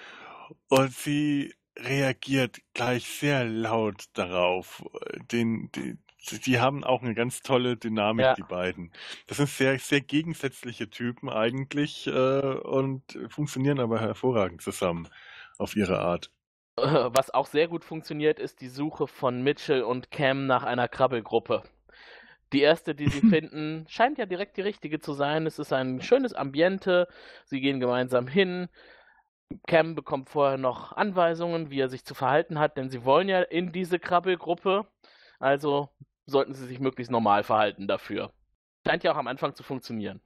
[0.68, 4.84] und sie reagiert gleich sehr laut darauf.
[5.32, 5.98] Den, die,
[6.46, 8.34] die haben auch eine ganz tolle Dynamik, Ja.
[8.34, 8.92] die beiden.
[9.26, 15.08] Das sind sehr, sehr gegensätzliche Typen eigentlich äh, und funktionieren aber hervorragend zusammen
[15.58, 16.30] auf ihre Art.
[16.76, 20.86] Äh, Was auch sehr gut funktioniert, ist die Suche von Mitchell und Cam nach einer
[20.86, 21.64] Krabbelgruppe.
[22.52, 25.46] Die erste, die sie finden, scheint ja direkt die richtige zu sein.
[25.46, 27.08] Es ist ein schönes Ambiente.
[27.44, 28.68] Sie gehen gemeinsam hin.
[29.66, 33.42] Cam bekommt vorher noch Anweisungen, wie er sich zu verhalten hat, denn sie wollen ja
[33.42, 34.86] in diese Krabbelgruppe.
[35.38, 35.90] Also
[36.26, 38.32] sollten sie sich möglichst normal verhalten dafür.
[38.86, 40.20] Scheint ja auch am Anfang zu funktionieren.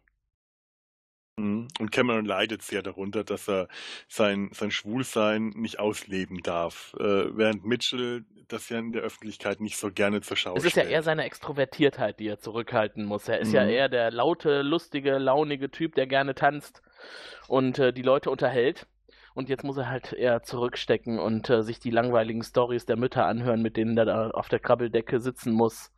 [1.39, 1.69] Mhm.
[1.81, 3.69] Und Cameron leidet sehr darunter, dass er
[4.09, 9.77] sein, sein Schwulsein nicht ausleben darf, äh, während Mitchell das ja in der Öffentlichkeit nicht
[9.77, 10.91] so gerne zur Schau Es ist ja stellt.
[10.95, 13.29] eher seine Extrovertiertheit, die er zurückhalten muss.
[13.29, 13.71] Er ist ja Mhm.
[13.71, 16.81] eher der laute, lustige, launige Typ, der gerne tanzt
[17.47, 18.87] und äh, die Leute unterhält.
[19.35, 23.27] Und jetzt muss er halt eher zurückstecken und äh, sich die langweiligen Stories der Mütter
[23.27, 25.93] anhören, mit denen er da auf der Krabbeldecke sitzen muss.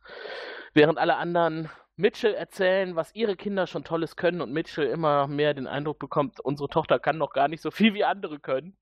[0.73, 5.53] Während alle anderen Mitchell erzählen, was ihre Kinder schon Tolles können und Mitchell immer mehr
[5.53, 8.77] den Eindruck bekommt, unsere Tochter kann noch gar nicht so viel wie andere können.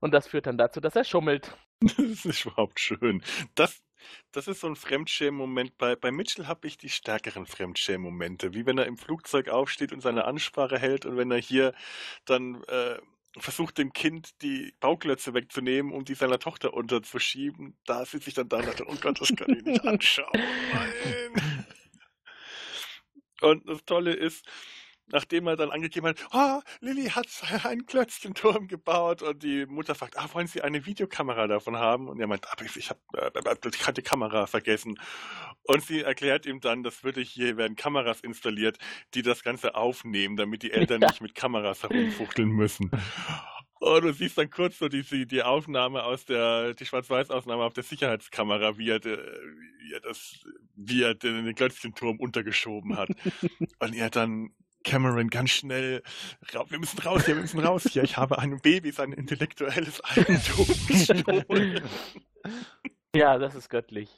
[0.00, 1.56] Und das führt dann dazu, dass er schummelt.
[1.80, 3.22] Das ist überhaupt schön.
[3.54, 3.82] Das,
[4.32, 5.76] das ist so ein Fremdschämen-Moment.
[5.76, 10.00] Bei, bei Mitchell habe ich die stärkeren Fremdschämen-Momente, wie wenn er im Flugzeug aufsteht und
[10.00, 11.74] seine Ansprache hält und wenn er hier
[12.24, 12.98] dann äh,
[13.36, 17.76] versucht, dem Kind die Bauklötze wegzunehmen, um die seiner Tochter unterzuschieben.
[17.84, 20.30] Da sitze ich dann da und dachte, oh Gott, das kann ich nicht anschauen.
[20.32, 21.53] Nein.
[23.44, 24.46] Und das Tolle ist,
[25.06, 27.26] nachdem er dann angegeben hat, ah, Lilly hat
[27.64, 32.08] einen Klötzchenturm gebaut und die Mutter fragt, ah, wollen Sie eine Videokamera davon haben?
[32.08, 33.30] Und er meint, aber ich, ich habe äh,
[33.72, 34.98] ich hab die Kamera vergessen.
[35.62, 38.78] Und sie erklärt ihm dann, das würde hier werden Kameras installiert,
[39.14, 42.90] die das Ganze aufnehmen, damit die Eltern nicht mit Kameras herumfuchteln müssen.
[43.84, 47.84] Und du siehst dann kurz so die, die Aufnahme aus der, die Schwarz-Weiß-Aufnahme auf der
[47.84, 50.42] Sicherheitskamera, wie er, wie er das,
[50.74, 53.10] wie er den, den Klötzchenturm untergeschoben hat.
[53.80, 54.54] Und er dann
[54.84, 56.02] Cameron ganz schnell,
[56.52, 58.04] "Ra- wir müssen raus hier, wir müssen raus hier.
[58.04, 61.82] Ich habe einem Baby sein intellektuelles Eigentum gestohlen.
[63.14, 64.08] Ja, das ist göttlich.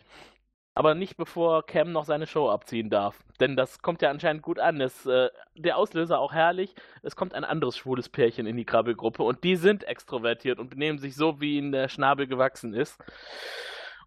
[0.77, 3.25] Aber nicht bevor Cam noch seine Show abziehen darf.
[3.41, 4.79] Denn das kommt ja anscheinend gut an.
[4.83, 6.75] Es, äh, der Auslöser auch herrlich.
[7.03, 10.99] Es kommt ein anderes schwules Pärchen in die Krabbelgruppe und die sind extrovertiert und benehmen
[10.99, 13.03] sich so, wie ihnen der Schnabel gewachsen ist.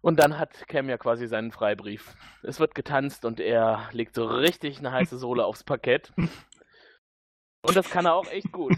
[0.00, 2.14] Und dann hat Cam ja quasi seinen Freibrief.
[2.44, 6.12] Es wird getanzt und er legt so richtig eine heiße Sohle aufs Parkett.
[6.16, 8.74] Und das kann er auch echt gut.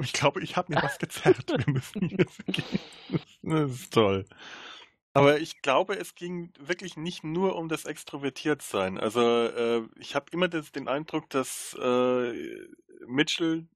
[0.00, 1.48] Ich glaube, ich habe mir was gezerrt.
[1.48, 2.80] Wir müssen jetzt gehen.
[3.42, 4.24] Das ist toll.
[5.16, 8.98] Aber ich glaube, es ging wirklich nicht nur um das Extrovertiertsein.
[8.98, 12.32] Also äh, ich habe immer das, den Eindruck, dass äh,
[13.06, 13.68] Mitchell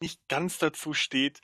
[0.00, 1.40] nicht ganz dazu steht,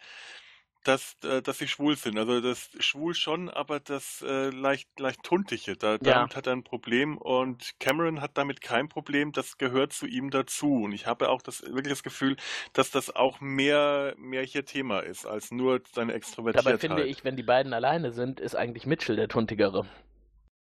[0.85, 2.18] dass, äh, dass sie schwul sind.
[2.18, 5.99] Also das schwul schon, aber das äh, leicht, leicht tuntige, da, Ja.
[5.99, 10.31] damit hat er ein Problem und Cameron hat damit kein Problem, das gehört zu ihm
[10.31, 10.83] dazu.
[10.85, 12.37] Und ich habe auch das wirklich das Gefühl,
[12.72, 16.66] dass das auch mehr, mehr hier Thema ist, als nur seine Extrovertiertheit.
[16.66, 19.87] Dabei finde ich, wenn die beiden alleine sind, ist eigentlich Mitchell der Tuntigere.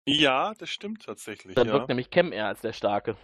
[0.09, 1.57] Ja, das stimmt tatsächlich.
[1.57, 1.73] Dann ja.
[1.73, 3.17] wirkt nämlich Cam eher als der Starke.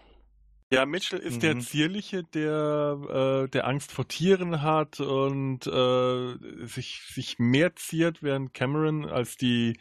[0.73, 1.61] Ja, Mitchell ist der Mhm.
[1.61, 8.55] Zierliche, der, äh, der Angst vor Tieren hat und äh, sich, sich mehr ziert, während
[8.55, 9.77] Cameron als die,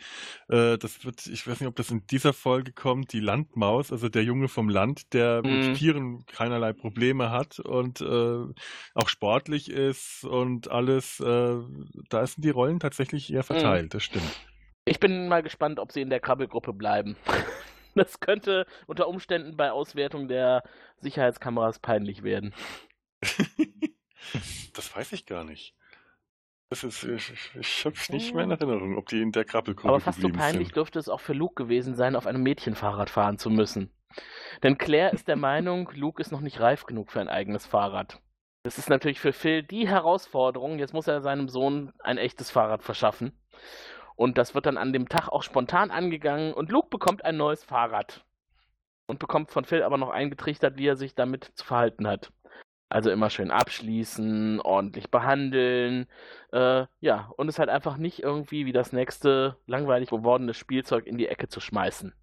[0.50, 4.10] äh, das wird, ich weiß nicht, ob das in dieser Folge kommt, die Landmaus, also
[4.10, 5.50] der Junge vom Land, der Mhm.
[5.50, 8.46] mit Tieren keinerlei Probleme hat und äh,
[8.94, 11.56] auch sportlich ist und alles, äh,
[12.10, 14.42] da sind die Rollen tatsächlich eher verteilt, das stimmt.
[14.84, 17.16] Ich bin mal gespannt, ob sie in der Krabbelgruppe bleiben.
[17.96, 20.64] Das könnte unter Umständen bei Auswertung der
[20.98, 22.54] Sicherheitskameras peinlich werden.
[24.74, 25.76] Das weiß ich gar nicht.
[26.70, 30.00] Das ist, ich, ich, es nicht mehr in Erinnerung, ob die in der Krabbelgruppe Aber
[30.00, 30.76] fast so peinlich sind.
[30.78, 33.92] dürfte es auch für Luke gewesen sein, auf einem Mädchenfahrrad fahren zu müssen.
[34.64, 38.22] Denn Claire ist der Meinung, Luke ist noch nicht reif genug für ein eigenes Fahrrad.
[38.64, 40.78] Das ist natürlich für Phil die Herausforderung.
[40.80, 43.34] Jetzt muss er seinem Sohn ein echtes Fahrrad verschaffen.
[44.22, 47.64] Und das wird dann an dem Tag auch spontan angegangen und Luke bekommt ein neues
[47.64, 48.24] Fahrrad.
[49.08, 52.32] Und bekommt von Phil aber noch eingetrichtert, wie er sich damit zu verhalten hat.
[52.88, 56.06] Also immer schön abschließen, ordentlich behandeln.
[56.52, 61.18] Äh, ja, und es halt einfach nicht irgendwie wie das nächste langweilig gewordene Spielzeug in
[61.18, 62.14] die Ecke zu schmeißen.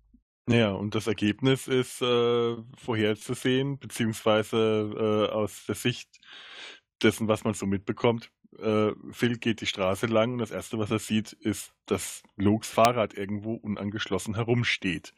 [0.48, 6.08] Ja, und das Ergebnis ist äh, vorherzusehen, beziehungsweise äh, aus der Sicht
[7.02, 8.30] dessen, was man so mitbekommt.
[8.58, 12.68] Äh, Phil geht die Straße lang und das Erste, was er sieht, ist, dass Lukes
[12.70, 15.14] Fahrrad irgendwo unangeschlossen herumsteht.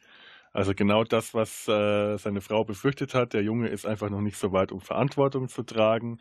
[0.53, 3.33] Also genau das, was äh, seine Frau befürchtet hat.
[3.33, 6.19] Der Junge ist einfach noch nicht so weit, um Verantwortung zu tragen.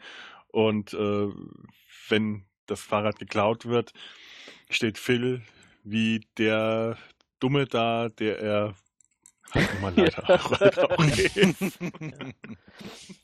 [0.48, 1.28] Und äh,
[2.08, 3.92] wenn das Fahrrad geklaut wird,
[4.68, 5.42] steht Phil
[5.82, 6.96] wie der
[7.40, 8.74] Dumme da, der er
[9.54, 10.98] halt mal leider.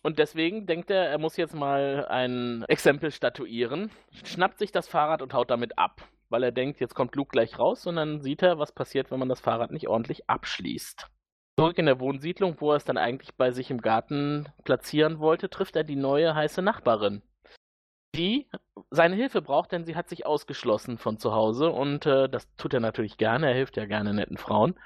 [0.02, 3.90] Und deswegen denkt er, er muss jetzt mal ein Exempel statuieren,
[4.24, 7.58] schnappt sich das Fahrrad und haut damit ab, weil er denkt, jetzt kommt Luke gleich
[7.58, 11.06] raus und dann sieht er, was passiert, wenn man das Fahrrad nicht ordentlich abschließt.
[11.58, 15.48] Zurück in der Wohnsiedlung, wo er es dann eigentlich bei sich im Garten platzieren wollte,
[15.48, 17.22] trifft er die neue heiße Nachbarin,
[18.14, 18.46] die
[18.90, 22.74] seine Hilfe braucht, denn sie hat sich ausgeschlossen von zu Hause und äh, das tut
[22.74, 24.78] er natürlich gerne, er hilft ja gerne netten Frauen.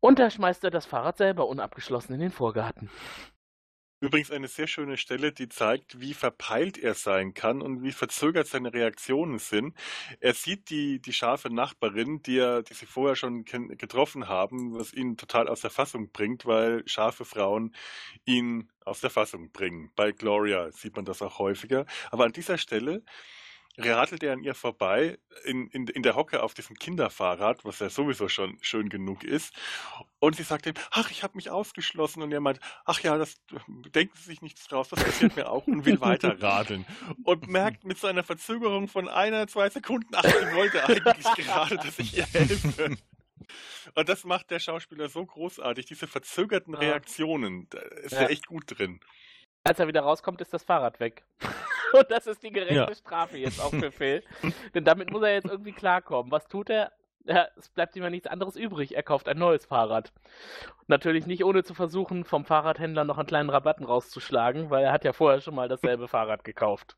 [0.00, 2.90] Und da schmeißt er das Fahrrad selber unabgeschlossen in den Vorgarten.
[4.00, 8.46] Übrigens eine sehr schöne Stelle, die zeigt, wie verpeilt er sein kann und wie verzögert
[8.46, 9.74] seine Reaktionen sind.
[10.20, 14.92] Er sieht die, die scharfe Nachbarin, die, er, die sie vorher schon getroffen haben, was
[14.92, 17.74] ihn total aus der Fassung bringt, weil scharfe Frauen
[18.26, 19.90] ihn aus der Fassung bringen.
[19.96, 21.86] Bei Gloria sieht man das auch häufiger.
[22.10, 23.02] Aber an dieser Stelle
[23.78, 27.90] radelt er an ihr vorbei in, in, in der Hocke auf diesem Kinderfahrrad, was ja
[27.90, 29.54] sowieso schon schön genug ist.
[30.18, 32.22] Und sie sagt ihm, ach, ich habe mich ausgeschlossen.
[32.22, 35.66] Und er meint, ach ja, das denken Sie sich nichts draus, das passiert mir auch
[35.66, 36.86] und will weiter radeln.
[37.24, 41.98] Und merkt mit seiner Verzögerung von einer, zwei Sekunden, ach, sie wollte eigentlich gerade, dass
[41.98, 42.96] ich ihr helfe.
[43.94, 48.22] Und das macht der Schauspieler so großartig, diese verzögerten Reaktionen, da ist ja.
[48.22, 49.00] er echt gut drin.
[49.64, 51.24] Als er wieder rauskommt, ist das Fahrrad weg.
[51.92, 52.94] Und das ist die gerechte Ja.
[52.94, 54.22] Strafe jetzt auch für Phil.
[54.74, 56.30] Denn damit muss er jetzt irgendwie klarkommen.
[56.32, 56.92] Was tut er?
[57.24, 58.94] Ja, es bleibt ihm ja nichts anderes übrig.
[58.94, 60.12] Er kauft ein neues Fahrrad.
[60.86, 65.04] Natürlich nicht ohne zu versuchen, vom Fahrradhändler noch einen kleinen Rabatten rauszuschlagen, weil er hat
[65.04, 66.96] ja vorher schon mal dasselbe Fahrrad gekauft.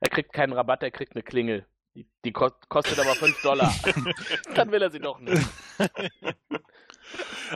[0.00, 1.66] Er kriegt keinen Rabatt, er kriegt eine Klingel.
[1.94, 3.72] Die, die ko kostet aber 5 Dollar.
[4.56, 5.46] Dann will er sie doch nicht.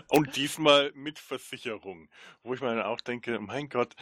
[0.08, 2.08] Und diesmal mit Versicherung,
[2.44, 3.94] wo ich mir dann auch denke, mein Gott,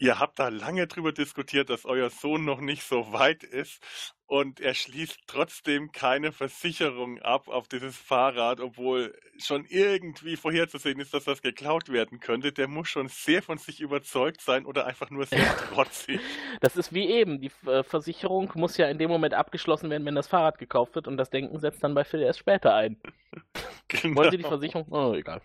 [0.00, 3.80] ihr habt da lange drüber diskutiert, dass euer Sohn noch nicht so weit ist
[4.26, 11.12] und er schließt trotzdem keine Versicherung ab auf dieses Fahrrad, obwohl schon irgendwie vorherzusehen ist,
[11.12, 12.52] dass das geklaut werden könnte.
[12.52, 15.44] Der muss schon sehr von sich überzeugt sein oder einfach nur sehr
[15.74, 16.20] trotzig.
[16.60, 17.40] Das ist wie eben.
[17.40, 21.08] Die äh, Versicherung muss ja in dem Moment abgeschlossen werden, wenn das Fahrrad gekauft wird
[21.08, 22.96] und das Denken setzt dann bei Phil erst später ein.
[24.02, 24.86] Wollen Sie die Versicherung?
[24.90, 25.42] Oh, egal.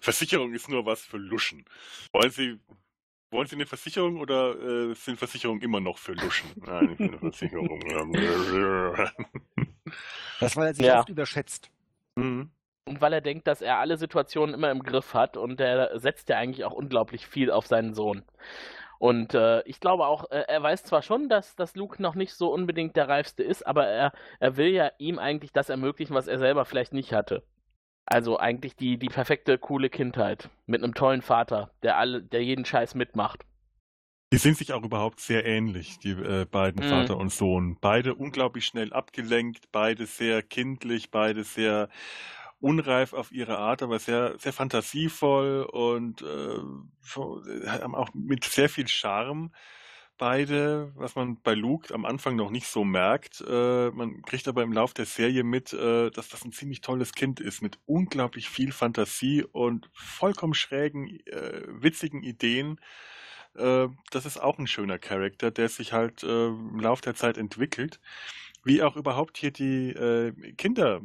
[0.00, 1.64] Versicherung ist nur was für Luschen.
[2.12, 2.58] Wollen Sie,
[3.36, 6.50] wollen Sie eine Versicherung oder äh, sind Versicherungen immer noch für Luschen?
[6.66, 7.80] Nein, ich will eine Versicherung.
[10.40, 11.00] Das war er sich Ja.
[11.00, 11.70] oft überschätzt.
[12.16, 16.28] Und weil er denkt, dass er alle Situationen immer im Griff hat und er setzt
[16.28, 18.22] ja eigentlich auch unglaublich viel auf seinen Sohn.
[18.98, 22.32] Und äh, ich glaube auch, äh, er weiß zwar schon, dass, dass Luke noch nicht
[22.34, 26.28] so unbedingt der Reifste ist, aber er, er will ja ihm eigentlich das ermöglichen, was
[26.28, 27.42] er selber vielleicht nicht hatte.
[28.06, 30.50] Also eigentlich die, die perfekte, coole Kindheit.
[30.66, 33.44] Mit einem tollen Vater, der alle, der jeden Scheiß mitmacht.
[34.32, 36.82] Die sind sich auch überhaupt sehr ähnlich, die äh, beiden Mhm.
[36.82, 37.78] Vater und Sohn.
[37.80, 41.88] Beide unglaublich schnell abgelenkt, beide sehr kindlich, beide sehr
[42.60, 46.26] unreif auf ihre Art, aber sehr, sehr fantasievoll und äh,
[46.56, 49.52] äh, haben auch mit sehr viel Charme.
[50.18, 54.62] Beide, was man bei Luke am Anfang noch nicht so merkt, äh, man kriegt aber
[54.62, 58.48] im Lauf der Serie mit, äh, dass das ein ziemlich tolles Kind ist, mit unglaublich
[58.48, 62.80] viel Fantasie und vollkommen schrägen, äh, witzigen Ideen.
[63.56, 67.36] Äh, das ist auch ein schöner Charakter, der sich halt äh, im Lauf der Zeit
[67.38, 68.00] entwickelt.
[68.64, 71.00] Wie auch überhaupt hier die äh, Kinder,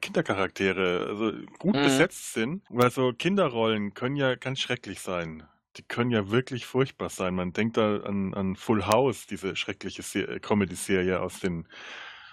[0.00, 1.82] Kindercharaktere also gut Mhm.
[1.82, 2.62] besetzt sind.
[2.68, 5.44] Weil so Kinderrollen können ja ganz schrecklich sein.
[5.76, 7.34] Die können ja wirklich furchtbar sein.
[7.34, 11.66] Man denkt da an, an Full House, diese schreckliche Se Comedy-Serie aus den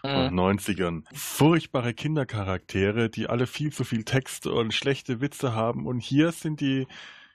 [0.03, 0.37] äh, Mhm.
[0.37, 1.03] 90ern.
[1.13, 5.87] Furchtbare Kindercharaktere, die alle viel zu viel Text und schlechte Witze haben.
[5.87, 6.87] Und hier sind die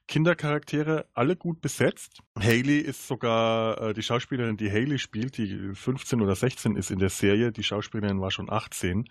[0.06, 2.20] Kindercharaktere alle gut besetzt.
[2.38, 6.98] Haley ist sogar äh, die Schauspielerin, die Haley spielt, die 15 oder 16 ist in
[6.98, 7.52] der Serie.
[7.52, 9.08] Die Schauspielerin war schon 18,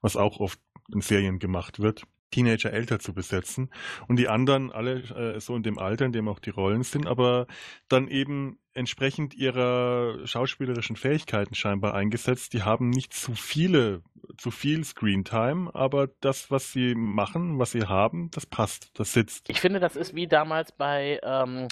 [0.00, 0.60] was auch oft
[0.92, 2.04] in Serien gemacht wird.
[2.30, 3.70] Teenager älter zu besetzen
[4.08, 7.06] und die anderen alle äh, so in dem Alter, in dem auch die Rollen sind,
[7.06, 7.46] aber
[7.88, 12.52] dann eben entsprechend ihrer schauspielerischen Fähigkeiten scheinbar eingesetzt.
[12.52, 14.02] Die haben nicht zu viele,
[14.38, 19.50] zu viel Screentime, aber das, was sie machen, was sie haben, das passt, das sitzt.
[19.50, 21.68] Ich finde, das ist wie damals bei ähm,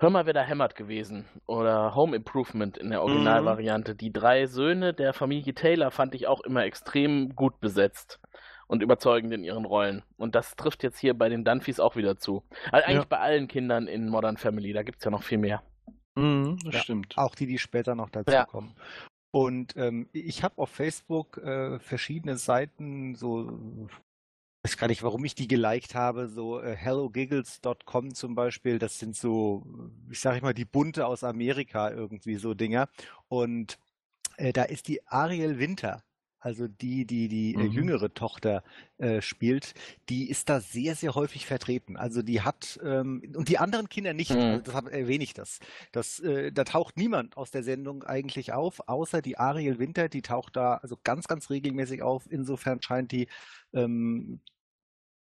[0.00, 1.24] Hör mal, wer da hämmert gewesen.
[1.46, 3.96] Oder Home Improvement in der Originalvariante.
[3.96, 8.20] Die drei Söhne der Familie Taylor fand ich auch immer extrem gut besetzt
[8.68, 10.02] und überzeugend in ihren Rollen.
[10.16, 12.44] Und das trifft jetzt hier bei den Dunphys auch wieder zu.
[12.70, 13.08] Also eigentlich Ja.
[13.08, 15.62] bei allen Kindern in Modern Family, da gibt es ja noch viel mehr.
[16.14, 17.18] Mhm, das Ja, stimmt.
[17.18, 18.44] Auch die, die später noch dazu Ja.
[18.44, 18.74] kommen.
[19.30, 23.88] Und ähm, ich habe auf Facebook äh, verschiedene Seiten, so
[24.64, 26.28] weiß gar nicht, warum ich die geliked habe.
[26.28, 29.66] So äh, hellogiggles.com zum Beispiel, das sind so,
[30.10, 32.88] ich sage mal, die bunte aus Amerika irgendwie so Dinger.
[33.28, 33.78] Und
[34.36, 36.02] äh, da ist die Ariel Winter
[36.40, 37.72] also die, die die äh, mhm.
[37.72, 38.62] jüngere Tochter
[38.98, 39.74] äh, spielt,
[40.08, 41.96] die ist da sehr, sehr häufig vertreten.
[41.96, 44.38] Also die hat, ähm, und die anderen Kinder nicht, mhm.
[44.38, 45.58] also deshalb erwähne ich das.
[45.92, 50.22] das äh, da taucht niemand aus der Sendung eigentlich auf, außer die Ariel Winter, die
[50.22, 52.24] taucht da also ganz, ganz regelmäßig auf.
[52.30, 53.28] Insofern scheint die
[53.72, 54.40] ähm,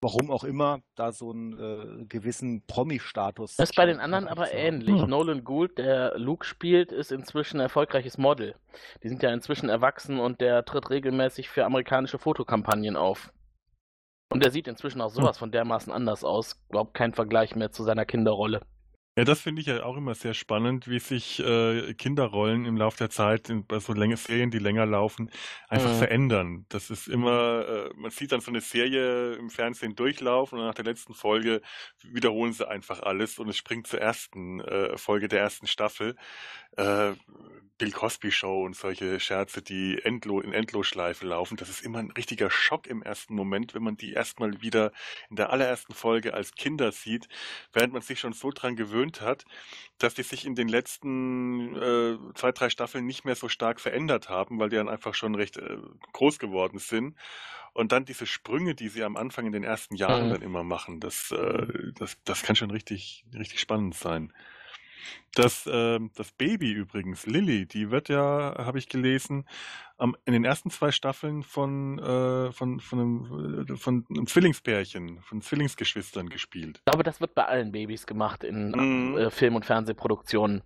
[0.02, 3.56] warum auch immer, da so einen äh, gewissen Promi-Status.
[3.56, 5.00] Das ist bei den anderen aber ähnlich.
[5.00, 5.08] Hm.
[5.08, 8.56] Nolan Gould, der Luke spielt, ist inzwischen ein erfolgreiches Model.
[9.02, 13.32] Die sind ja inzwischen erwachsen und der tritt regelmäßig für amerikanische Fotokampagnen auf.
[14.30, 16.66] Und der sieht inzwischen auch sowas von dermaßen anders aus.
[16.68, 18.62] Glaubt kein Vergleich mehr zu seiner Kinderrolle.
[19.14, 22.96] Ja, das finde ich ja auch immer sehr spannend, wie sich äh, Kinderrollen im Laufe
[22.96, 25.30] der Zeit, in, bei so Länge Serien, die länger laufen,
[25.68, 25.98] einfach mhm.
[25.98, 26.66] verändern.
[26.70, 30.74] Das ist immer, äh, man sieht dann so eine Serie im Fernsehen durchlaufen und nach
[30.74, 31.60] der letzten Folge
[32.02, 36.16] wiederholen sie einfach alles und es springt zur ersten äh, Folge der ersten Staffel.
[36.78, 37.12] Äh,
[37.82, 41.56] Bill Cosby Show und solche Scherze, die endlo in Endlosschleife laufen.
[41.56, 44.92] Das ist immer ein richtiger Schock im ersten Moment, wenn man die erstmal wieder
[45.30, 47.26] in der allerersten Folge als Kinder sieht,
[47.72, 49.44] während man sich schon so dran gewöhnt hat,
[49.98, 54.28] dass die sich in den letzten äh, zwei, drei Staffeln nicht mehr so stark verändert
[54.28, 55.78] haben, weil die dann einfach schon recht äh,
[56.12, 57.16] groß geworden sind.
[57.74, 60.32] Und dann diese Sprünge, die sie am Anfang in den ersten Jahren mhm.
[60.32, 61.66] dann immer machen, das, äh,
[61.98, 64.32] das, das kann schon richtig, richtig spannend sein.
[65.34, 69.46] Das, äh, das Baby übrigens, Lilly, die wird ja, habe ich gelesen,
[69.96, 75.22] am, in den ersten zwei Staffeln von, äh, von, von, einem, äh, von einem Zwillingspärchen,
[75.22, 76.78] von Zwillingsgeschwistern gespielt.
[76.78, 79.16] Ich glaube, das wird bei allen Babys gemacht in mm.
[79.16, 80.62] äh, Film- und Fernsehproduktionen.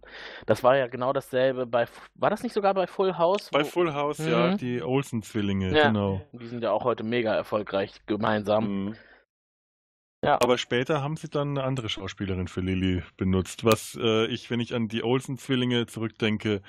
[0.47, 3.51] Das war ja genau dasselbe bei, war das nicht sogar bei Full House?
[3.51, 4.29] Bei Full House, mhm.
[4.29, 5.89] ja, die Olsen-Zwillinge, ja.
[5.89, 6.23] genau.
[6.33, 8.87] Die sind ja auch heute mega erfolgreich gemeinsam.
[8.87, 8.97] Mhm.
[10.27, 10.41] Ja.
[10.43, 14.59] Aber später haben sie dann eine andere Schauspielerin für Lily benutzt, was äh, ich, wenn
[14.59, 16.63] ich an die Olsen-Zwillinge zurückdenke,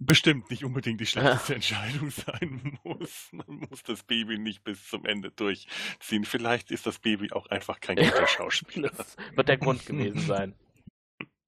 [0.00, 3.28] bestimmt nicht unbedingt die schlechteste Entscheidung sein muss.
[3.30, 6.24] Man muss das Baby nicht bis zum Ende durchziehen.
[6.24, 8.90] Vielleicht ist das Baby auch einfach kein guter Schauspieler.
[8.96, 10.56] das wird der Grund gewesen sein.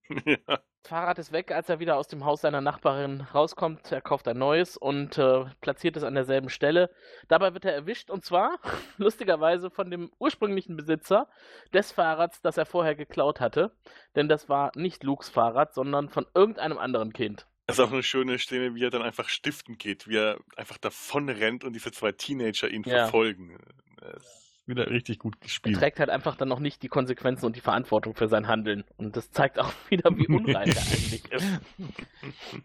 [0.24, 0.36] ja.
[0.46, 3.90] Das Fahrrad ist weg, als er wieder aus dem Haus seiner Nachbarin rauskommt.
[3.90, 6.90] Er kauft ein neues und äh, platziert es an derselben Stelle.
[7.28, 8.58] Dabei wird er erwischt und zwar
[8.98, 11.28] lustigerweise von dem ursprünglichen Besitzer
[11.72, 13.72] des Fahrrads, das er vorher geklaut hatte.
[14.14, 17.46] Denn das war nicht Lukes Fahrrad, sondern von irgendeinem anderen Kind.
[17.66, 20.76] Das ist auch eine schöne Szene, wie er dann einfach stiften geht, wie er einfach
[20.76, 23.04] davon rennt und diese zwei Teenager ihn ja.
[23.04, 23.58] verfolgen.
[23.96, 25.76] Das wieder richtig gut gespielt.
[25.76, 28.84] Er trägt halt einfach dann noch nicht die Konsequenzen und die Verantwortung für sein Handeln.
[28.96, 31.60] Und das zeigt auch wieder, wie unreif er eigentlich ist.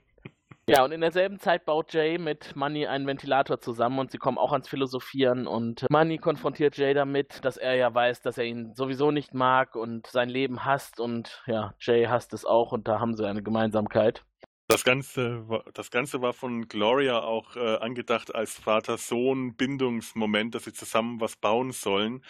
[0.69, 4.37] Ja, und in derselben Zeit baut Jay mit Money einen Ventilator zusammen und sie kommen
[4.37, 8.75] auch ans Philosophieren und Money konfrontiert Jay damit, dass er ja weiß, dass er ihn
[8.75, 12.99] sowieso nicht mag und sein Leben hasst und ja, Jay hasst es auch und da
[12.99, 14.23] haben sie eine Gemeinsamkeit.
[14.71, 21.19] Das Ganze, das Ganze war von Gloria auch äh, angedacht als Vater-Sohn-Bindungsmoment, dass sie zusammen
[21.19, 22.23] was bauen sollen.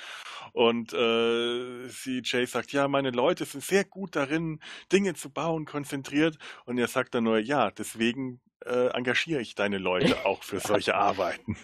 [0.54, 5.66] Und äh, sie, Jay sagt, ja, meine Leute sind sehr gut darin, Dinge zu bauen,
[5.66, 6.38] konzentriert.
[6.64, 10.96] Und er sagt dann nur, ja, deswegen äh, engagiere ich deine Leute auch für solche
[10.96, 11.58] Arbeiten.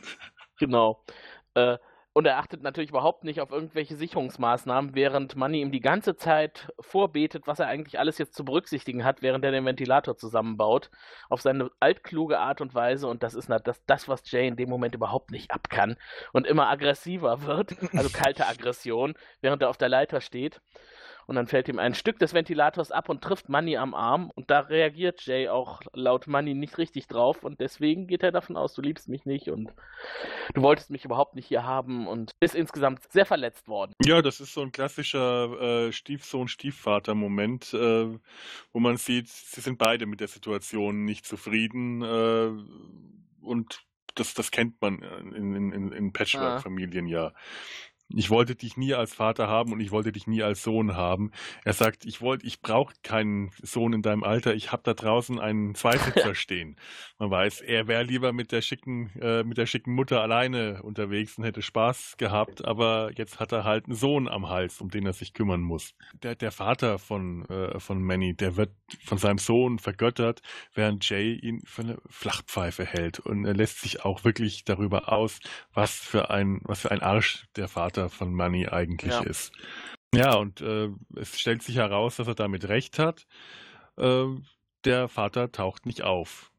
[0.58, 1.06] Genau.
[1.54, 1.78] Äh,
[2.16, 6.72] und er achtet natürlich überhaupt nicht auf irgendwelche Sicherungsmaßnahmen, während Money ihm die ganze Zeit
[6.80, 10.90] vorbetet, was er eigentlich alles jetzt zu berücksichtigen hat, während er den Ventilator zusammenbaut.
[11.28, 13.10] Auf seine altkluge Art und Weise.
[13.10, 15.98] Und das ist das, das, was Jay in dem Moment überhaupt nicht abkann.
[16.32, 17.76] Und immer aggressiver wird.
[17.92, 20.62] Also kalte Aggression, während er auf der Leiter steht.
[21.28, 24.32] Und dann fällt ihm ein Stück des Ventilators ab und trifft Money am Arm.
[24.36, 27.44] Und da reagiert Jay auch laut Money nicht richtig drauf.
[27.44, 29.72] Und deswegen geht er davon aus, du liebst mich nicht und
[30.54, 33.94] du wolltest mich überhaupt nicht hier haben und ist insgesamt sehr verletzt worden.
[34.04, 38.20] Ja, das ist so ein klassischer äh, Stiefsohn-Stiefvater-Moment, äh,
[38.72, 42.02] wo man sieht, sie sind beide mit der Situation nicht zufrieden.
[42.02, 42.52] Äh,
[43.42, 47.34] und das, das kennt man in, in, in Patchwork-Familien ja
[48.10, 51.32] ich wollte dich nie als Vater haben und ich wollte dich nie als Sohn haben.
[51.64, 55.40] Er sagt, ich wollte, ich brauche keinen Sohn in deinem Alter, ich habe da draußen
[55.40, 56.76] einen Zweisitzer stehen.
[57.18, 61.38] Man weiß, er wäre lieber mit der schicken, äh, mit der schicken Mutter alleine unterwegs
[61.38, 65.06] und hätte Spaß gehabt, aber jetzt hat er halt einen Sohn am Hals, um den
[65.06, 65.96] er sich kümmern muss.
[66.22, 68.72] Der, der Vater von, äh, von Manny, der wird
[69.04, 70.42] von seinem Sohn vergöttert,
[70.74, 75.40] während Jay ihn für eine Flachpfeife hält und er lässt sich auch wirklich darüber aus,
[75.74, 79.24] was für ein, was für ein Arsch der Vater Vater von Money eigentlich ja.
[79.24, 79.54] ist.
[80.14, 83.26] Ja, und äh, es stellt sich heraus, dass er damit recht hat.
[83.98, 84.26] Äh,
[84.84, 86.52] der Vater taucht nicht auf.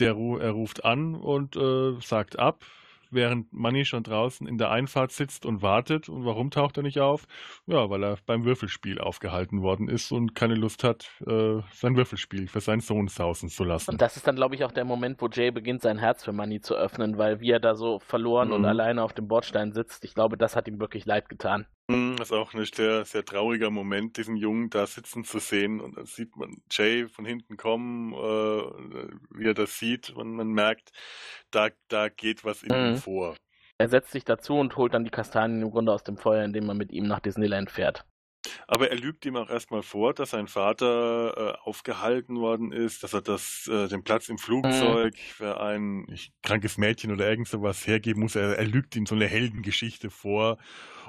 [0.00, 2.64] Der, er ruft an und äh, sagt ab,
[3.12, 6.08] während Manny schon draußen in der Einfahrt sitzt und wartet.
[6.08, 7.26] Und warum taucht er nicht auf?
[7.66, 12.48] Ja, weil er beim Würfelspiel aufgehalten worden ist und keine Lust hat, äh, sein Würfelspiel
[12.48, 13.90] für seinen Sohn sausen zu lassen.
[13.90, 16.32] Und das ist dann, glaube ich, auch der Moment, wo Jay beginnt, sein Herz für
[16.32, 18.54] Manny zu öffnen, weil wie er da so verloren mhm.
[18.54, 21.66] und alleine auf dem Bordstein sitzt, ich glaube, das hat ihm wirklich leid getan.
[21.92, 25.80] Mhm, das ist auch ein sehr, sehr trauriger Moment, diesen Jungen da sitzen zu sehen.
[25.80, 30.10] Und dann sieht man Jay von hinten kommen, äh, wie er das sieht.
[30.10, 30.92] Und man merkt,
[31.50, 32.94] da, da geht was in mhm.
[32.94, 33.36] ihm vor.
[33.78, 36.66] Er setzt sich dazu und holt dann die Kastanien im Grunde aus dem Feuer, indem
[36.66, 38.04] man mit ihm nach Disneyland fährt.
[38.66, 43.12] Aber er lügt ihm auch erstmal vor, dass sein Vater äh, aufgehalten worden ist, dass
[43.12, 45.32] er das, äh, den Platz im Flugzeug mhm.
[45.34, 48.34] für ein ich, krankes Mädchen oder irgend sowas hergeben muss.
[48.34, 50.58] Er, er lügt ihm so eine Heldengeschichte vor.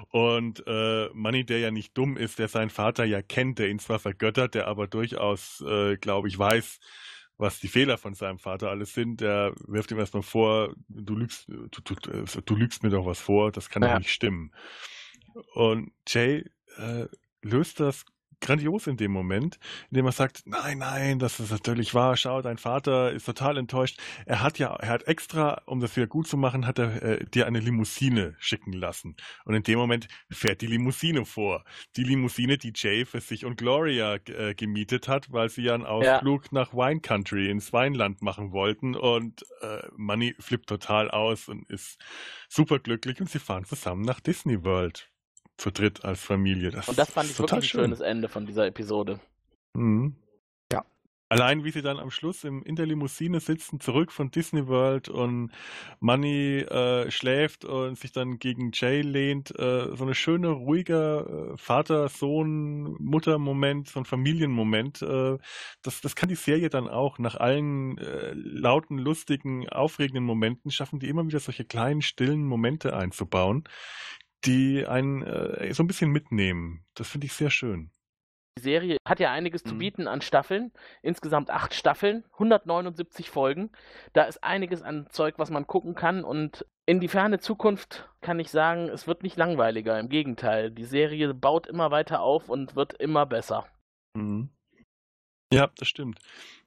[0.10, 3.80] Und äh, Manny, der ja nicht dumm ist, der seinen Vater ja kennt, der ihn
[3.80, 6.80] zwar vergöttert, der aber durchaus, äh, glaube ich, weiß,
[7.38, 11.48] was die Fehler von seinem Vater alles sind, der wirft ihm erstmal vor, du lügst,
[11.48, 11.96] du, du,
[12.46, 14.54] du lügst mir doch was vor, das kann ja, ja nicht stimmen.
[15.56, 16.46] Und Jay
[16.78, 17.08] äh,
[17.44, 18.06] löst das
[18.44, 19.58] grandios in dem Moment,
[19.90, 24.00] indem er sagt, nein, nein, das ist natürlich wahr, schau, dein Vater ist total enttäuscht.
[24.26, 27.26] Er hat ja, er hat extra, um das wieder gut zu machen, hat er äh,
[27.26, 29.16] dir eine Limousine schicken lassen.
[29.46, 31.64] Und in dem Moment fährt die Limousine vor.
[31.96, 35.86] Die Limousine, die Jay für sich und Gloria äh, gemietet hat, weil sie ja einen
[35.86, 36.50] Ausflug ja.
[36.52, 38.96] nach Wine Country ins Weinland machen wollten.
[38.96, 41.98] Und äh, Money flippt total aus und ist
[42.50, 45.13] super glücklich und sie fahren zusammen nach Disney World
[45.58, 46.72] zu dritt als Familie.
[46.72, 47.82] Das und das fand ich wirklich ein schön.
[47.82, 49.20] schönes Ende von dieser Episode.
[49.74, 50.16] Mhm.
[50.72, 50.86] Ja.
[51.30, 55.10] Allein wie sie dann am Schluss im, in der Limousine sitzen, zurück von Disney World
[55.10, 55.52] und
[56.00, 61.58] Money äh, schläft und sich dann gegen Jay lehnt, äh, so eine schöne, ruhiger äh,
[61.58, 65.02] Vater, Sohn, Mutter-Moment, so ein Familienmoment.
[65.02, 65.38] Äh,
[65.82, 67.18] das, das kann die Serie dann auch.
[67.18, 72.96] Nach allen äh, lauten, lustigen, aufregenden Momenten schaffen die immer wieder solche kleinen, stillen Momente
[72.96, 73.64] einzubauen,
[74.46, 76.86] die einen äh, so ein bisschen mitnehmen.
[76.96, 77.92] Das finde ich sehr schön.
[78.58, 79.70] Die Serie hat ja einiges mhm.
[79.70, 80.72] zu bieten an Staffeln.
[81.02, 83.72] Insgesamt acht Staffeln, 179 Folgen.
[84.14, 86.24] Da ist einiges an Zeug, was man gucken kann.
[86.24, 90.00] Und in die ferne Zukunft kann ich sagen, es wird nicht langweiliger.
[90.00, 93.66] Im Gegenteil, die Serie baut immer weiter auf und wird immer besser.
[94.14, 94.50] Mhm.
[95.52, 96.20] Ja, das stimmt.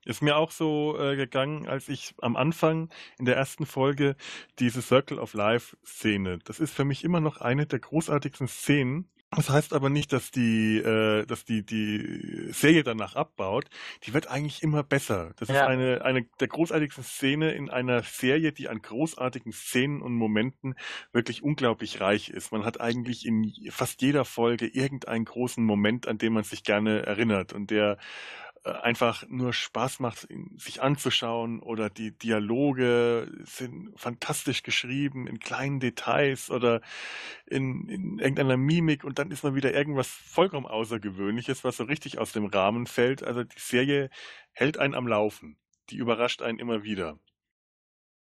[0.06, 2.88] Ist mir auch so äh, gegangen, als ich am Anfang
[3.18, 4.16] in der ersten Folge
[4.60, 6.38] diese Circle of Life Szene.
[6.44, 9.10] Das ist für mich immer noch eine der großartigsten Szenen.
[9.32, 13.66] Das heißt aber nicht, dass die, äh, dass die, die Serie danach abbaut.
[14.04, 15.32] Die wird eigentlich immer besser.
[15.36, 15.56] Das ja.
[15.56, 20.74] ist eine, eine der großartigsten Szene in einer Serie, die an großartigen Szenen und Momenten
[21.12, 22.52] wirklich unglaublich reich ist.
[22.52, 27.04] Man hat eigentlich in fast jeder Folge irgendeinen großen Moment, an den man sich gerne
[27.04, 27.98] erinnert und der
[28.66, 30.26] einfach nur Spaß macht,
[30.56, 36.80] sich anzuschauen oder die Dialoge sind fantastisch geschrieben in kleinen Details oder
[37.46, 42.18] in, in irgendeiner Mimik und dann ist mal wieder irgendwas vollkommen Außergewöhnliches, was so richtig
[42.18, 43.22] aus dem Rahmen fällt.
[43.22, 44.10] Also die Serie
[44.52, 45.58] hält einen am Laufen.
[45.90, 47.18] Die überrascht einen immer wieder.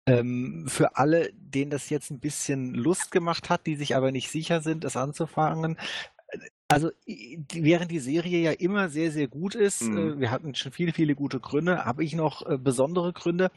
[0.05, 4.31] Ähm, für alle, denen das jetzt ein bisschen Lust gemacht hat, die sich aber nicht
[4.31, 5.79] sicher sind, es anzufangen,
[6.73, 6.91] also
[7.53, 9.99] während die Serie ja immer sehr, sehr gut ist, mhm.
[9.99, 13.51] äh, wir hatten schon viele, viele gute Gründe, habe ich noch äh, besondere Gründe.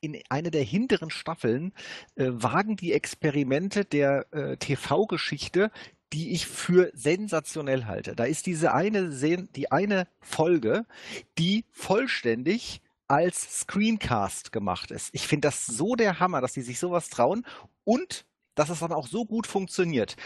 [0.00, 1.72] In einer der hinteren Staffeln
[2.14, 5.70] äh, wagen die Experimente der äh, TV-Geschichte,
[6.12, 8.14] die ich für sensationell halte.
[8.14, 10.86] Da ist diese eine, die eine Folge,
[11.38, 15.10] die vollständig als Screencast gemacht ist.
[15.12, 17.44] Ich finde das so der Hammer, dass die sich sowas trauen
[17.84, 18.26] und
[18.58, 20.16] dass es dann auch so gut funktioniert.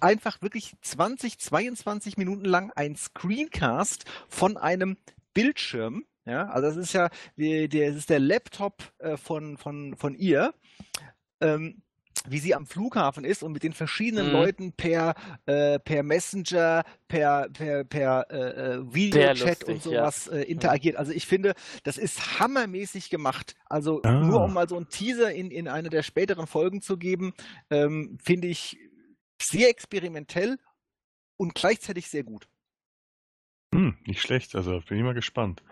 [0.00, 4.96] Einfach wirklich 20, 22 Minuten lang ein Screencast von einem
[5.34, 6.06] Bildschirm.
[6.24, 10.54] Ja, also das ist ja, das ist der Laptop äh, von, von, von ihr.
[11.42, 11.82] Ähm,
[12.28, 14.32] wie sie am Flughafen ist und mit den verschiedenen mhm.
[14.32, 15.14] Leuten per,
[15.46, 20.38] äh, per Messenger, per, per, per äh, äh Videochat und sowas ja.
[20.38, 20.96] äh, interagiert.
[20.96, 23.54] Also ich finde, das ist hammermäßig gemacht.
[23.66, 24.12] Also ah.
[24.12, 27.34] nur um mal so einen Teaser in, in eine der späteren Folgen zu geben,
[27.70, 28.78] ähm, finde ich
[29.40, 30.58] sehr experimentell
[31.36, 32.48] und gleichzeitig sehr gut.
[33.74, 35.62] Hm, nicht schlecht, also bin ich mal gespannt.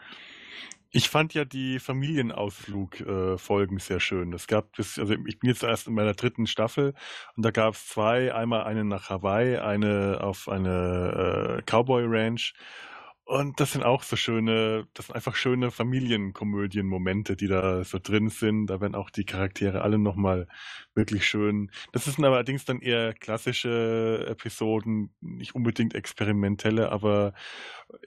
[0.95, 4.35] Ich fand ja die Familienausflug-Folgen äh, sehr schön.
[4.35, 6.93] Es gab das, also ich bin jetzt erst in meiner dritten Staffel
[7.35, 12.53] und da gab es zwei, einmal eine nach Hawaii, eine auf eine äh, Cowboy Ranch
[13.25, 18.29] und das sind auch so schöne, das sind einfach schöne Familienkomödien-Momente, die da so drin
[18.29, 18.67] sind.
[18.67, 20.49] Da werden auch die Charaktere alle nochmal
[20.95, 21.71] wirklich schön.
[21.93, 27.33] Das sind allerdings dann eher klassische Episoden, nicht unbedingt experimentelle, aber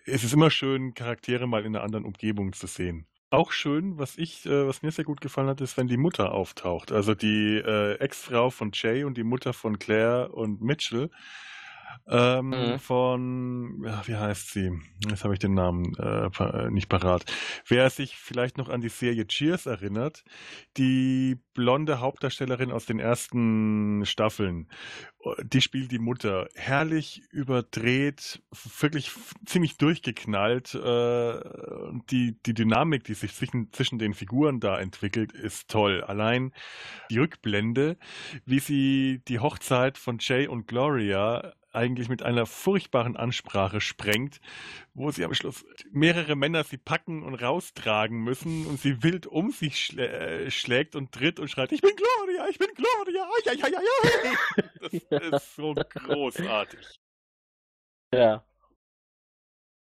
[0.06, 3.08] es ist immer schön, Charaktere mal in einer anderen Umgebung zu sehen.
[3.32, 6.34] Auch schön, was ich, äh, was mir sehr gut gefallen hat, ist, wenn die Mutter
[6.34, 6.92] auftaucht.
[6.92, 11.10] Also die äh, Ex-Frau von Jay und die Mutter von Claire und Mitchell.
[12.08, 12.80] Ähm, Mhm.
[12.80, 14.72] Von, ja, wie heißt sie?
[15.08, 17.26] Jetzt habe ich den Namen äh, äh, nicht parat.
[17.68, 20.24] Wer sich vielleicht noch an die Serie Cheers erinnert,
[20.78, 24.70] die blonde Hauptdarstellerin aus den ersten Staffeln,
[25.24, 26.48] äh, die spielt die Mutter.
[26.56, 28.42] Herrlich überdreht,
[28.80, 29.12] wirklich
[29.46, 30.76] ziemlich durchgeknallt.
[30.76, 31.40] Äh,
[32.12, 36.04] die, die Dynamik, die sich zwischen, zwischen den Figuren da entwickelt, ist toll.
[36.04, 36.54] Allein
[37.10, 37.98] die Rückblende,
[38.46, 44.40] wie sie die Hochzeit von Jay und Gloria eigentlich mit einer furchtbaren Ansprache sprengt,
[44.94, 49.52] wo sie am Schluss mehrere Männer sie packen und raustragen müssen und sie wild um
[49.52, 53.52] sich schlä äh, schlägt und tritt und schreit, ich bin Gloria, ich bin Gloria, ai,
[53.52, 55.02] ai, ai, ai.
[55.10, 57.00] das ist so großartig.
[58.14, 58.46] Ja.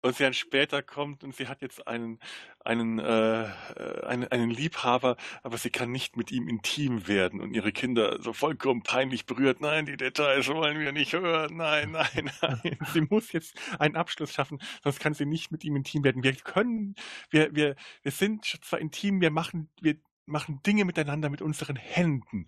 [0.07, 2.21] Und sie dann später kommt und sie hat jetzt einen,
[2.65, 7.53] einen, äh, äh, einen, einen Liebhaber, aber sie kann nicht mit ihm intim werden und
[7.53, 9.61] ihre Kinder so vollkommen peinlich berührt.
[9.61, 11.57] Nein, die Details wollen wir nicht hören.
[11.57, 12.79] Nein, nein, nein.
[12.93, 16.23] Sie muss jetzt einen Abschluss schaffen, sonst kann sie nicht mit ihm intim werden.
[16.23, 16.95] Wir können,
[17.31, 19.97] wir, wir, wir sind zwar intim, wir machen, wir
[20.27, 22.47] machen Dinge miteinander mit unseren Händen.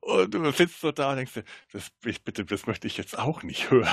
[0.00, 3.18] Und du sitzt so da und denkst dir, das, ich, bitte, das möchte ich jetzt
[3.18, 3.88] auch nicht hören.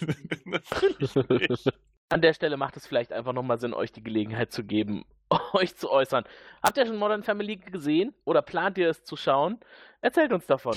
[0.44, 1.70] Natürlich nicht.
[2.08, 5.04] An der Stelle macht es vielleicht einfach nochmal Sinn, euch die Gelegenheit zu geben,
[5.52, 6.24] euch zu äußern.
[6.62, 9.58] Habt ihr schon Modern Family gesehen oder plant ihr es zu schauen?
[10.00, 10.76] Erzählt uns davon.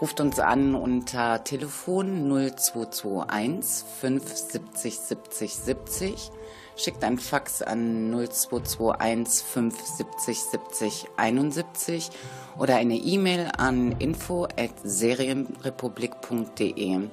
[0.00, 6.30] Ruft uns an unter Telefon 0221 570 70 70.
[6.76, 12.10] Schickt ein Fax an 0221 570 70 71
[12.58, 17.08] oder eine E-Mail an info at serienrepublik.de.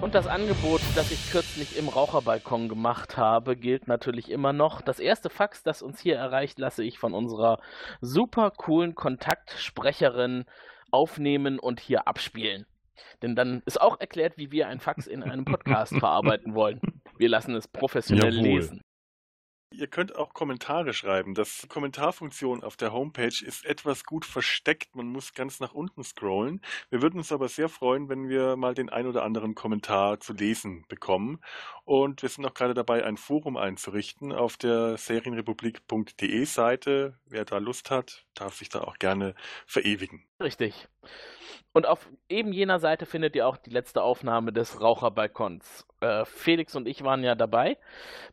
[0.00, 4.80] Und das Angebot, das ich kürzlich im Raucherbalkon gemacht habe, gilt natürlich immer noch.
[4.80, 7.60] Das erste Fax, das uns hier erreicht, lasse ich von unserer
[8.00, 10.46] super coolen Kontaktsprecherin
[10.90, 12.66] aufnehmen und hier abspielen.
[13.22, 16.80] Denn dann ist auch erklärt, wie wir ein Fax in einem Podcast verarbeiten wollen.
[17.18, 18.48] Wir lassen es professionell Jawohl.
[18.48, 18.80] lesen.
[19.72, 21.34] Ihr könnt auch Kommentare schreiben.
[21.34, 24.96] Das Kommentarfunktion auf der Homepage ist etwas gut versteckt.
[24.96, 26.60] Man muss ganz nach unten scrollen.
[26.88, 30.32] Wir würden uns aber sehr freuen, wenn wir mal den ein oder anderen Kommentar zu
[30.32, 31.40] lesen bekommen.
[31.90, 37.18] Und wir sind auch gerade dabei, ein Forum einzurichten auf der serienrepublik.de Seite.
[37.26, 39.34] Wer da Lust hat, darf sich da auch gerne
[39.66, 40.24] verewigen.
[40.40, 40.86] Richtig.
[41.72, 45.86] Und auf eben jener Seite findet ihr auch die letzte Aufnahme des Raucherbalkons.
[46.00, 47.78] Äh, Felix und ich waren ja dabei.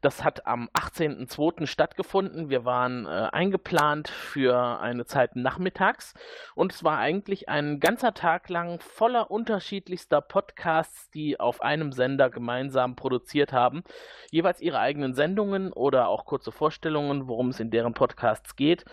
[0.01, 1.67] Das hat am 18.02.
[1.67, 2.49] stattgefunden.
[2.49, 6.15] Wir waren äh, eingeplant für eine Zeit nachmittags.
[6.55, 12.31] Und es war eigentlich ein ganzer Tag lang voller unterschiedlichster Podcasts, die auf einem Sender
[12.31, 13.83] gemeinsam produziert haben.
[14.31, 18.85] Jeweils ihre eigenen Sendungen oder auch kurze Vorstellungen, worum es in deren Podcasts geht.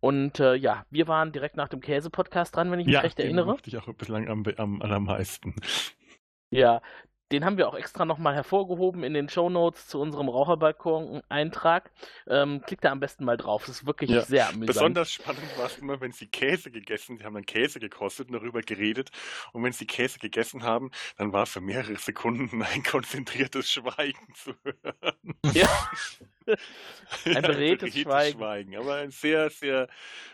[0.00, 3.26] Und äh, ja, wir waren direkt nach dem Käse-Podcast dran, wenn ich mich recht den
[3.26, 3.46] erinnere.
[3.46, 5.54] mochte ich auch bislang am, am allermeisten.
[6.50, 6.82] Ja,
[7.32, 11.90] den haben wir auch extra nochmal hervorgehoben in den Shownotes zu unserem Raucherbalkon-Eintrag.
[12.28, 13.64] Ähm, klickt da am besten mal drauf.
[13.66, 14.22] Das ist wirklich Ja.
[14.22, 14.66] sehr amüsant.
[14.66, 18.34] Besonders spannend war es immer, wenn sie Käse gegessen, die haben dann Käse gekostet und
[18.34, 19.10] darüber geredet.
[19.52, 24.54] Und wenn sie Käse gegessen haben, dann war für mehrere Sekunden ein konzentriertes Schweigen zu
[24.62, 25.34] hören.
[25.54, 25.68] Ja.
[27.24, 28.76] Ein beredtes Schweigen.
[28.76, 29.86] Aber ein sehr, sehr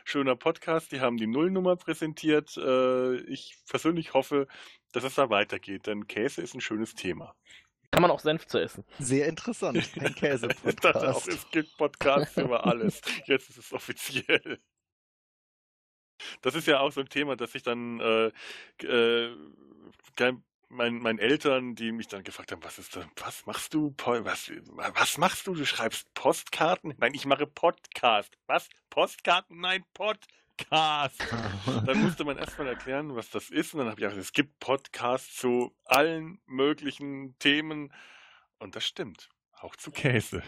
[0.04, 0.90] schöner Podcast.
[0.90, 2.56] Die haben die Nullnummer präsentiert.
[2.56, 4.46] Äh, Ich persönlich hoffe,
[4.92, 7.34] dass es da weitergeht, denn Käse ist ein schönes Thema.
[7.90, 8.84] Kann man auch Senf zu essen.
[8.98, 9.78] Sehr interessant.
[9.78, 9.82] Ein
[10.14, 11.28] Ich dachte auch, Käse-Podcast.
[11.28, 13.00] es gibt Podcasts über alles.
[13.26, 14.60] Jetzt ist es offiziell.
[16.42, 18.32] Das ist ja auch so ein Thema, dass ich dann äh,
[18.84, 19.36] äh,
[20.68, 24.50] mein, meinen Eltern, die mich dann gefragt haben, was ist das, was machst du, was,
[24.76, 25.54] was machst du?
[25.54, 26.94] Du schreibst Postkarten?
[26.98, 28.36] Nein, ich mache Podcast.
[28.46, 28.68] Was?
[28.90, 29.60] Postkarten?
[29.60, 29.84] Nein,
[30.58, 31.24] Podcast.
[31.86, 33.74] Dann musste man erstmal erklären, was das ist.
[33.74, 37.92] Und dann habe ich gesagt, es gibt Podcasts zu allen möglichen Themen.
[38.58, 39.28] Und das stimmt.
[39.60, 40.42] Auch zu Käse.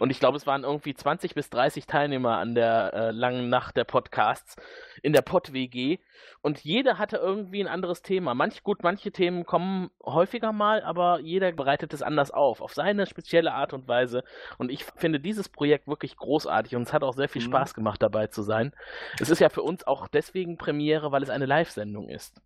[0.00, 3.76] Und ich glaube, es waren irgendwie 20 bis 30 Teilnehmer an der äh, langen Nacht
[3.76, 4.56] der Podcasts
[5.02, 5.98] in der Pod-WG.
[6.42, 8.34] Und jeder hatte irgendwie ein anderes Thema.
[8.34, 13.06] Manch, gut, manche Themen kommen häufiger mal, aber jeder bereitet es anders auf, auf seine
[13.06, 14.24] spezielle Art und Weise.
[14.58, 17.46] Und ich finde dieses Projekt wirklich großartig und es hat auch sehr viel Mhm.
[17.50, 18.72] Spaß gemacht, dabei zu sein.
[19.20, 22.40] Es ist ja für uns auch deswegen Premiere, weil es eine Live-Sendung ist.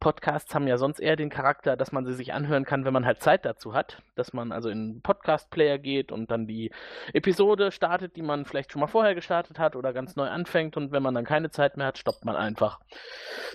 [0.00, 3.06] Podcasts haben ja sonst eher den Charakter, dass man sie sich anhören kann, wenn man
[3.06, 4.02] halt Zeit dazu hat.
[4.14, 6.70] Dass man also in einen Podcast-Player geht und dann die
[7.12, 10.76] Episode startet, die man vielleicht schon mal vorher gestartet hat oder ganz neu anfängt.
[10.76, 12.80] Und wenn man dann keine Zeit mehr hat, stoppt man einfach.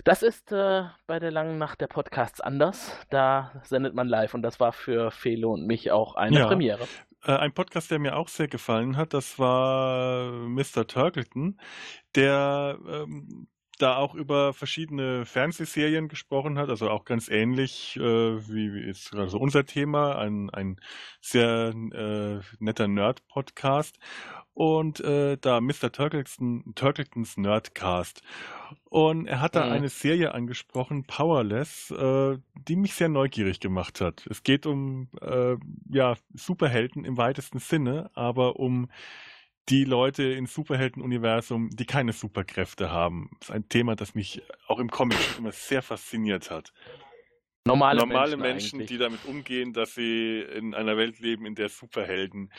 [0.04, 2.98] Das ist äh, bei der langen Nacht der Podcasts anders.
[3.10, 6.46] Da sendet man live und das war für Felo und mich auch eine Ja.
[6.46, 6.86] Premiere.
[7.24, 10.86] Äh, ein Podcast, der mir auch sehr gefallen hat, das war Mr.
[10.86, 11.60] Turkleton,
[12.16, 13.46] der ähm,
[13.82, 19.14] da auch über verschiedene Fernsehserien gesprochen hat, also auch ganz ähnlich äh, wie, wie ist
[19.14, 20.80] also unser Thema, ein, ein
[21.20, 23.98] sehr äh, netter Nerd-Podcast
[24.54, 25.90] und äh, da Mr.
[25.92, 28.22] Turkleton, Turkletons Nerdcast.
[28.84, 29.72] Und er hat da Mhm.
[29.72, 34.26] eine Serie angesprochen, Powerless, äh, die mich sehr neugierig gemacht hat.
[34.28, 35.56] Es geht um äh,
[35.88, 38.90] ja, Superhelden im weitesten Sinne, aber um
[39.70, 43.30] die Leute im Superhelden-Universum, die keine Superkräfte haben.
[43.38, 46.72] Das ist ein Thema, das mich auch im Comic schon immer sehr fasziniert hat.
[47.66, 51.68] Normale, Normale Menschen, Menschen, die damit umgehen, dass sie in einer Welt leben, in der
[51.68, 52.52] Superhelden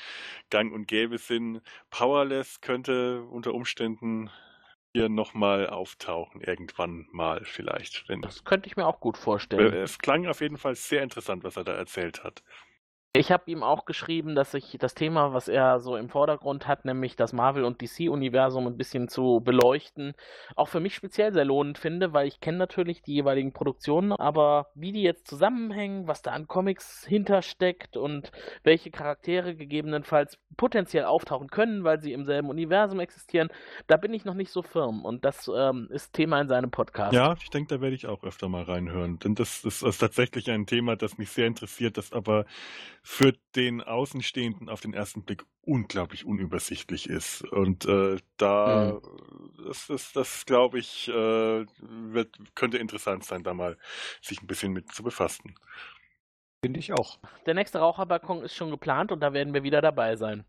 [0.49, 1.61] gang und gäbe sind.
[1.89, 4.29] Powerless könnte unter Umständen
[4.93, 8.05] hier nochmal auftauchen, irgendwann mal vielleicht.
[8.21, 9.73] Das könnte ich mir auch gut vorstellen.
[9.73, 12.43] es klang auf jeden Fall sehr interessant, was er da erzählt hat.
[13.13, 16.85] Ich habe ihm auch geschrieben, dass ich das Thema, was er so im Vordergrund hat,
[16.85, 20.13] nämlich das Marvel- und DC-Universum ein bisschen zu beleuchten,
[20.55, 24.67] auch für mich speziell sehr lohnend finde, weil ich kenne natürlich die jeweiligen Produktionen, aber
[24.75, 28.31] wie die jetzt zusammenhängen, was da an Comics hintersteckt und
[28.63, 33.49] welche Charaktere gegebenenfalls potenziell auftauchen können, weil sie im selben Universum existieren,
[33.87, 37.11] da bin ich noch nicht so firm und das ähm, ist Thema in seinem Podcast.
[37.11, 39.19] Ja, ich denke, da werde ich auch öfter mal reinhören.
[39.19, 42.45] Denn das, das ist tatsächlich ein Thema, das mich sehr interessiert, das aber
[43.03, 47.43] für den Außenstehenden auf den ersten Blick unglaublich unübersichtlich ist.
[47.51, 48.99] Und äh, da,
[49.65, 53.77] das, das, das glaube ich, äh, wird, könnte interessant sein, da mal
[54.21, 55.55] sich ein bisschen mit zu befassen.
[56.63, 57.17] Finde ich auch.
[57.47, 60.45] Der nächste Raucherbalkon ist schon geplant und da werden wir wieder dabei sein.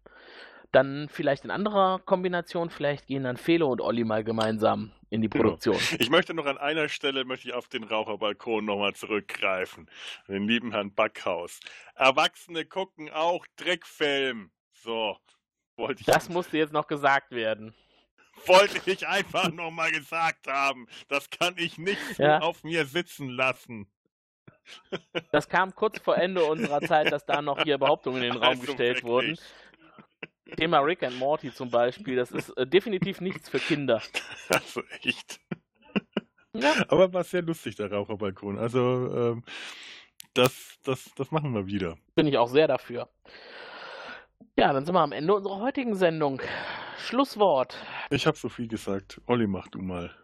[0.73, 5.29] Dann vielleicht in anderer Kombination, vielleicht gehen dann Felo und Olli mal gemeinsam in die
[5.29, 5.77] Produktion.
[5.99, 9.91] Ich möchte noch an einer Stelle möchte ich auf den Raucherbalkon nochmal zurückgreifen.
[10.29, 11.61] Den lieben Herrn Backhaus.
[11.95, 14.51] Erwachsene gucken auch Dreckfilm.
[14.73, 15.19] So,
[15.77, 17.75] wollte ich, Das musste jetzt noch gesagt werden.
[18.47, 20.87] wollte ich einfach nochmal gesagt haben.
[21.09, 22.39] Das kann ich nicht Ja.
[22.39, 23.93] auf mir sitzen lassen.
[25.33, 28.51] Das kam kurz vor Ende unserer Zeit, dass da noch hier Behauptungen in den Raum
[28.61, 29.11] Also gestellt wirklich.
[29.11, 29.39] wurden.
[30.57, 34.03] Thema Rick and Morty zum Beispiel, das ist äh, definitiv nichts für Kinder.
[34.49, 35.41] Also echt.
[36.53, 36.75] Ja.
[36.89, 38.59] Aber war sehr lustig, der Raucherbalkon.
[38.59, 38.81] Also,
[39.15, 39.45] ähm,
[40.35, 41.97] das, das, das machen wir wieder.
[42.15, 43.09] Bin ich auch sehr dafür.
[44.59, 46.43] Ja, dann sind wir am Ende unserer heutigen Sendung.
[46.99, 47.77] Schlusswort.
[48.11, 49.21] Ich habe so viel gesagt.
[49.27, 50.15] Olli, mach du mal.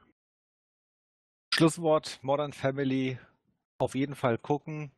[1.54, 3.18] Schlusswort Modern Family
[3.78, 4.92] auf jeden Fall gucken.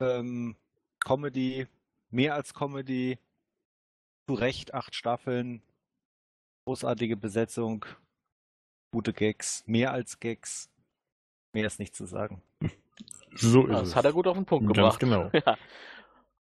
[0.00, 0.56] Ähm,
[1.00, 1.66] Comedy,
[2.10, 3.18] mehr als Comedy.
[4.28, 5.62] Zu Recht acht Staffeln.
[6.66, 7.86] Großartige Besetzung.
[8.92, 9.64] Gute Gags.
[9.66, 10.68] Mehr als Gags.
[11.54, 12.42] Mehr ist nicht zu sagen.
[13.34, 13.96] So ist Das es.
[13.96, 15.00] hat er gut auf den Punkt Ganz gebracht.
[15.00, 15.30] genau.
[15.46, 15.56] Ja.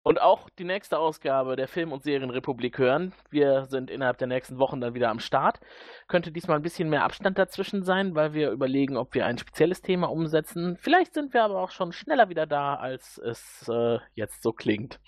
[0.07, 3.11] Und auch die nächste Ausgabe der Film- und Serienrepublik hören.
[3.31, 5.59] Wir sind innerhalb der nächsten Wochen dann wieder am Start.
[6.07, 9.81] Könnte diesmal ein bisschen mehr Abstand dazwischen sein, weil wir überlegen, ob wir ein spezielles
[9.81, 10.77] Thema umsetzen.
[10.79, 14.99] Vielleicht sind wir aber auch schon schneller wieder da, als es äh, jetzt so klingt.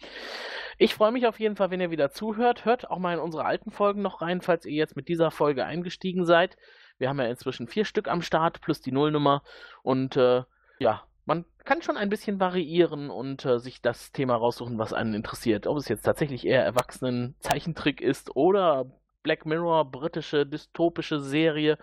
[0.79, 2.65] Ich freue mich auf jeden Fall, wenn ihr wieder zuhört.
[2.65, 5.63] Hört auch mal in unsere alten Folgen noch rein, falls ihr jetzt mit dieser Folge
[5.63, 6.57] eingestiegen seid.
[6.97, 9.43] Wir haben ja inzwischen vier Stück am Start plus die Nullnummer.
[9.83, 10.41] Und äh,
[10.79, 15.13] ja, man kann schon ein bisschen variieren und äh, sich das Thema raussuchen, was einen
[15.13, 15.67] interessiert.
[15.67, 18.89] Ob es jetzt tatsächlich eher Erwachsenen-Zeichentrick ist oder
[19.23, 21.77] Black Mirror, britische dystopische Serie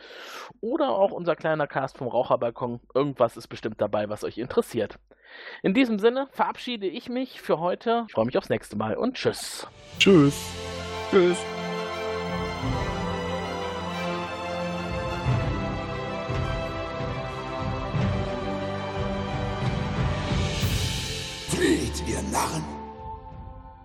[0.60, 2.80] oder auch unser kleiner Cast vom Raucherbalkon.
[2.94, 4.98] Irgendwas ist bestimmt dabei, was euch interessiert.
[5.62, 8.04] In diesem Sinne verabschiede ich mich für heute.
[8.08, 9.66] Ich freue mich aufs nächste Mal und tschüss.
[9.98, 10.54] Tschüss.
[11.10, 11.38] Tschüss.
[22.34, 22.64] Narren!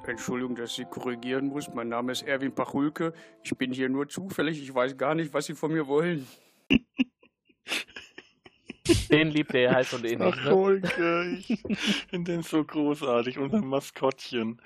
[0.07, 1.71] Entschuldigung, dass ich Sie korrigieren muss.
[1.71, 3.13] Mein Name ist Erwin Pachulke.
[3.43, 4.59] Ich bin hier nur zufällig.
[4.59, 6.27] Ich weiß gar nicht, was Sie von mir wollen.
[9.11, 10.21] Den liebt ihr halt und eh nicht.
[10.21, 10.49] Ach, Ne?
[10.51, 11.61] Holger, ich
[12.09, 14.59] finde den so großartig, unser Maskottchen.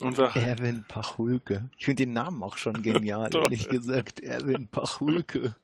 [0.00, 1.68] Unser Erwin Pachulke.
[1.76, 4.20] Ich finde den Namen auch schon genial, ehrlich gesagt.
[4.20, 5.56] Erwin Pachulke.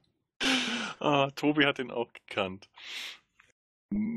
[0.99, 2.69] ah, Tobi hat den auch gekannt.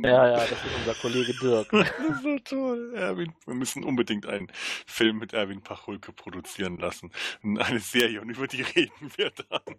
[0.03, 1.69] Ja, ja, das ist unser Kollege Dirk.
[1.71, 2.93] Das ist so toll.
[2.95, 4.47] Erwin, wir müssen unbedingt einen
[4.87, 7.11] Film mit Erwin Pachulke produzieren lassen.
[7.43, 9.75] Eine Serie und über die reden wir dann.